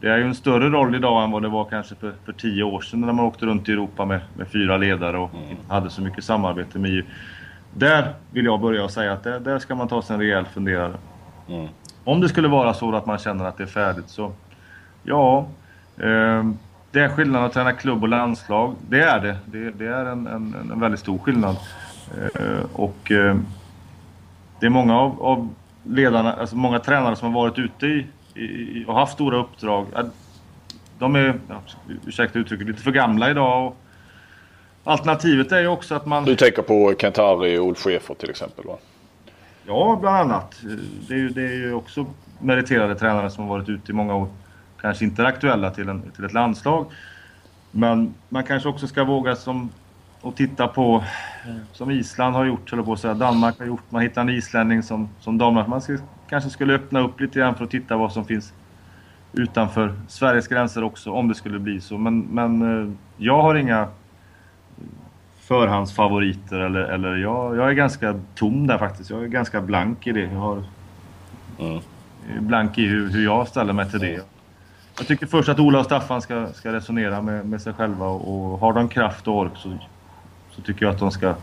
det 0.00 0.08
är 0.08 0.16
ju 0.16 0.24
en 0.24 0.34
större 0.34 0.68
roll 0.68 0.94
idag 0.94 1.24
än 1.24 1.30
vad 1.30 1.42
det 1.42 1.48
var 1.48 1.64
kanske 1.64 1.94
för, 1.94 2.12
för 2.24 2.32
tio 2.32 2.62
år 2.62 2.80
sedan 2.80 3.00
när 3.00 3.12
man 3.12 3.24
åkte 3.24 3.46
runt 3.46 3.68
i 3.68 3.72
Europa 3.72 4.04
med, 4.04 4.20
med 4.36 4.48
fyra 4.48 4.76
ledare 4.76 5.18
och 5.18 5.30
inte 5.50 5.74
hade 5.74 5.90
så 5.90 6.02
mycket 6.02 6.24
samarbete 6.24 6.78
med 6.78 6.90
EU. 6.90 7.02
Där 7.74 8.14
vill 8.30 8.44
jag 8.44 8.60
börja 8.60 8.84
och 8.84 8.90
säga 8.90 9.12
att 9.12 9.24
där, 9.24 9.40
där 9.40 9.58
ska 9.58 9.74
man 9.74 9.88
ta 9.88 10.02
sig 10.02 10.14
en 10.14 10.20
rejäl 10.20 10.44
funderare. 10.44 10.94
Mm. 11.48 11.68
Om 12.04 12.20
det 12.20 12.28
skulle 12.28 12.48
vara 12.48 12.74
så 12.74 12.96
att 12.96 13.06
man 13.06 13.18
känner 13.18 13.44
att 13.44 13.56
det 13.56 13.64
är 13.64 13.68
färdigt 13.68 14.08
så... 14.08 14.32
Ja... 15.02 15.46
Eh, 15.98 16.44
det 16.96 17.00
är 17.00 17.08
skillnad 17.08 17.44
att 17.44 17.52
träna 17.52 17.72
klubb 17.72 18.02
och 18.02 18.08
landslag. 18.08 18.74
Det 18.88 19.00
är 19.00 19.20
det. 19.20 19.36
Det, 19.44 19.70
det 19.70 19.86
är 19.86 20.06
en, 20.06 20.26
en, 20.26 20.70
en 20.72 20.80
väldigt 20.80 21.00
stor 21.00 21.18
skillnad. 21.18 21.56
Eh, 22.34 22.64
och 22.72 23.10
eh, 23.10 23.36
det 24.60 24.66
är 24.66 24.70
många 24.70 24.98
av, 24.98 25.22
av 25.22 25.48
ledarna, 25.82 26.32
alltså 26.32 26.56
många 26.56 26.78
tränare 26.78 27.16
som 27.16 27.34
har 27.34 27.42
varit 27.42 27.58
ute 27.58 27.86
i, 27.86 28.06
i, 28.36 28.84
och 28.88 28.94
haft 28.94 29.12
stora 29.12 29.36
uppdrag. 29.36 29.86
De 30.98 31.16
är, 31.16 31.40
ja, 31.48 31.60
ursäkta 32.06 32.38
uttrycket, 32.38 32.66
lite 32.66 32.82
för 32.82 32.90
gamla 32.90 33.30
idag. 33.30 33.66
Och 33.66 33.76
alternativet 34.84 35.52
är 35.52 35.60
ju 35.60 35.68
också 35.68 35.94
att 35.94 36.06
man... 36.06 36.24
du 36.24 36.36
tänker 36.36 36.62
på 36.62 36.94
Kent-Harry 36.98 37.58
och 37.58 37.68
Ulf 37.68 37.78
Schäfer 37.78 38.14
till 38.14 38.30
exempel 38.30 38.64
va? 38.64 38.76
Ja, 39.66 39.98
bland 40.00 40.16
annat. 40.16 40.62
Det 41.08 41.14
är, 41.14 41.18
ju, 41.18 41.28
det 41.28 41.42
är 41.42 41.54
ju 41.54 41.74
också 41.74 42.06
meriterade 42.38 42.94
tränare 42.94 43.30
som 43.30 43.44
har 43.44 43.50
varit 43.50 43.68
ute 43.68 43.92
i 43.92 43.94
många 43.94 44.14
år. 44.14 44.28
Kanske 44.80 45.04
inte 45.04 45.22
är 45.22 45.26
aktuella 45.26 45.70
till, 45.70 45.88
en, 45.88 46.10
till 46.10 46.24
ett 46.24 46.32
landslag. 46.32 46.86
Men 47.70 48.14
man 48.28 48.44
kanske 48.44 48.68
också 48.68 48.86
ska 48.86 49.04
våga 49.04 49.36
som, 49.36 49.70
och 50.20 50.36
titta 50.36 50.68
på, 50.68 51.04
som 51.72 51.90
Island 51.90 52.36
har 52.36 52.44
gjort, 52.44 52.72
eller 52.72 52.82
på 52.82 52.92
att 52.92 53.00
säga, 53.00 53.14
Danmark 53.14 53.58
har 53.58 53.66
gjort. 53.66 53.82
Man 53.88 54.02
hittar 54.02 54.20
en 54.20 54.28
islänning 54.28 54.82
som, 54.82 55.08
som 55.20 55.38
damlag. 55.38 55.68
Man 55.68 55.80
ska, 55.80 55.98
kanske 56.28 56.50
skulle 56.50 56.74
öppna 56.74 57.00
upp 57.00 57.20
lite 57.20 57.38
grann 57.38 57.54
för 57.54 57.64
att 57.64 57.70
titta 57.70 57.96
vad 57.96 58.12
som 58.12 58.24
finns 58.24 58.52
utanför 59.32 59.94
Sveriges 60.08 60.48
gränser 60.48 60.84
också, 60.84 61.10
om 61.12 61.28
det 61.28 61.34
skulle 61.34 61.58
bli 61.58 61.80
så. 61.80 61.98
Men, 61.98 62.20
men 62.20 62.82
eh, 62.82 62.92
jag 63.16 63.42
har 63.42 63.54
inga 63.54 63.88
förhandsfavoriter 65.40 66.58
eller, 66.60 66.80
eller 66.80 67.16
jag, 67.16 67.56
jag 67.56 67.68
är 67.68 67.72
ganska 67.72 68.20
tom 68.34 68.66
där 68.66 68.78
faktiskt. 68.78 69.10
Jag 69.10 69.22
är 69.22 69.26
ganska 69.26 69.60
blank 69.60 70.06
i 70.06 70.12
det. 70.12 70.20
Jag 70.32 70.40
har 70.40 70.62
Mm. 71.58 71.80
blank 72.40 72.78
i 72.78 72.86
hur, 72.86 73.10
hur 73.10 73.24
jag 73.24 73.48
ställer 73.48 73.72
mig 73.72 73.90
till 73.90 73.98
det. 74.00 74.26
Jag 74.98 75.06
tycker 75.06 75.26
först 75.26 75.48
att 75.48 75.58
Ola 75.58 75.78
och 75.78 75.84
Staffan 75.84 76.22
ska, 76.22 76.46
ska 76.46 76.72
resonera 76.72 77.22
med, 77.22 77.46
med 77.46 77.62
sig 77.62 77.72
själva 77.72 78.06
och, 78.06 78.52
och 78.52 78.58
har 78.58 78.72
de 78.72 78.88
kraft 78.88 79.28
och 79.28 79.36
ork 79.36 79.52
så, 79.56 79.78
så 80.50 80.62
tycker 80.62 80.86
jag 80.86 80.94
att 80.94 81.00
de 81.00 81.10
ska 81.10 81.34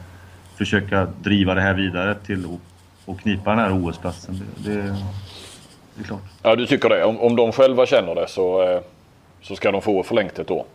försöka 0.56 1.06
driva 1.06 1.54
det 1.54 1.62
här 1.62 1.74
vidare 1.74 2.16
till 2.16 2.46
och 3.06 3.20
knipa 3.20 3.50
den 3.50 3.60
här 3.60 3.88
OS-platsen. 3.88 4.42
Det, 4.58 4.70
det, 4.70 4.82
det 5.96 6.02
är 6.02 6.04
klart. 6.04 6.22
Ja 6.44 6.56
du 6.56 6.66
tycker 6.66 6.90
det. 6.90 7.04
Om, 7.04 7.20
om 7.20 7.36
de 7.36 7.52
själva 7.52 7.86
känner 7.86 8.16
det 8.16 8.28
så, 8.28 8.62
eh, 8.62 8.80
så 9.42 9.56
ska 9.56 9.72
de 9.72 9.82
få 9.82 10.04
förlängt 10.04 10.40
ett 10.40 10.52
år. 10.52 10.66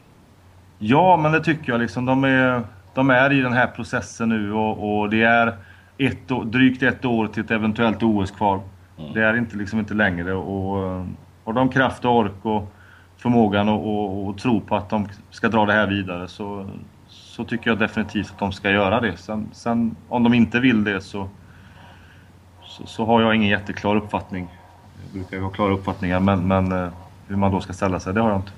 Ja, 0.78 1.16
men 1.16 1.32
det 1.32 1.44
tycker 1.44 1.72
jag. 1.72 1.80
Liksom, 1.80 2.06
de, 2.06 2.24
är, 2.24 2.62
de 2.94 3.10
är 3.10 3.32
i 3.32 3.40
den 3.40 3.52
här 3.52 3.66
processen 3.66 4.28
nu 4.28 4.52
och, 4.52 5.00
och 5.00 5.10
det 5.10 5.22
är 5.22 5.56
ett, 5.98 6.28
drygt 6.44 6.82
ett 6.82 7.04
år 7.04 7.26
till 7.26 7.44
ett 7.44 7.50
eventuellt 7.50 8.02
OS 8.02 8.30
kvar. 8.30 8.60
Det 9.14 9.22
är 9.22 9.36
inte, 9.36 9.56
liksom 9.56 9.78
inte 9.78 9.94
längre. 9.94 10.34
Och, 10.34 11.04
har 11.48 11.52
de 11.52 11.68
kraft 11.68 12.04
och 12.04 12.16
ork 12.16 12.44
och 12.44 12.72
förmågan 13.16 13.68
och, 13.68 13.86
och, 13.86 14.28
och 14.28 14.38
tro 14.38 14.60
på 14.60 14.76
att 14.76 14.90
de 14.90 15.08
ska 15.30 15.48
dra 15.48 15.66
det 15.66 15.72
här 15.72 15.86
vidare 15.86 16.28
så, 16.28 16.66
så 17.08 17.44
tycker 17.44 17.70
jag 17.70 17.78
definitivt 17.78 18.30
att 18.32 18.38
de 18.38 18.52
ska 18.52 18.70
göra 18.70 19.00
det. 19.00 19.16
Sen, 19.16 19.48
sen 19.52 19.96
om 20.08 20.22
de 20.22 20.34
inte 20.34 20.60
vill 20.60 20.84
det 20.84 21.00
så, 21.00 21.28
så, 22.78 22.86
så 22.86 23.04
har 23.04 23.22
jag 23.22 23.34
ingen 23.34 23.48
jätteklar 23.48 23.96
uppfattning. 23.96 24.48
Jag 25.04 25.12
brukar 25.12 25.36
ju 25.36 25.42
ha 25.42 25.50
klara 25.50 25.72
uppfattningar 25.72 26.20
men, 26.20 26.48
men 26.48 26.72
eh, 26.72 26.88
hur 27.28 27.36
man 27.36 27.52
då 27.52 27.60
ska 27.60 27.72
ställa 27.72 28.00
sig, 28.00 28.14
det 28.14 28.20
har 28.20 28.30
jag 28.30 28.38
inte. 28.38 28.52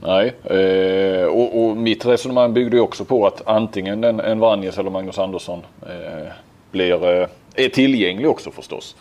Nej, 0.00 0.34
eh, 0.44 1.26
och, 1.26 1.64
och 1.64 1.76
mitt 1.76 2.06
resonemang 2.06 2.52
byggde 2.52 2.76
ju 2.76 2.82
också 2.82 3.04
på 3.04 3.26
att 3.26 3.48
antingen 3.48 4.04
en, 4.04 4.20
en 4.20 4.40
Vranjes 4.40 4.78
eller 4.78 4.90
Magnus 4.90 5.18
Andersson 5.18 5.62
eh, 5.82 6.32
blir, 6.70 7.20
eh, 7.20 7.28
är 7.54 7.68
tillgänglig 7.68 8.28
också 8.28 8.50
förstås. 8.50 8.96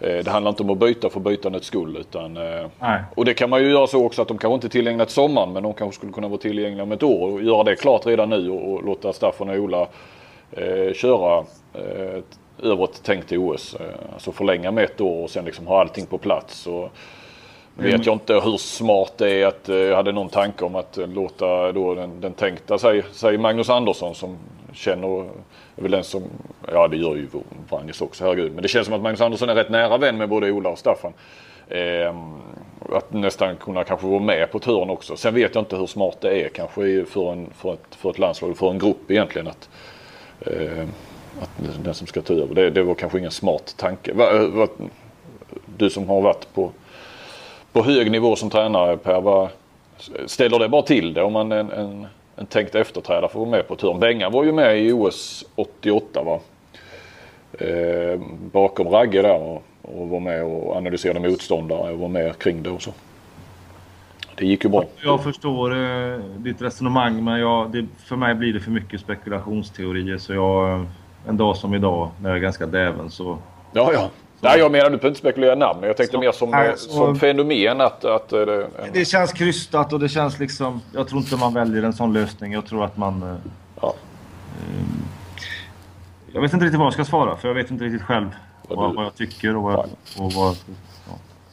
Eh, 0.00 0.24
det 0.24 0.30
handlar 0.30 0.50
inte 0.50 0.62
om 0.62 0.70
att 0.70 0.78
byta 0.78 1.10
för 1.10 1.20
bytandets 1.20 1.66
skull. 1.66 1.96
Utan, 1.96 2.36
eh, 2.36 2.66
Nej. 2.80 3.02
och 3.14 3.24
det 3.24 3.34
kan 3.34 3.50
man 3.50 3.62
ju 3.62 3.70
göra 3.70 3.86
så 3.86 4.04
också 4.06 4.22
att 4.22 4.28
de 4.28 4.38
kanske 4.38 4.54
inte 4.54 4.66
är 4.66 4.68
tillgängliga 4.68 5.06
till 5.06 5.14
sommaren 5.14 5.52
men 5.52 5.62
de 5.62 5.74
kanske 5.74 5.96
skulle 5.96 6.12
kunna 6.12 6.28
vara 6.28 6.40
tillgängliga 6.40 6.82
om 6.82 6.92
ett 6.92 7.02
år 7.02 7.32
och 7.32 7.42
göra 7.42 7.64
det 7.64 7.76
klart 7.76 8.06
redan 8.06 8.30
nu 8.30 8.50
och, 8.50 8.72
och 8.72 8.84
låta 8.84 9.12
Staffan 9.12 9.48
och 9.48 9.56
Ola 9.56 9.86
köra 10.94 11.44
över 12.62 12.84
ett 12.84 13.02
tänkt 13.02 13.32
OS. 13.32 13.74
Eh, 13.74 13.86
alltså 14.12 14.32
förlänga 14.32 14.70
med 14.70 14.84
ett 14.84 15.00
år 15.00 15.22
och 15.22 15.30
sen 15.30 15.44
liksom 15.44 15.66
ha 15.66 15.80
allting 15.80 16.06
på 16.06 16.18
plats. 16.18 16.66
Och, 16.66 16.90
vet 17.74 18.06
jag 18.06 18.14
inte 18.14 18.34
hur 18.34 18.56
smart 18.56 19.12
det 19.16 19.30
är 19.30 19.46
att 19.46 19.68
eh, 19.68 19.76
jag 19.76 19.96
hade 19.96 20.12
någon 20.12 20.28
tanke 20.28 20.64
om 20.64 20.74
att 20.74 20.98
eh, 20.98 21.08
låta 21.08 21.72
då 21.72 21.94
den, 21.94 22.20
den 22.20 22.32
tänkta, 22.32 22.78
säg, 22.78 23.02
säg 23.12 23.38
Magnus 23.38 23.70
Andersson 23.70 24.14
som 24.14 24.38
känner, 24.72 25.20
är 25.76 25.82
väl 25.82 25.90
den 25.90 26.04
som, 26.04 26.22
ja 26.72 26.88
det 26.88 26.96
gör 26.96 27.14
ju 27.16 27.28
Vranjes 27.70 28.00
också, 28.00 28.24
herregud. 28.24 28.52
Men 28.52 28.62
det 28.62 28.68
känns 28.68 28.86
som 28.86 28.94
att 28.94 29.02
Magnus 29.02 29.20
Andersson 29.20 29.48
är 29.48 29.54
rätt 29.54 29.70
nära 29.70 29.98
vän 29.98 30.18
med 30.18 30.28
både 30.28 30.52
Ola 30.52 30.70
och 30.70 30.78
Staffan. 30.78 31.12
Ehm, 31.68 32.34
att 32.92 33.12
nästan 33.12 33.56
kunna 33.56 33.84
kanske 33.84 34.06
vara 34.06 34.20
med 34.20 34.50
på 34.50 34.60
hörn 34.64 34.90
också. 34.90 35.16
Sen 35.16 35.34
vet 35.34 35.54
jag 35.54 35.62
inte 35.62 35.76
hur 35.76 35.86
smart 35.86 36.16
det 36.20 36.44
är 36.44 36.48
kanske 36.48 37.04
för, 37.04 37.32
en, 37.32 37.50
för, 37.56 37.72
ett, 37.74 37.94
för 37.94 38.10
ett 38.10 38.18
landslag, 38.18 38.56
för 38.56 38.70
en 38.70 38.78
grupp 38.78 39.10
egentligen. 39.10 39.48
Att, 39.48 39.68
eh, 40.40 40.86
att 41.42 41.84
den 41.84 41.94
som 41.94 42.06
ska 42.06 42.22
ta 42.22 42.34
över. 42.34 42.54
Det, 42.54 42.70
det 42.70 42.82
var 42.82 42.94
kanske 42.94 43.18
ingen 43.18 43.30
smart 43.30 43.74
tanke. 43.76 44.12
Va, 44.12 44.36
eh, 44.36 44.46
va, 44.46 44.68
du 45.76 45.90
som 45.90 46.08
har 46.08 46.20
varit 46.20 46.54
på 46.54 46.72
på 47.72 47.82
hög 47.82 48.10
nivå 48.10 48.36
som 48.36 48.50
tränare 48.50 48.96
Per, 48.96 49.20
va, 49.20 49.48
ställer 50.26 50.58
det 50.58 50.68
bara 50.68 50.82
till 50.82 51.14
det 51.14 51.22
om 51.22 51.32
man 51.32 51.52
en, 51.52 51.70
en, 51.70 52.06
en 52.36 52.46
tänkt 52.46 52.74
efterträdare 52.74 53.28
får 53.28 53.40
vara 53.40 53.50
med 53.50 53.68
på 53.68 53.74
ett 53.74 53.82
hörn? 53.82 54.00
Bengan 54.00 54.32
var 54.32 54.44
ju 54.44 54.52
med 54.52 54.82
i 54.82 54.92
OS 54.92 55.44
88 55.54 56.22
va? 56.22 56.40
Eh, 57.52 58.20
bakom 58.52 58.88
Ragge 58.88 59.22
där 59.22 59.38
och, 59.40 59.62
och 59.82 60.08
var 60.08 60.20
med 60.20 60.44
och 60.44 60.76
analyserade 60.76 61.20
motståndare 61.20 61.92
och 61.92 61.98
var 61.98 62.08
med 62.08 62.38
kring 62.38 62.62
det 62.62 62.70
och 62.70 62.82
så. 62.82 62.92
Det 64.34 64.46
gick 64.46 64.64
ju 64.64 64.70
bra. 64.70 64.84
Jag 65.04 65.24
förstår 65.24 65.76
eh, 65.76 66.18
ditt 66.18 66.62
resonemang 66.62 67.24
men 67.24 67.40
jag, 67.40 67.70
det, 67.70 67.86
för 68.04 68.16
mig 68.16 68.34
blir 68.34 68.52
det 68.52 68.60
för 68.60 68.70
mycket 68.70 69.00
spekulationsteorier 69.00 70.18
så 70.18 70.32
jag 70.34 70.86
eh, 71.28 71.30
En 71.30 71.36
dag 71.36 71.56
som 71.56 71.74
idag 71.74 72.10
när 72.20 72.28
jag 72.30 72.36
är 72.36 72.42
ganska 72.42 72.66
däven 72.66 73.10
så... 73.10 73.38
Ja, 73.72 73.90
ja. 73.92 74.08
Nej, 74.40 74.58
jag 74.58 74.72
menar 74.72 74.84
du 74.84 74.90
behöver 74.90 75.08
inte 75.08 75.18
spekulera 75.20 75.54
namn. 75.54 75.82
Jag 75.82 75.96
tänkte 75.96 76.14
Så- 76.16 76.20
mer 76.20 76.32
som, 76.32 76.50
nej, 76.50 76.68
eh, 76.68 76.74
så- 76.74 76.90
som 76.90 77.16
fenomen 77.16 77.80
att, 77.80 78.04
att 78.04 78.32
eh, 78.32 78.40
det, 78.40 78.62
en, 78.64 78.70
Det 78.92 79.04
känns 79.04 79.32
krystat 79.32 79.92
och 79.92 80.00
det 80.00 80.08
känns 80.08 80.38
liksom... 80.38 80.80
Jag 80.94 81.08
tror 81.08 81.20
inte 81.20 81.36
man 81.36 81.54
väljer 81.54 81.82
en 81.82 81.92
sån 81.92 82.12
lösning. 82.12 82.52
Jag 82.52 82.66
tror 82.66 82.84
att 82.84 82.96
man... 82.96 83.22
eh, 83.22 83.36
ja, 83.80 83.94
Jag 86.32 86.40
vet 86.40 86.52
inte 86.52 86.64
riktigt 86.64 86.78
vad 86.78 86.86
jag 86.86 86.92
ska 86.92 87.04
svara 87.04 87.36
för 87.36 87.48
jag 87.48 87.54
vet 87.54 87.70
inte 87.70 87.84
riktigt 87.84 88.02
själv 88.02 88.28
Vad 88.68 88.78
vad, 88.78 88.90
du- 88.90 88.96
vad 88.96 89.04
jag 89.04 89.14
tycker 89.14 89.56
och 89.56 89.62
vad 89.62 89.72
jag, 89.72 89.84
och 90.24 90.32
vad, 90.32 90.56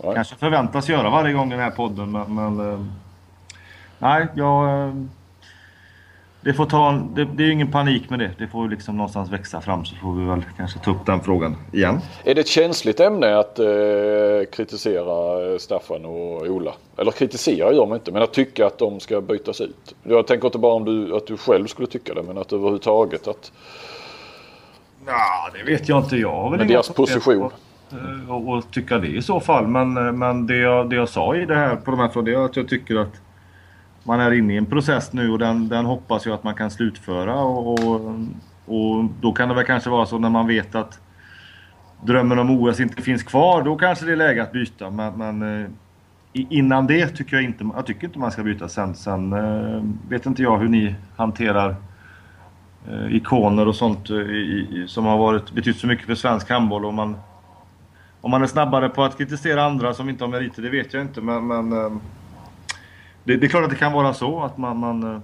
ja. 0.04 0.14
Kanske 0.14 0.36
förväntas 0.36 0.90
göra 0.90 1.10
varje 1.10 1.34
gång 1.34 1.48
i 1.48 1.56
den 1.56 1.64
här 1.64 1.72
podden 1.72 2.12
men... 2.12 2.36
men 2.36 2.74
eh, 2.74 2.80
nej, 4.00 4.28
jag... 4.36 5.08
eh, 6.45 6.51
Det 6.51 6.53
får 6.53 6.65
ta 6.65 6.89
en, 6.91 7.13
det, 7.15 7.25
det 7.25 7.43
är 7.43 7.47
ju 7.47 7.53
ingen 7.53 7.71
panik 7.71 8.10
med 8.10 8.19
det. 8.19 8.31
Det 8.38 8.47
får 8.47 8.63
ju 8.63 8.69
liksom 8.69 8.97
någonstans 8.97 9.31
växa 9.31 9.62
fram 9.62 9.86
så 9.86 9.95
får 9.95 10.13
vi 10.13 10.25
väl 10.25 10.41
kanske 10.58 10.79
ta 10.79 10.91
upp 10.91 11.05
den 11.05 11.19
frågan 11.21 11.55
igen. 11.73 11.99
Är 12.23 12.36
det 12.36 12.41
ett 12.41 12.47
känsligt 12.47 12.99
ämne 12.99 13.38
att 13.38 13.60
eh, 13.60 13.65
kritisera 14.51 15.51
eh, 15.51 15.58
Staffan 15.58 16.05
och 16.05 16.41
Ola? 16.47 16.71
Eller 16.97 17.12
kritisera 17.12 17.73
gör 17.73 17.86
man 17.86 17.97
inte, 17.97 18.12
men 18.12 18.21
att 18.21 18.34
tycka 18.34 18.65
att 18.67 18.77
de 18.77 18.99
ska 18.99 19.21
bytas 19.21 19.62
ut. 19.62 19.95
Jag 20.03 20.27
tänker 20.27 20.45
inte 20.47 20.58
bara 20.58 20.73
om 20.73 20.86
du, 20.86 21.15
att 21.15 21.27
du 21.27 21.38
själv 21.38 21.67
skulle 21.67 21.88
tycka 21.88 22.13
det, 22.13 22.23
men 22.23 22.38
att 22.38 22.53
överhuvudtaget 22.53 23.27
att 23.27 23.51
Ja, 25.08 25.49
det 25.53 25.71
vet 25.71 25.89
jag 25.89 25.97
inte. 26.03 26.15
Jag 26.17 26.31
har 26.36 26.51
väl 26.51 26.62
inga 26.62 26.69
deras 26.69 26.89
position. 26.89 27.45
att- 27.45 27.53
Och, 28.29 28.47
och 28.49 28.71
tycka 28.71 28.97
det 28.97 29.08
i 29.08 29.21
så 29.21 29.39
fall. 29.39 29.67
Men, 29.67 29.97
eh, 29.97 30.12
men 30.12 30.47
det, 30.47 30.58
jag, 30.58 30.89
det 30.89 30.95
jag 30.95 31.10
sa 31.10 31.36
i 31.36 31.45
det 31.45 31.55
här 31.55 31.75
på 31.75 31.91
de 31.91 31.99
här 31.99 32.08
frågorna 32.10 32.38
det 32.38 32.41
är 32.43 32.45
att 32.45 32.55
jag 32.55 32.67
tycker 32.69 32.95
att 32.95 33.21
man 34.06 34.20
är 34.20 34.32
inne 34.32 34.54
i 34.54 34.58
en 34.58 34.65
process 34.65 35.13
nu 35.13 35.32
och 35.32 35.39
den, 35.39 35.68
den 35.68 35.86
hoppas 35.86 36.26
jag 36.26 36.36
att 36.36 36.44
man 36.44 36.56
kan 36.56 36.72
slutföra. 36.72 37.36
Och, 37.36 37.80
och, 37.80 38.02
och 38.65 39.06
då 39.22 39.34
kan 39.34 39.50
det 39.50 39.56
väl 39.56 39.65
kanske 39.65 39.89
vara 39.89 40.06
så 40.06 40.20
när 40.20 40.30
man 40.30 40.48
vet 40.48 40.76
att 40.76 41.00
drömmen 42.02 42.39
om 42.39 42.50
OS 42.50 42.80
inte 42.80 43.02
finns 43.02 43.24
kvar. 43.24 43.63
Då 43.63 43.76
kanske 43.76 44.06
det 44.06 44.12
är 44.12 44.15
läge 44.15 44.44
att 44.44 44.52
byta. 44.52 44.89
Men, 44.89 45.13
men 45.13 45.63
eh, 45.63 45.70
innan 46.34 46.88
det 46.88 47.08
tycker 47.08 47.36
jag 47.36 47.44
inte, 47.44 47.70
jag 47.76 47.86
tycker 47.86 48.08
inte 48.08 48.20
man 48.20 48.32
ska 48.32 48.44
byta. 48.44 48.68
Sen, 48.68 48.96
sen 48.96 49.34
eh, 49.34 49.84
vet 50.10 50.26
inte 50.26 50.41
jag 50.44 50.58
hur 50.58 50.70
ni 50.70 50.96
hanterar 51.15 51.76
eh, 52.89 53.15
ikoner 53.15 53.68
och 53.68 53.76
sånt 53.76 54.10
i, 54.10 54.13
i, 54.13 54.86
som 54.88 55.06
har 55.06 55.18
varit, 55.18 55.52
betytt 55.52 55.78
så 55.78 55.88
mycket 55.88 56.06
för 56.06 56.15
svensk 56.15 56.50
handboll. 56.50 56.86
Och 56.86 56.94
man, 56.94 57.18
om 58.22 58.32
man 58.32 58.44
är 58.44 58.48
snabbare 58.48 58.89
på 58.89 59.04
att 59.04 59.18
kritisera 59.18 59.63
andra 59.63 59.94
som 59.94 60.10
inte 60.10 60.24
har 60.24 60.32
meriter, 60.32 60.62
det 60.62 60.70
vet 60.70 60.94
jag 60.94 61.02
inte. 61.02 61.22
Men, 61.22 61.48
men 61.48 61.74
det, 63.26 63.38
det 63.38 63.46
är 63.46 63.50
klart 63.50 63.64
att 63.64 63.70
det 63.70 63.76
kan 63.76 63.94
vara 63.94 64.14
så 64.14 64.44
att 64.44 64.58
man, 64.58 64.78
man, 64.78 65.04
eh, 65.04 65.20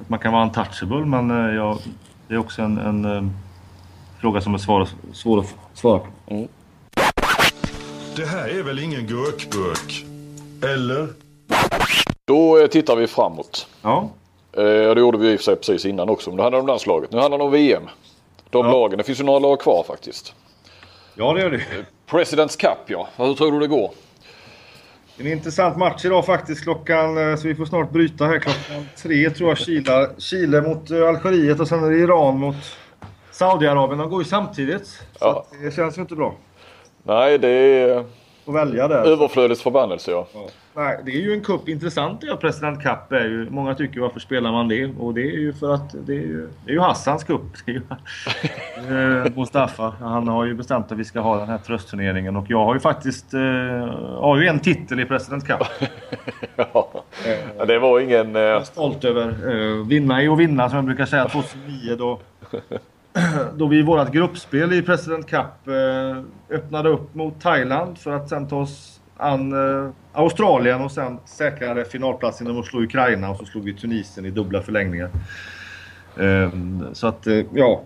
att 0.00 0.08
man 0.08 0.18
kan 0.18 0.32
vara 0.32 0.42
untouchable. 0.42 1.04
Men 1.06 1.30
eh, 1.30 1.54
ja, 1.54 1.78
det 2.28 2.34
är 2.34 2.38
också 2.38 2.62
en, 2.62 2.78
en 2.78 3.04
eh, 3.04 3.22
fråga 4.20 4.40
som 4.40 4.54
är 4.54 4.58
svår, 4.58 4.88
svår 5.12 5.40
att 5.40 5.54
svara 5.74 5.98
på. 5.98 6.48
Det 8.16 8.26
här 8.26 8.48
är 8.48 8.62
väl 8.62 8.78
ingen 8.78 9.06
gurkburk? 9.06 10.04
Eller? 10.62 11.08
Då 12.24 12.68
tittar 12.70 12.96
vi 12.96 13.06
framåt. 13.06 13.66
Ja, 13.82 14.08
Eh, 14.56 14.94
det 14.94 15.00
gjorde 15.00 15.18
vi 15.18 15.32
i 15.32 15.36
och 15.36 15.38
för 15.40 15.44
sig 15.44 15.56
precis 15.56 15.84
innan 15.84 16.08
också, 16.08 16.30
men 16.30 16.36
det 16.36 16.42
handlar 16.42 16.60
om 16.60 16.66
landslaget. 16.66 17.12
Nu 17.12 17.18
handlar 17.18 17.38
det 17.38 17.44
om 17.44 17.50
VM. 17.50 17.82
De 18.50 18.66
Ja. 18.66 18.72
lagen, 18.72 18.98
det 18.98 19.04
finns 19.04 19.20
ju 19.20 19.24
några 19.24 19.38
lag 19.38 19.60
kvar 19.60 19.84
faktiskt. 19.86 20.34
ja 21.14 21.32
det 21.32 21.40
gör 21.40 21.50
det. 21.50 21.62
Presidents 22.06 22.56
Cup 22.56 22.78
ja, 22.86 23.08
hur 23.16 23.34
tror 23.34 23.52
du 23.52 23.58
det 23.58 23.66
går? 23.66 23.90
En 25.18 25.26
intressant 25.26 25.76
match 25.76 26.04
idag 26.04 26.26
faktiskt 26.26 26.62
klockan, 26.62 27.30
eh, 27.30 27.36
så 27.36 27.48
vi 27.48 27.54
får 27.54 27.64
snart 27.64 27.90
bryta 27.90 28.24
här 28.24 28.38
klockan 28.38 28.86
tre 28.96 29.30
tror 29.30 29.48
jag. 29.48 29.58
Chile, 29.58 30.08
Chile 30.18 30.60
mot 30.60 30.90
eh, 30.90 31.08
Algeriet 31.08 31.60
och 31.60 31.68
sen 31.68 31.84
är 31.84 31.90
det 31.90 31.96
Iran 31.96 32.38
mot 32.38 32.56
Saudiarabien. 33.30 33.98
De 33.98 34.10
går 34.10 34.22
ju 34.22 34.28
samtidigt. 34.28 34.86
Så 34.86 35.02
Ja. 35.20 35.46
att 35.52 35.62
det 35.62 35.70
känns 35.74 35.98
ju 35.98 36.02
inte 36.02 36.14
bra. 36.14 36.34
Nej, 37.02 37.38
det 37.38 37.48
är 37.48 37.98
Att 38.46 38.54
välja 38.54 38.88
där. 38.88 39.04
överflödets 39.04 39.62
förbannelse 39.62 40.10
ja. 40.10 40.26
Ja. 40.34 40.40
Nej, 40.74 41.00
det 41.04 41.12
är 41.12 41.20
ju 41.20 41.32
en 41.32 41.40
cup. 41.40 41.68
Intressant 41.68 42.20
det 42.20 42.36
President 42.36 42.82
Cup 42.82 43.12
är 43.12 43.24
ju. 43.24 43.50
Många 43.50 43.74
tycker 43.74 44.00
varför 44.00 44.20
spelar 44.20 44.52
man 44.52 44.68
det? 44.68 44.86
Och 44.98 45.14
det 45.14 45.20
är 45.20 45.38
ju 45.38 45.52
för 45.52 45.74
att 45.74 45.94
det 46.06 46.12
är 46.12 46.26
ju, 46.26 46.48
det 46.64 46.70
är 46.70 46.74
ju 46.74 46.80
Hassans 46.80 47.24
cup. 47.24 47.40
Ju, 47.66 47.76
eh, 48.76 49.36
Mustafa. 49.36 49.94
Han 50.00 50.28
har 50.28 50.44
ju 50.44 50.54
bestämt 50.54 50.92
att 50.92 50.98
vi 50.98 51.04
ska 51.04 51.20
ha 51.20 51.38
den 51.38 51.48
här 51.48 51.58
tröstturneringen 51.58 52.36
och 52.36 52.44
jag 52.48 52.64
har 52.64 52.74
ju 52.74 52.80
faktiskt 52.80 53.34
eh, 53.34 53.40
har 54.20 54.40
ju 54.40 54.46
en 54.46 54.60
titel 54.60 55.00
i 55.00 55.04
President 55.04 55.46
Cup. 55.46 55.60
ja. 56.56 57.04
Det 57.66 57.78
var 57.78 58.00
ingen... 58.00 58.34
Jag 58.34 58.44
är 58.44 58.52
Eh, 58.56 58.62
stolt 58.62 59.04
över. 59.04 59.28
Eh, 59.28 59.86
vinna 59.86 60.22
är 60.22 60.32
att 60.32 60.38
vinna 60.38 60.68
som 60.68 60.76
jag 60.76 60.84
brukar 60.84 61.06
säga 61.06 61.28
2009 61.28 61.96
då. 61.98 62.20
Då 63.54 63.66
vi 63.66 63.78
i 63.78 63.82
vårt 63.82 64.12
gruppspel 64.12 64.72
i 64.72 64.82
President 64.82 65.26
Cup 65.26 65.68
eh, 65.68 66.56
öppnade 66.56 66.88
upp 66.88 67.14
mot 67.14 67.40
Thailand 67.40 67.98
för 67.98 68.12
att 68.12 68.28
sen 68.28 68.48
ta 68.48 68.56
oss 68.56 68.91
an 69.16 69.52
eh, 69.52 69.90
Australien 70.12 70.80
och 70.80 70.92
sen 70.92 71.18
säkrade 71.24 71.84
finalplatsen 71.84 72.46
genom 72.46 72.60
att 72.60 72.66
slå 72.66 72.82
Ukraina 72.82 73.30
och 73.30 73.36
så 73.36 73.44
slog 73.44 73.64
vi 73.64 73.74
Tunisien 73.74 74.26
i 74.26 74.30
dubbla 74.30 74.62
förlängningar. 74.62 75.10
Eh, 76.16 76.50
så 76.92 77.06
att 77.06 77.26
eh, 77.26 77.40
ja, 77.54 77.82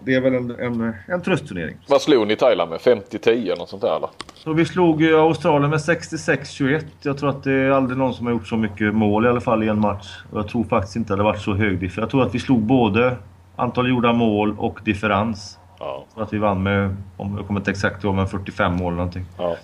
det 0.00 0.14
är 0.14 0.20
väl 0.20 0.34
en, 0.34 0.50
en, 0.50 0.94
en 1.08 1.22
tröstturnering. 1.22 1.76
vad 1.88 2.02
slog 2.02 2.26
ni 2.26 2.36
Thailand 2.36 2.70
med? 2.70 2.80
50-10 2.80 3.28
eller 3.28 3.56
något 3.56 3.68
sånt 3.68 3.82
där 3.82 3.96
eller? 3.96 4.08
Så 4.34 4.52
vi 4.52 4.64
slog 4.64 5.02
eh, 5.02 5.20
Australien 5.20 5.70
med 5.70 5.78
66-21. 5.78 6.84
Jag 7.02 7.18
tror 7.18 7.30
att 7.30 7.44
det 7.44 7.52
är 7.52 7.70
aldrig 7.70 7.98
någon 7.98 8.14
som 8.14 8.26
har 8.26 8.32
gjort 8.32 8.48
så 8.48 8.56
mycket 8.56 8.94
mål 8.94 9.26
i 9.26 9.28
alla 9.28 9.40
fall 9.40 9.62
i 9.62 9.68
en 9.68 9.80
match. 9.80 10.22
Och 10.30 10.38
jag 10.38 10.48
tror 10.48 10.64
faktiskt 10.64 10.96
inte 10.96 11.12
att 11.12 11.18
det 11.18 11.22
varit 11.22 11.40
så 11.40 11.54
hög 11.54 11.72
differens. 11.72 11.96
Jag 11.96 12.10
tror 12.10 12.22
att 12.22 12.34
vi 12.34 12.40
slog 12.40 12.60
både 12.62 13.16
antal 13.56 13.88
gjorda 13.88 14.12
mål 14.12 14.56
och 14.58 14.80
differens. 14.84 15.58
Ja. 15.78 16.04
Så 16.14 16.20
att 16.20 16.32
vi 16.32 16.38
vann 16.38 16.62
med, 16.62 16.96
om 17.16 17.36
jag 17.36 17.46
kommer 17.46 17.60
inte 17.60 17.70
exakt 17.70 18.04
ihåg, 18.04 18.14
men 18.14 18.28
45 18.28 18.72
mål 18.72 18.86
eller 18.86 18.96
någonting. 18.96 19.26
ja. 19.38 19.56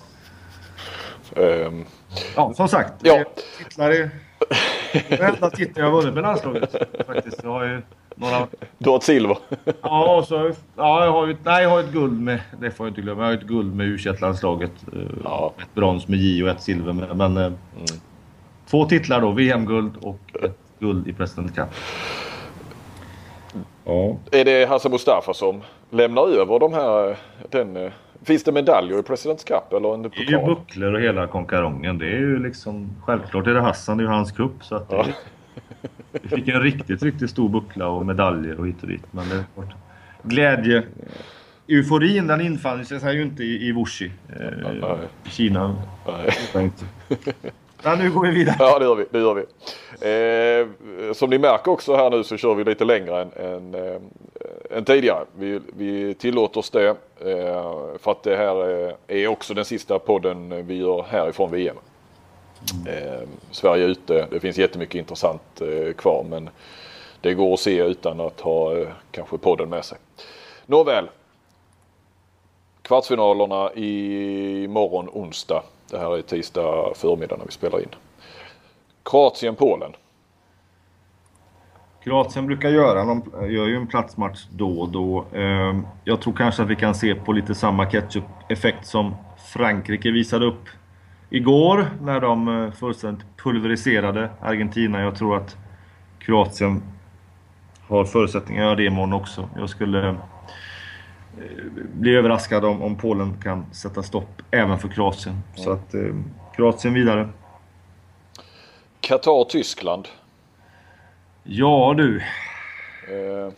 Ehm, 1.36 1.84
Ja, 2.36 2.52
som 2.54 2.68
sagt. 2.68 2.92
Ja. 3.02 3.24
Titlar 3.58 3.90
är... 3.90 4.10
Det 4.92 5.12
är 5.12 5.16
den 5.18 5.34
enda 5.34 5.50
titeln 5.50 5.84
jag 5.86 5.92
vunnit 5.92 6.14
med 6.14 6.22
landslaget. 6.22 6.76
Faktiskt. 7.06 7.40
Jag 7.44 7.50
har 7.50 7.64
ju 7.64 7.82
några... 8.14 8.46
du 8.78 8.90
har 8.90 8.96
ett 8.96 9.02
silver. 9.02 9.38
Ja, 9.82 10.16
och 10.16 10.24
så 10.24 10.52
ja, 10.76 11.04
jag 11.04 11.12
har 11.12 11.26
ju... 11.26 11.36
Nej, 11.44 11.62
jag 11.62 11.70
har 11.70 11.80
ett 11.80 11.92
guld 11.92 12.20
med... 12.20 12.40
Det 12.60 12.70
får 12.70 12.86
jag 12.86 12.90
inte 12.90 13.00
glömma. 13.00 13.22
Jag 13.22 13.26
har 13.28 13.34
ett 13.34 13.42
guld 13.42 13.74
med 13.76 13.86
u 13.86 13.98
landslaget 14.20 14.72
eh, 14.92 15.00
Ja. 15.24 15.52
Ett 15.58 15.74
brons 15.74 16.08
med 16.08 16.18
J 16.18 16.42
och 16.42 16.48
ett 16.48 16.62
silver 16.62 16.92
med... 16.92 17.16
Men... 17.16 17.36
eh, 17.36 17.52
Två 18.70 18.84
titlar 18.84 19.20
då. 19.20 19.30
VM-guld 19.30 19.92
och 20.02 20.18
ett 20.42 20.58
guld 20.78 21.08
i 21.08 21.12
President 21.12 21.54
Cup. 21.54 21.68
Ja. 23.84 24.16
Är 24.32 24.44
det 24.44 24.68
Hasse 24.68 24.88
Mustafa 24.88 25.34
som 25.34 25.62
lämnar 25.90 26.28
över 26.28 26.58
de 26.58 26.72
här... 26.72 27.16
Den, 27.50 27.76
eh, 27.76 27.92
finns 28.24 28.44
det 28.44 28.52
medaljer 28.52 28.98
i 28.98 29.02
Presidents 29.02 29.44
Cup 29.44 29.72
eller 29.72 29.94
en 29.94 30.02
Det 30.02 30.08
är 30.16 30.20
ju 30.20 30.36
pokal? 30.36 30.54
bucklor 30.54 30.94
och 30.94 31.00
hela 31.00 31.26
konkarongen. 31.26 31.98
Det 31.98 32.06
är 32.06 32.18
ju 32.18 32.38
liksom... 32.38 32.90
Självklart 33.04 33.46
är 33.46 33.54
det 33.54 33.60
Hassan, 33.60 33.96
det 33.96 34.02
är 34.02 34.04
ju 34.04 34.10
hans 34.10 34.32
cup. 34.32 34.52
Så 34.60 34.74
att 34.76 34.88
det, 34.88 34.96
Ja. 34.96 35.06
Vi 36.12 36.28
fick 36.28 36.48
en 36.48 36.62
riktigt, 36.62 37.02
riktigt 37.02 37.30
stor 37.30 37.48
buckla 37.48 37.88
och 37.88 38.06
medaljer 38.06 38.60
och 38.60 38.66
hit 38.66 38.82
och 38.82 38.88
dit. 38.88 39.02
Men 39.10 39.28
det 39.28 39.34
är 39.34 39.44
klart. 39.54 39.74
Glädje... 40.22 40.82
Euforin 41.68 42.26
den 42.26 42.40
infann 42.40 42.84
sig 42.84 43.16
ju 43.16 43.22
inte 43.22 43.42
i, 43.42 43.68
i 43.68 43.72
Wuxi. 43.72 44.10
Eh, 44.28 44.46
nej. 44.62 44.98
I 45.24 45.28
Kina. 45.28 45.76
Nej. 46.06 46.70
Men 47.84 47.98
nu 47.98 48.10
går 48.10 48.22
vi 48.22 48.30
vidare. 48.30 48.56
Ja, 48.58 48.78
det 48.78 48.84
gör 48.84 48.94
vi. 48.94 49.04
Det 49.10 49.18
gör 49.18 49.34
vi. 49.34 49.42
Eh, 50.00 51.12
som 51.12 51.30
ni 51.30 51.38
märker 51.38 51.70
också 51.70 51.96
här 51.96 52.10
nu 52.10 52.24
så 52.24 52.36
kör 52.36 52.54
vi 52.54 52.64
lite 52.64 52.84
längre 52.84 53.22
än, 53.22 53.30
än, 53.36 53.74
eh, 53.74 54.00
än 54.70 54.84
tidigare. 54.84 55.24
Vi, 55.36 55.60
vi 55.76 56.14
tillåter 56.14 56.60
oss 56.60 56.70
det 56.70 56.88
eh, 56.88 57.74
för 57.98 58.10
att 58.10 58.22
det 58.22 58.36
här 58.36 58.86
eh, 58.88 58.94
är 59.06 59.26
också 59.26 59.54
den 59.54 59.64
sista 59.64 59.98
podden 59.98 60.66
vi 60.66 60.74
gör 60.74 61.02
härifrån 61.02 61.50
VM. 61.50 61.76
Eh, 62.86 63.28
Sverige 63.50 63.84
är 63.84 63.88
ute. 63.88 64.26
Det 64.30 64.40
finns 64.40 64.58
jättemycket 64.58 64.94
intressant 64.94 65.60
eh, 65.60 65.92
kvar 65.92 66.24
men 66.28 66.50
det 67.20 67.34
går 67.34 67.54
att 67.54 67.60
se 67.60 67.78
utan 67.78 68.20
att 68.20 68.40
ha 68.40 68.76
eh, 68.76 68.88
kanske 69.10 69.38
podden 69.38 69.68
med 69.68 69.84
sig. 69.84 69.98
Nåväl. 70.66 71.08
Kvartsfinalerna 72.82 73.72
i 73.74 74.66
morgon 74.68 75.08
onsdag. 75.12 75.62
Det 75.90 75.98
här 75.98 76.18
är 76.18 76.22
tisdag 76.22 76.94
förmiddag 76.94 77.36
när 77.36 77.44
vi 77.44 77.52
spelar 77.52 77.80
in. 77.80 77.94
Kroatien-Polen. 79.02 79.92
Kroatien 82.04 82.46
brukar 82.46 82.68
göra, 82.68 83.04
de 83.04 83.22
gör 83.52 83.66
ju 83.66 83.76
en 83.76 83.86
platsmatch 83.86 84.46
då 84.50 84.80
och 84.80 84.88
då. 84.88 85.24
Eh, 85.32 85.80
Jag 86.04 86.20
tror 86.20 86.32
kanske 86.34 86.62
att 86.62 86.68
vi 86.68 86.76
kan 86.76 86.94
se 86.94 87.14
på 87.14 87.32
lite 87.32 87.54
samma 87.54 87.86
ketchup-effekt 87.86 88.86
som 88.86 89.14
Frankrike 89.52 90.10
visade 90.10 90.46
upp 90.46 90.68
igår 91.30 91.86
när 92.02 92.20
de 92.20 92.48
eh, 92.64 92.72
fullständigt 92.72 93.26
pulveriserade 93.36 94.30
Argentina. 94.40 95.00
Jag 95.00 95.16
tror 95.16 95.36
att 95.36 95.56
Kroatien 96.18 96.82
har 97.88 98.04
förutsättningar 98.04 98.62
att 98.62 98.66
göra 98.66 98.76
det 98.76 98.84
imorgon 98.84 99.12
också. 99.12 99.48
Jag 99.58 99.68
skulle 99.70 100.08
eh, 100.08 100.14
bli 101.94 102.14
överraskad 102.14 102.64
om, 102.64 102.82
om 102.82 102.96
Polen 102.96 103.34
kan 103.42 103.66
sätta 103.72 104.02
stopp 104.02 104.42
även 104.50 104.78
för 104.78 104.88
Kroatien. 104.88 105.36
Så 105.54 105.72
att 105.72 105.94
eh, 105.94 106.14
Kroatien 106.56 106.94
vidare. 106.94 107.28
Qatar-Tyskland. 109.00 110.08
Ja 111.44 111.94
du, 111.96 112.22
Eh, 113.10 113.52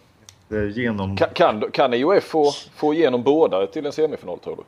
det 0.49 0.57
är 0.57 0.67
genom... 0.67 1.17
kan, 1.17 1.29
kan, 1.35 1.71
kan 1.73 1.95
IOF 1.95 2.25
få, 2.25 2.51
få 2.75 2.95
igenom 2.95 3.23
båda 3.23 3.67
till 3.67 3.87
en 3.87 3.93
semifinal 3.93 4.39
tror 4.39 4.57
du? 4.57 4.63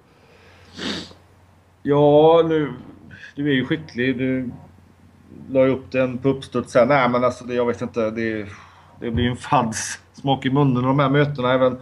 Ja, 1.82 2.42
nu... 2.48 2.72
Du 3.34 3.50
är 3.50 3.54
ju 3.54 3.66
skicklig. 3.66 4.18
Du 4.18 4.50
la 5.50 5.64
ju 5.64 5.70
upp 5.70 5.92
den 5.92 6.18
på 6.18 6.28
uppstuds 6.28 6.74
här. 6.74 6.86
Nej, 6.86 7.08
men 7.08 7.24
alltså 7.24 7.44
det, 7.44 7.54
jag 7.54 7.66
vet 7.66 7.82
inte. 7.82 8.10
Det, 8.10 8.46
det 9.00 9.10
blir 9.10 9.30
en 9.30 9.36
fads 9.36 10.00
smak 10.12 10.46
i 10.46 10.50
munnen 10.50 10.82
de 10.82 10.98
här 10.98 11.08
mötena. 11.08 11.52
Även 11.52 11.78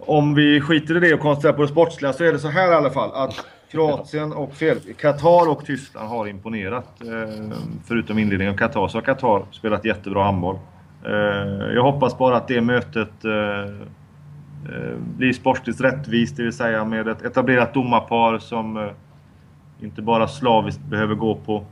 om 0.00 0.34
vi 0.34 0.60
skiter 0.60 0.96
i 0.96 1.00
det 1.00 1.14
och 1.14 1.20
koncentrerar 1.20 1.52
på 1.52 1.62
det 1.62 1.68
sportsliga 1.68 2.12
så 2.12 2.24
är 2.24 2.32
det 2.32 2.38
så 2.38 2.48
här 2.48 2.72
i 2.72 2.74
alla 2.74 2.90
fall 2.90 3.10
att 3.14 3.46
Kroatien 3.70 4.32
och 4.32 4.54
fel. 4.54 4.78
Qatar 5.00 5.50
och 5.50 5.64
Tyskland 5.64 6.08
har 6.08 6.26
imponerat. 6.26 7.00
Eh, 7.00 7.58
förutom 7.84 8.18
inledningen 8.18 8.54
av 8.54 8.58
Qatar 8.58 8.88
så 8.88 8.96
har 8.98 9.02
Qatar 9.02 9.42
spelat 9.50 9.84
jättebra 9.84 10.24
handboll. 10.24 10.58
Eh, 11.04 11.12
jag 11.74 11.82
hoppas 11.82 12.18
bara 12.18 12.36
att 12.36 12.48
det 12.48 12.60
mötet 12.60 13.24
eh, 13.24 13.72
blir 15.16 15.32
sportsligt 15.32 15.80
rättvist, 15.80 16.36
det 16.36 16.42
vill 16.42 16.52
säga 16.52 16.84
med 16.84 17.08
ett 17.08 17.22
etablerat 17.22 17.74
domarpar 17.74 18.38
som 18.38 18.90
inte 19.80 20.02
bara 20.02 20.28
slaviskt 20.28 20.80
behöver 20.80 21.14
gå 21.14 21.34
på 21.34 21.64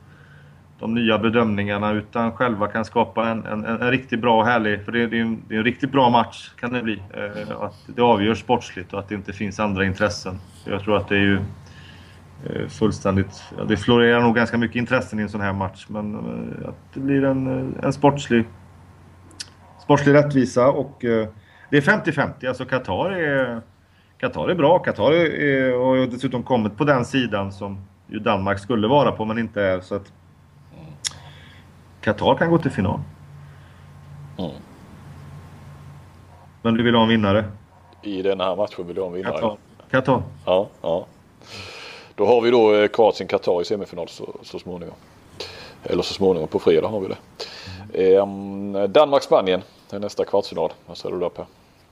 de 0.79 0.95
nya 0.95 1.19
bedömningarna 1.19 1.93
utan 1.93 2.33
själva 2.33 2.69
kan 2.69 2.85
skapa 2.85 3.29
en, 3.29 3.47
en, 3.47 3.65
en 3.65 3.91
riktigt 3.91 4.21
bra 4.21 4.39
och 4.39 4.47
härlig, 4.47 4.85
för 4.85 4.93
det 4.93 5.03
är, 5.03 5.07
det 5.07 5.19
är, 5.19 5.23
en, 5.23 5.43
det 5.49 5.55
är 5.55 5.59
en 5.59 5.65
riktigt 5.65 5.93
bra 5.93 6.11
match 6.11 6.51
kan 6.61 6.73
det 6.73 6.83
bli. 6.83 7.03
Eh, 7.15 7.61
att 7.61 7.75
det 7.87 8.03
avgörs 8.03 8.39
sportsligt 8.39 8.93
och 8.93 8.99
att 8.99 9.09
det 9.09 9.15
inte 9.15 9.33
finns 9.33 9.61
andra 9.61 9.85
intressen. 9.85 10.39
Jag 10.65 10.83
tror 10.83 10.97
att 10.97 11.09
det 11.09 11.17
är 11.17 11.21
ju 11.21 11.39
fullständigt... 12.69 13.43
Ja, 13.59 13.65
det 13.65 13.77
florerar 13.77 14.21
nog 14.21 14.35
ganska 14.35 14.59
mycket 14.59 14.77
intressen 14.77 15.19
i 15.19 15.23
en 15.23 15.29
sån 15.29 15.41
här 15.41 15.53
match 15.53 15.87
men 15.89 16.15
eh, 16.15 16.69
att 16.69 16.95
det 16.95 17.01
blir 17.01 17.25
en, 17.25 17.75
en 17.83 17.93
sportslig, 17.93 18.45
sportslig 19.83 20.15
rättvisa 20.15 20.69
och 20.69 21.05
eh, 21.05 21.29
det 21.71 21.77
är 21.77 21.81
50-50. 21.81 22.49
Alltså 22.49 22.65
Qatar 22.65 23.11
är, 23.11 23.61
Qatar 24.19 24.49
är 24.49 24.55
bra. 24.55 24.79
Qatar 24.79 25.13
är, 25.13 25.41
är, 25.41 25.79
har 25.79 26.07
dessutom 26.07 26.43
kommit 26.43 26.77
på 26.77 26.85
den 26.85 27.05
sidan 27.05 27.53
som 27.53 27.79
ju 28.07 28.19
Danmark 28.19 28.59
skulle 28.59 28.89
vara 28.89 29.13
på 29.13 29.25
men 29.25 29.39
inte 29.39 29.63
är. 29.63 29.81
Så 29.81 29.95
att 29.95 30.13
Qatar 32.01 32.35
kan 32.35 32.51
gå 32.51 32.59
till 32.59 32.71
final. 32.71 33.01
Mm. 34.39 34.51
Men 36.63 36.75
du 36.75 36.83
vill 36.83 36.95
ha 36.95 37.03
en 37.03 37.09
vinnare? 37.09 37.45
I 38.03 38.23
den 38.23 38.41
här 38.41 38.57
matchen 38.57 38.87
vill 38.87 38.97
du 38.97 39.01
ha 39.01 39.09
en 39.09 39.15
vinnare? 39.15 39.33
Qatar. 39.33 39.57
Qatar. 39.91 40.23
Ja, 40.45 40.69
ja. 40.83 41.07
Då 42.17 42.27
har 42.27 42.41
vi 42.41 42.51
då 42.51 42.75
eh, 42.75 42.89
Kroatien-Qatar 42.89 43.63
i 43.63 43.65
semifinal 43.65 44.09
så, 44.09 44.37
så 44.43 44.59
småningom. 44.59 44.97
Eller 45.85 46.03
så 46.03 46.15
småningom 46.15 46.49
på 46.49 46.59
fredag 46.59 46.89
har 46.89 47.01
vi 47.01 47.09
det. 47.09 48.17
Eh, 48.17 48.27
Danmark-Spanien 48.89 49.63
är 49.93 49.99
nästa 49.99 50.25
kvartsfinal. 50.25 50.73
Vad 50.87 50.97
säger 50.97 51.15
du 51.15 51.21
där 51.21 51.29
Per? 51.29 51.47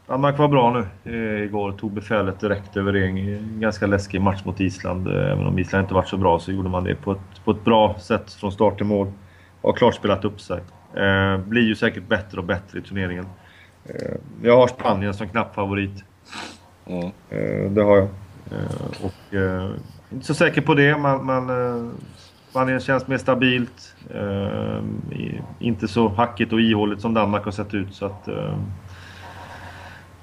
Danmark 0.06 0.38
var 0.38 0.48
bra 0.48 0.86
nu 1.04 1.12
eh, 1.12 1.44
igår. 1.44 1.72
Tog 1.72 1.92
befälet 1.92 2.40
direkt 2.40 2.76
över 2.76 2.94
en 2.94 3.60
ganska 3.60 3.86
läskig 3.86 4.20
match 4.20 4.44
mot 4.44 4.60
Island. 4.60 5.08
Eh, 5.08 5.32
även 5.32 5.46
om 5.46 5.58
Island 5.58 5.84
inte 5.84 5.94
varit 5.94 6.08
så 6.08 6.16
bra 6.16 6.38
så 6.38 6.52
gjorde 6.52 6.68
man 6.68 6.84
det 6.84 6.94
på 6.94 7.12
ett, 7.12 7.44
på 7.44 7.50
ett 7.50 7.64
bra 7.64 7.96
sätt 7.98 8.32
från 8.32 8.52
start 8.52 8.76
till 8.76 8.86
mål 8.86 9.12
har 9.62 9.72
klart 9.72 9.94
spelat 9.94 10.24
upp 10.24 10.40
sig. 10.40 10.60
Eh, 10.96 11.38
blir 11.38 11.62
ju 11.62 11.74
säkert 11.74 12.08
bättre 12.08 12.38
och 12.38 12.44
bättre 12.44 12.78
i 12.78 12.82
turneringen. 12.82 13.26
Eh, 13.84 14.16
jag 14.42 14.56
har 14.56 14.68
Spanien 14.68 15.14
som 15.14 15.28
knapp 15.28 15.54
favorit. 15.54 16.04
Mm. 16.86 17.04
Eh, 17.30 17.70
det 17.70 17.82
har 17.82 17.96
jag. 17.96 18.08
Och 19.02 19.34
inte 20.14 20.26
så 20.26 20.34
säker 20.34 20.60
på 20.60 20.74
det, 20.74 20.98
men 20.98 21.50
eh, 21.50 21.90
Spanien 22.50 22.80
känns 22.80 23.06
mer 23.06 23.18
stabilt. 23.18 23.94
I, 25.12 25.40
inte 25.58 25.88
så 25.88 26.08
hackigt 26.08 26.52
och 26.52 26.60
ihåligt 26.60 27.00
som 27.00 27.14
Danmark 27.14 27.44
har 27.44 27.52
sett 27.52 27.74
ut. 27.74 27.94
Så 27.94 28.06
att, 28.06 28.28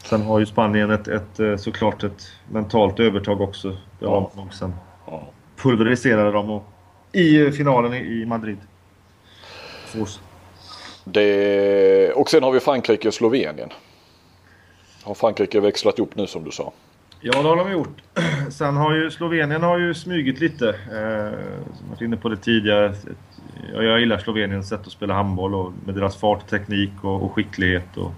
sen 0.04 0.22
har 0.22 0.40
ju 0.40 0.46
Spanien 0.46 0.92
ett, 0.92 1.08
ett, 1.08 1.62
såklart 1.62 2.04
ett 2.04 2.32
mentalt 2.52 3.00
övertag 3.00 3.42
också. 3.42 3.78
Det 4.00 4.06
har 4.06 4.16
ja. 4.16 4.32
de 4.36 4.52
sen 4.52 4.74
pulveriserade 5.62 6.32
dem 6.32 6.50
och, 6.50 6.64
i 7.12 7.52
finalen 7.52 7.94
i 7.94 8.26
Madrid. 8.26 8.58
Det, 11.04 12.12
och 12.12 12.30
sen 12.30 12.44
har 12.44 12.52
vi 12.52 12.60
Frankrike 12.60 13.08
och 13.08 13.14
Slovenien. 13.14 13.70
Har 15.04 15.14
Frankrike 15.14 15.60
växlat 15.60 16.00
upp 16.00 16.16
nu 16.16 16.28
som 16.28 16.44
du 16.44 16.52
sa? 16.52 16.72
Ja, 17.24 17.42
det 17.42 17.48
har 17.48 17.56
de 17.56 17.72
gjort. 17.72 18.02
Sen 18.50 18.78
har 18.78 18.94
ju 18.94 19.12
Slovenien 19.12 19.64
har 19.64 19.78
ju 19.78 19.94
smugit 19.94 20.40
lite. 20.40 20.70
Eh, 20.70 21.76
som 21.78 21.90
varit 21.90 22.02
inne 22.02 22.18
på 22.18 22.30
det 22.30 22.38
tidigare. 22.38 22.94
Jag 23.74 24.00
gillar 24.00 24.18
Sloveniens 24.18 24.70
sätt 24.70 24.80
att 24.82 24.92
spela 24.92 25.14
handboll 25.14 25.56
och 25.56 25.74
med 25.86 25.96
deras 25.96 26.18
fart, 26.18 26.48
teknik 26.50 26.92
och, 27.02 27.24
och 27.24 27.32
skicklighet 27.34 27.98
och 27.98 28.12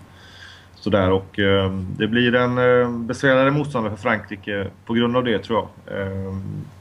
sådär. 0.76 1.12
Och 1.12 1.40
eh, 1.40 1.72
det 1.72 2.08
blir 2.08 2.36
en 2.36 2.58
eh, 2.58 2.92
besvärligare 2.92 3.52
motståndare 3.52 3.96
för 3.96 4.02
Frankrike 4.02 4.68
på 4.86 4.94
grund 4.94 5.18
av 5.18 5.24
det 5.24 5.40
tror 5.40 5.68
jag. 5.86 6.02
Eh, 6.02 6.34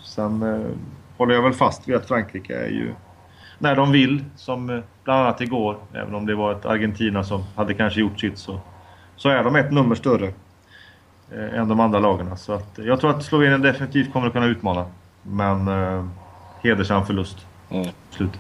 sen 0.03 0.43
eh, 0.43 0.71
håller 1.17 1.35
jag 1.35 1.43
väl 1.43 1.53
fast 1.53 1.89
vid 1.89 1.97
att 1.97 2.09
Frankrike 2.09 2.55
är 2.55 2.69
ju 2.69 2.93
när 3.59 3.77
de 3.77 3.93
vill. 3.93 4.25
Som 4.37 4.71
eh, 4.71 4.81
bland 5.05 5.21
annat 5.21 5.41
igår, 5.41 5.77
även 5.93 6.15
om 6.15 6.27
det 6.27 6.35
var 6.35 6.53
ett 6.53 6.67
Argentina 6.67 7.25
som 7.25 7.45
hade 7.57 7.75
kanske 7.75 8.01
gjort 8.01 8.21
sitt 8.21 8.39
så, 8.39 8.61
så 9.17 9.29
är 9.29 9.45
de 9.45 9.57
ett 9.57 9.73
nummer 9.73 9.95
större 9.95 10.33
än 11.55 11.69
de 11.69 11.81
andra 11.81 11.99
lagen. 11.99 12.37
Så 12.37 12.53
att, 12.53 12.79
jag 12.79 13.01
tror 13.01 13.11
att 13.11 13.25
Slovenien 13.25 13.63
definitivt 13.63 14.13
kommer 14.13 14.27
att 14.27 14.33
kunna 14.33 14.47
utmana. 14.47 14.87
Men 15.23 15.69
eh, 15.69 16.05
hedersam 16.63 17.07
förlust. 17.07 17.37
Mm. 17.71 17.89
Slut. 18.11 18.31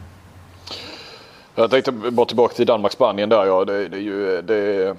Jag 1.55 1.71
tänkte 1.71 1.93
bara 1.93 2.27
tillbaka 2.27 2.55
till 2.55 2.67
Danmark-Spanien 2.67 3.29
där. 3.29 3.45
Ja. 3.45 3.65
Det, 3.65 3.89
det 3.89 3.97
är 3.97 4.01
ju, 4.01 4.43
det, 4.43 4.97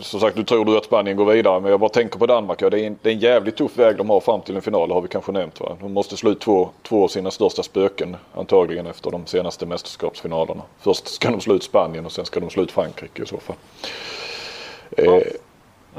som 0.00 0.20
sagt, 0.20 0.36
du 0.36 0.44
tror 0.44 0.64
du 0.64 0.76
att 0.76 0.84
Spanien 0.84 1.16
går 1.16 1.24
vidare 1.24 1.60
men 1.60 1.70
jag 1.70 1.80
bara 1.80 1.90
tänker 1.90 2.18
på 2.18 2.26
Danmark. 2.26 2.62
Ja, 2.62 2.70
det, 2.70 2.80
är 2.80 2.86
en, 2.86 2.98
det 3.02 3.08
är 3.08 3.12
en 3.12 3.18
jävligt 3.18 3.56
tuff 3.56 3.78
väg 3.78 3.96
de 3.96 4.10
har 4.10 4.20
fram 4.20 4.40
till 4.40 4.56
en 4.56 4.62
final 4.62 4.90
har 4.90 5.00
vi 5.00 5.08
kanske 5.08 5.32
nämnt. 5.32 5.60
Va? 5.60 5.76
De 5.80 5.92
måste 5.92 6.16
slå 6.16 6.30
ut 6.30 6.40
två, 6.40 6.70
två 6.82 7.04
av 7.04 7.08
sina 7.08 7.30
största 7.30 7.62
spöken 7.62 8.16
antagligen 8.34 8.86
efter 8.86 9.10
de 9.10 9.26
senaste 9.26 9.66
mästerskapsfinalerna. 9.66 10.62
Först 10.80 11.08
ska 11.08 11.30
de 11.30 11.40
slå 11.40 11.54
ut 11.54 11.62
Spanien 11.62 12.06
och 12.06 12.12
sen 12.12 12.24
ska 12.24 12.40
de 12.40 12.50
slå 12.50 12.62
ut 12.62 12.72
Frankrike 12.72 13.22
i 13.22 13.26
så 13.26 13.38
fall. 13.38 13.56
Ja. 14.96 15.16
Eh, 15.16 15.22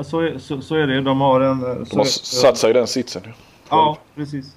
så, 0.03 0.39
så, 0.39 0.61
så, 0.61 0.75
är 0.75 0.87
det. 0.87 1.01
De 1.01 1.21
har 1.21 1.41
en... 1.41 1.59
De 1.89 1.97
har 1.97 2.05
satt 2.05 2.57
sig 2.57 2.69
i 2.69 2.73
den 2.73 2.87
sitsen. 2.87 3.21
Ja, 3.69 3.97
precis. 4.15 4.55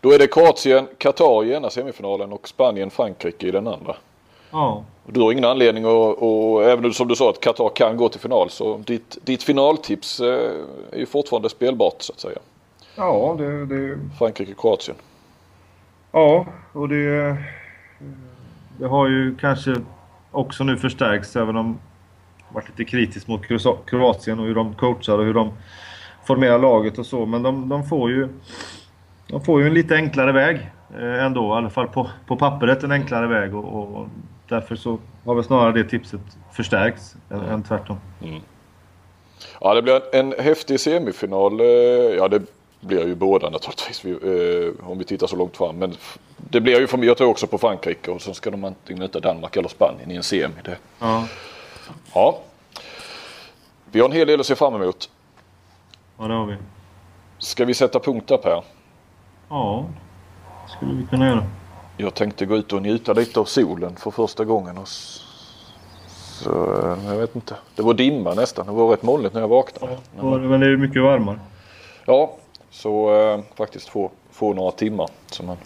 Då 0.00 0.12
är 0.12 0.18
det 0.18 0.26
Kroatien, 0.26 0.88
Qatar 0.98 1.44
i 1.44 1.52
ena 1.52 1.70
semifinalen 1.70 2.32
och 2.32 2.48
Spanien, 2.48 2.90
Frankrike 2.90 3.46
i 3.46 3.50
den 3.50 3.66
andra. 3.66 3.96
Ja. 4.50 4.84
Du 5.06 5.20
har 5.20 5.32
ingen 5.32 5.44
anledning 5.44 5.84
att, 5.84 6.18
och 6.18 6.64
även 6.64 6.92
som 6.92 7.08
du 7.08 7.16
sa 7.16 7.30
att 7.30 7.40
Qatar 7.40 7.70
kan 7.74 7.96
gå 7.96 8.08
till 8.08 8.20
final 8.20 8.50
så 8.50 8.78
ditt, 8.78 9.18
ditt 9.22 9.42
finaltips 9.42 10.20
eh, 10.20 10.50
är 10.92 10.98
ju 10.98 11.06
fortfarande 11.06 11.48
spelbart 11.48 12.02
så 12.02 12.12
att 12.12 12.20
säga. 12.20 12.38
Ja, 12.96 13.36
det... 13.38 13.66
det... 13.66 13.98
Frankrike-Kroatien. 14.18 14.96
Ja, 16.12 16.46
och 16.72 16.88
det, 16.88 17.36
det 18.78 18.86
har 18.86 19.08
ju 19.08 19.36
kanske 19.36 19.76
också 20.30 20.64
nu 20.64 20.76
förstärkts 20.76 21.36
även 21.36 21.56
om 21.56 21.78
varit 22.54 22.68
lite 22.68 22.90
kritisk 22.90 23.28
mot 23.28 23.42
Kroatien 23.86 24.38
och 24.38 24.46
hur 24.46 24.54
de 24.54 24.74
coachar 24.74 25.18
och 25.18 25.24
hur 25.24 25.34
de 25.34 25.52
formerar 26.24 26.58
laget 26.58 26.98
och 26.98 27.06
så. 27.06 27.26
Men 27.26 27.42
de, 27.42 27.68
de 27.68 27.84
får 27.84 28.10
ju 28.10 28.28
de 29.26 29.44
får 29.44 29.60
ju 29.60 29.66
en 29.66 29.74
lite 29.74 29.94
enklare 29.94 30.32
väg 30.32 30.70
eh, 30.98 31.24
ändå, 31.24 31.48
i 31.48 31.52
alla 31.52 31.70
fall 31.70 31.88
på, 31.88 32.10
på 32.26 32.36
pappret 32.36 32.82
en 32.82 32.92
enklare 32.92 33.26
väg. 33.26 33.54
Och, 33.54 33.98
och 34.00 34.08
därför 34.48 34.76
så 34.76 34.98
har 35.24 35.34
väl 35.34 35.44
snarare 35.44 35.72
det 35.72 35.84
tipset 35.84 36.20
förstärkts 36.52 37.16
än, 37.30 37.40
än 37.40 37.62
tvärtom. 37.62 37.96
Mm. 38.22 38.40
Ja, 39.60 39.74
det 39.74 39.82
blir 39.82 40.14
en 40.14 40.34
häftig 40.38 40.80
semifinal. 40.80 41.60
Eh, 41.60 41.66
ja, 42.16 42.28
det 42.28 42.42
blir 42.80 43.06
ju 43.06 43.14
båda 43.14 43.50
naturligtvis 43.50 44.04
eh, 44.04 44.90
om 44.90 44.98
vi 44.98 45.04
tittar 45.04 45.26
så 45.26 45.36
långt 45.36 45.56
fram. 45.56 45.76
Men 45.76 45.94
det 46.36 46.60
blir 46.60 46.80
ju, 46.80 46.86
för 46.86 47.04
jag 47.04 47.16
tror 47.16 47.28
också 47.28 47.46
på 47.46 47.58
Frankrike 47.58 48.10
och 48.10 48.22
så 48.22 48.34
ska 48.34 48.50
de 48.50 48.64
antingen 48.64 49.02
möta 49.02 49.20
Danmark 49.20 49.56
eller 49.56 49.68
Spanien 49.68 50.10
i 50.10 50.16
en 50.16 50.22
semi. 50.22 50.54
Det. 50.64 50.76
Ja. 50.98 51.24
Ja. 52.14 52.38
Vi 53.90 54.00
har 54.00 54.08
en 54.08 54.14
hel 54.14 54.26
del 54.26 54.40
att 54.40 54.46
se 54.46 54.56
fram 54.56 54.74
emot. 54.74 55.10
Ja, 56.18 56.24
det 56.28 56.34
har 56.34 56.46
vi. 56.46 56.56
Ska 57.38 57.64
vi 57.64 57.74
sätta 57.74 58.00
punkt 58.00 58.28
där 58.28 58.36
Per? 58.36 58.62
Ja, 59.48 59.84
det 60.66 60.72
skulle 60.72 60.94
vi 60.94 61.06
kunna 61.06 61.26
göra. 61.26 61.44
Jag 61.96 62.14
tänkte 62.14 62.46
gå 62.46 62.56
ut 62.56 62.72
och 62.72 62.82
njuta 62.82 63.12
lite 63.12 63.40
av 63.40 63.44
solen 63.44 63.96
för 63.96 64.10
första 64.10 64.44
gången. 64.44 64.78
Och 64.78 64.88
så, 64.88 66.50
jag 67.06 67.16
vet 67.16 67.34
inte. 67.34 67.56
Det 67.74 67.82
var 67.82 67.94
dimma 67.94 68.34
nästan. 68.34 68.66
Det 68.66 68.72
var 68.72 68.88
rätt 68.88 69.02
molnigt 69.02 69.34
när 69.34 69.40
jag 69.40 69.48
vaknade. 69.48 69.98
Ja, 70.16 70.38
men 70.38 70.60
det 70.60 70.66
är 70.66 70.76
mycket 70.76 71.02
varmare. 71.02 71.38
Ja, 72.04 72.36
så 72.70 73.14
äh, 73.14 73.40
faktiskt 73.54 73.88
få, 73.88 74.10
få 74.30 74.54
några 74.54 74.70
timmar 74.70 75.08
så 75.26 75.42
man, 75.42 75.56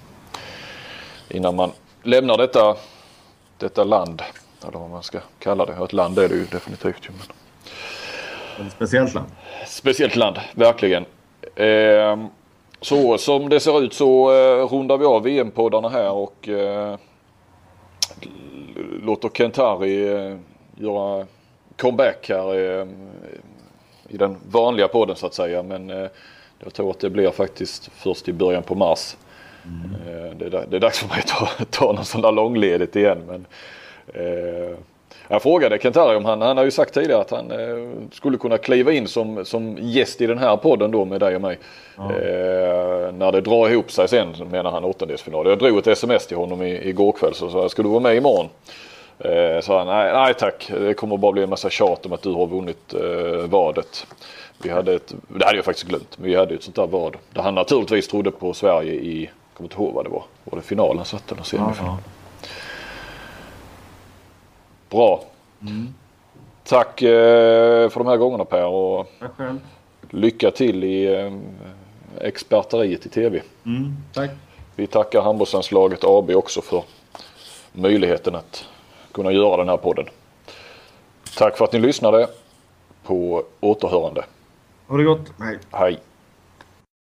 innan 1.28 1.56
man 1.56 1.70
lämnar 2.02 2.36
detta, 2.36 2.76
detta 3.58 3.84
land. 3.84 4.22
Eller 4.68 4.78
vad 4.78 4.90
man 4.90 5.02
ska 5.02 5.18
kalla 5.38 5.66
det. 5.66 5.84
Ett 5.84 5.92
land 5.92 6.18
är 6.18 6.28
det 6.28 6.34
ju 6.34 6.44
definitivt. 6.44 7.08
Men... 7.08 8.66
Ett 8.66 8.72
speciellt 8.72 9.14
land. 9.14 9.28
Speciellt 9.66 10.16
land, 10.16 10.36
verkligen. 10.54 11.04
Eh, 11.54 12.16
så 12.80 13.18
som 13.18 13.48
det 13.48 13.60
ser 13.60 13.82
ut 13.82 13.94
så 13.94 14.32
eh, 14.32 14.66
rundar 14.66 14.96
vi 14.96 15.04
av 15.04 15.22
VM-poddarna 15.22 15.88
här 15.88 16.10
och 16.10 16.48
eh, 16.48 16.96
låter 19.02 19.28
Kentari 19.28 20.08
eh, 20.12 20.36
göra 20.76 21.26
comeback 21.76 22.28
här 22.28 22.54
eh, 22.80 22.86
i 24.08 24.16
den 24.16 24.36
vanliga 24.50 24.88
podden 24.88 25.16
så 25.16 25.26
att 25.26 25.34
säga. 25.34 25.62
Men 25.62 25.90
eh, 25.90 26.06
jag 26.58 26.74
tror 26.74 26.90
att 26.90 27.00
det 27.00 27.10
blir 27.10 27.30
faktiskt 27.30 27.90
först 27.94 28.28
i 28.28 28.32
början 28.32 28.62
på 28.62 28.74
mars. 28.74 29.16
Mm. 29.64 29.94
Eh, 29.94 30.36
det, 30.36 30.46
är, 30.46 30.66
det 30.70 30.76
är 30.76 30.80
dags 30.80 30.98
för 30.98 31.08
mig 31.08 31.18
att 31.18 31.26
ta, 31.26 31.64
ta 31.70 31.92
någon 31.92 32.04
sån 32.04 32.20
där 32.20 32.32
långledigt 32.32 32.96
igen. 32.96 33.22
Men, 33.26 33.46
Jag 35.28 35.42
frågade 35.42 35.78
Kent-Harry 35.78 36.16
om 36.16 36.24
han, 36.24 36.42
han 36.42 36.56
har 36.56 36.64
ju 36.64 36.70
sagt 36.70 36.94
tidigare 36.94 37.20
att 37.20 37.30
han 37.30 37.50
eh, 37.50 38.08
skulle 38.12 38.38
kunna 38.38 38.58
kliva 38.58 38.92
in 38.92 39.08
som, 39.08 39.44
som 39.44 39.78
gäst 39.80 40.20
i 40.20 40.26
den 40.26 40.38
här 40.38 40.56
podden 40.56 40.90
då 40.90 41.04
med 41.04 41.20
dig 41.20 41.34
och 41.34 41.42
mig. 41.42 41.58
Ja. 41.96 42.02
Eh, 42.04 43.12
när 43.12 43.32
det 43.32 43.40
drar 43.40 43.68
ihop 43.68 43.90
sig 43.90 44.08
sen 44.08 44.34
menar 44.50 44.70
han 44.70 44.84
åttondelsfinal. 44.84 45.48
Jag 45.48 45.58
drog 45.58 45.78
ett 45.78 45.86
sms 45.86 46.26
till 46.26 46.36
honom 46.36 46.62
i, 46.62 46.88
igår 46.88 47.12
kväll 47.12 47.34
så 47.34 47.50
sa 47.50 47.60
jag 47.60 47.70
ska 47.70 47.82
du 47.82 47.88
vara 47.88 48.00
med 48.00 48.16
imorgon? 48.16 48.48
Eh, 49.18 49.60
sa 49.60 49.78
han 49.78 49.86
nej, 49.86 50.12
nej 50.12 50.34
tack 50.34 50.70
det 50.80 50.94
kommer 50.94 51.16
bara 51.16 51.32
bli 51.32 51.42
en 51.42 51.50
massa 51.50 51.70
tjat 51.70 52.06
om 52.06 52.12
att 52.12 52.22
du 52.22 52.32
har 52.32 52.46
vunnit 52.46 52.94
eh, 52.94 53.48
vadet. 53.48 54.06
Vi 54.62 54.70
hade 54.70 54.94
ett, 54.94 55.14
det 55.28 55.44
hade 55.44 55.56
jag 55.56 55.64
faktiskt 55.64 55.88
glömt, 55.88 56.18
men 56.18 56.30
vi 56.30 56.36
hade 56.36 56.54
ett 56.54 56.62
sånt 56.62 56.76
där 56.76 56.86
vad 56.86 57.16
där 57.32 57.42
han 57.42 57.54
naturligtvis 57.54 58.08
trodde 58.08 58.30
på 58.30 58.52
Sverige 58.52 58.92
i, 58.92 59.22
jag 59.22 59.30
kommer 59.56 59.70
inte 59.70 59.82
ihåg 59.82 59.94
vad 59.94 60.04
det 60.04 60.10
var. 60.10 60.22
Var 60.44 60.58
det 60.58 60.64
finalen 60.64 61.04
satt 61.04 61.32
eller 61.32 61.42
semifinalen? 61.42 61.76
Ja, 61.86 61.98
ja. 62.04 62.15
Bra. 64.96 65.24
Mm. 65.60 65.94
Tack 66.64 67.02
eh, 67.02 67.88
för 67.88 67.98
de 67.98 68.06
här 68.06 68.16
gångerna 68.16 68.44
Per 68.44 68.66
och 68.66 69.06
lycka 70.10 70.50
till 70.50 70.84
i 70.84 71.14
eh, 71.14 71.32
experteriet 72.20 73.06
i 73.06 73.08
TV. 73.08 73.42
Mm, 73.66 73.96
tack. 74.12 74.30
Vi 74.76 74.86
tackar 74.86 75.22
handbollslandslaget 75.22 76.04
AB 76.04 76.30
också 76.30 76.60
för 76.60 76.82
möjligheten 77.72 78.34
att 78.34 78.64
kunna 79.12 79.32
göra 79.32 79.56
den 79.56 79.68
här 79.68 79.76
podden. 79.76 80.06
Tack 81.36 81.56
för 81.56 81.64
att 81.64 81.72
ni 81.72 81.78
lyssnade. 81.78 82.28
På 83.02 83.42
återhörande. 83.60 84.24
Ha 84.86 84.96
det 84.96 85.04
gott. 85.04 85.32
Hej. 85.38 85.58
Hej. 85.70 85.98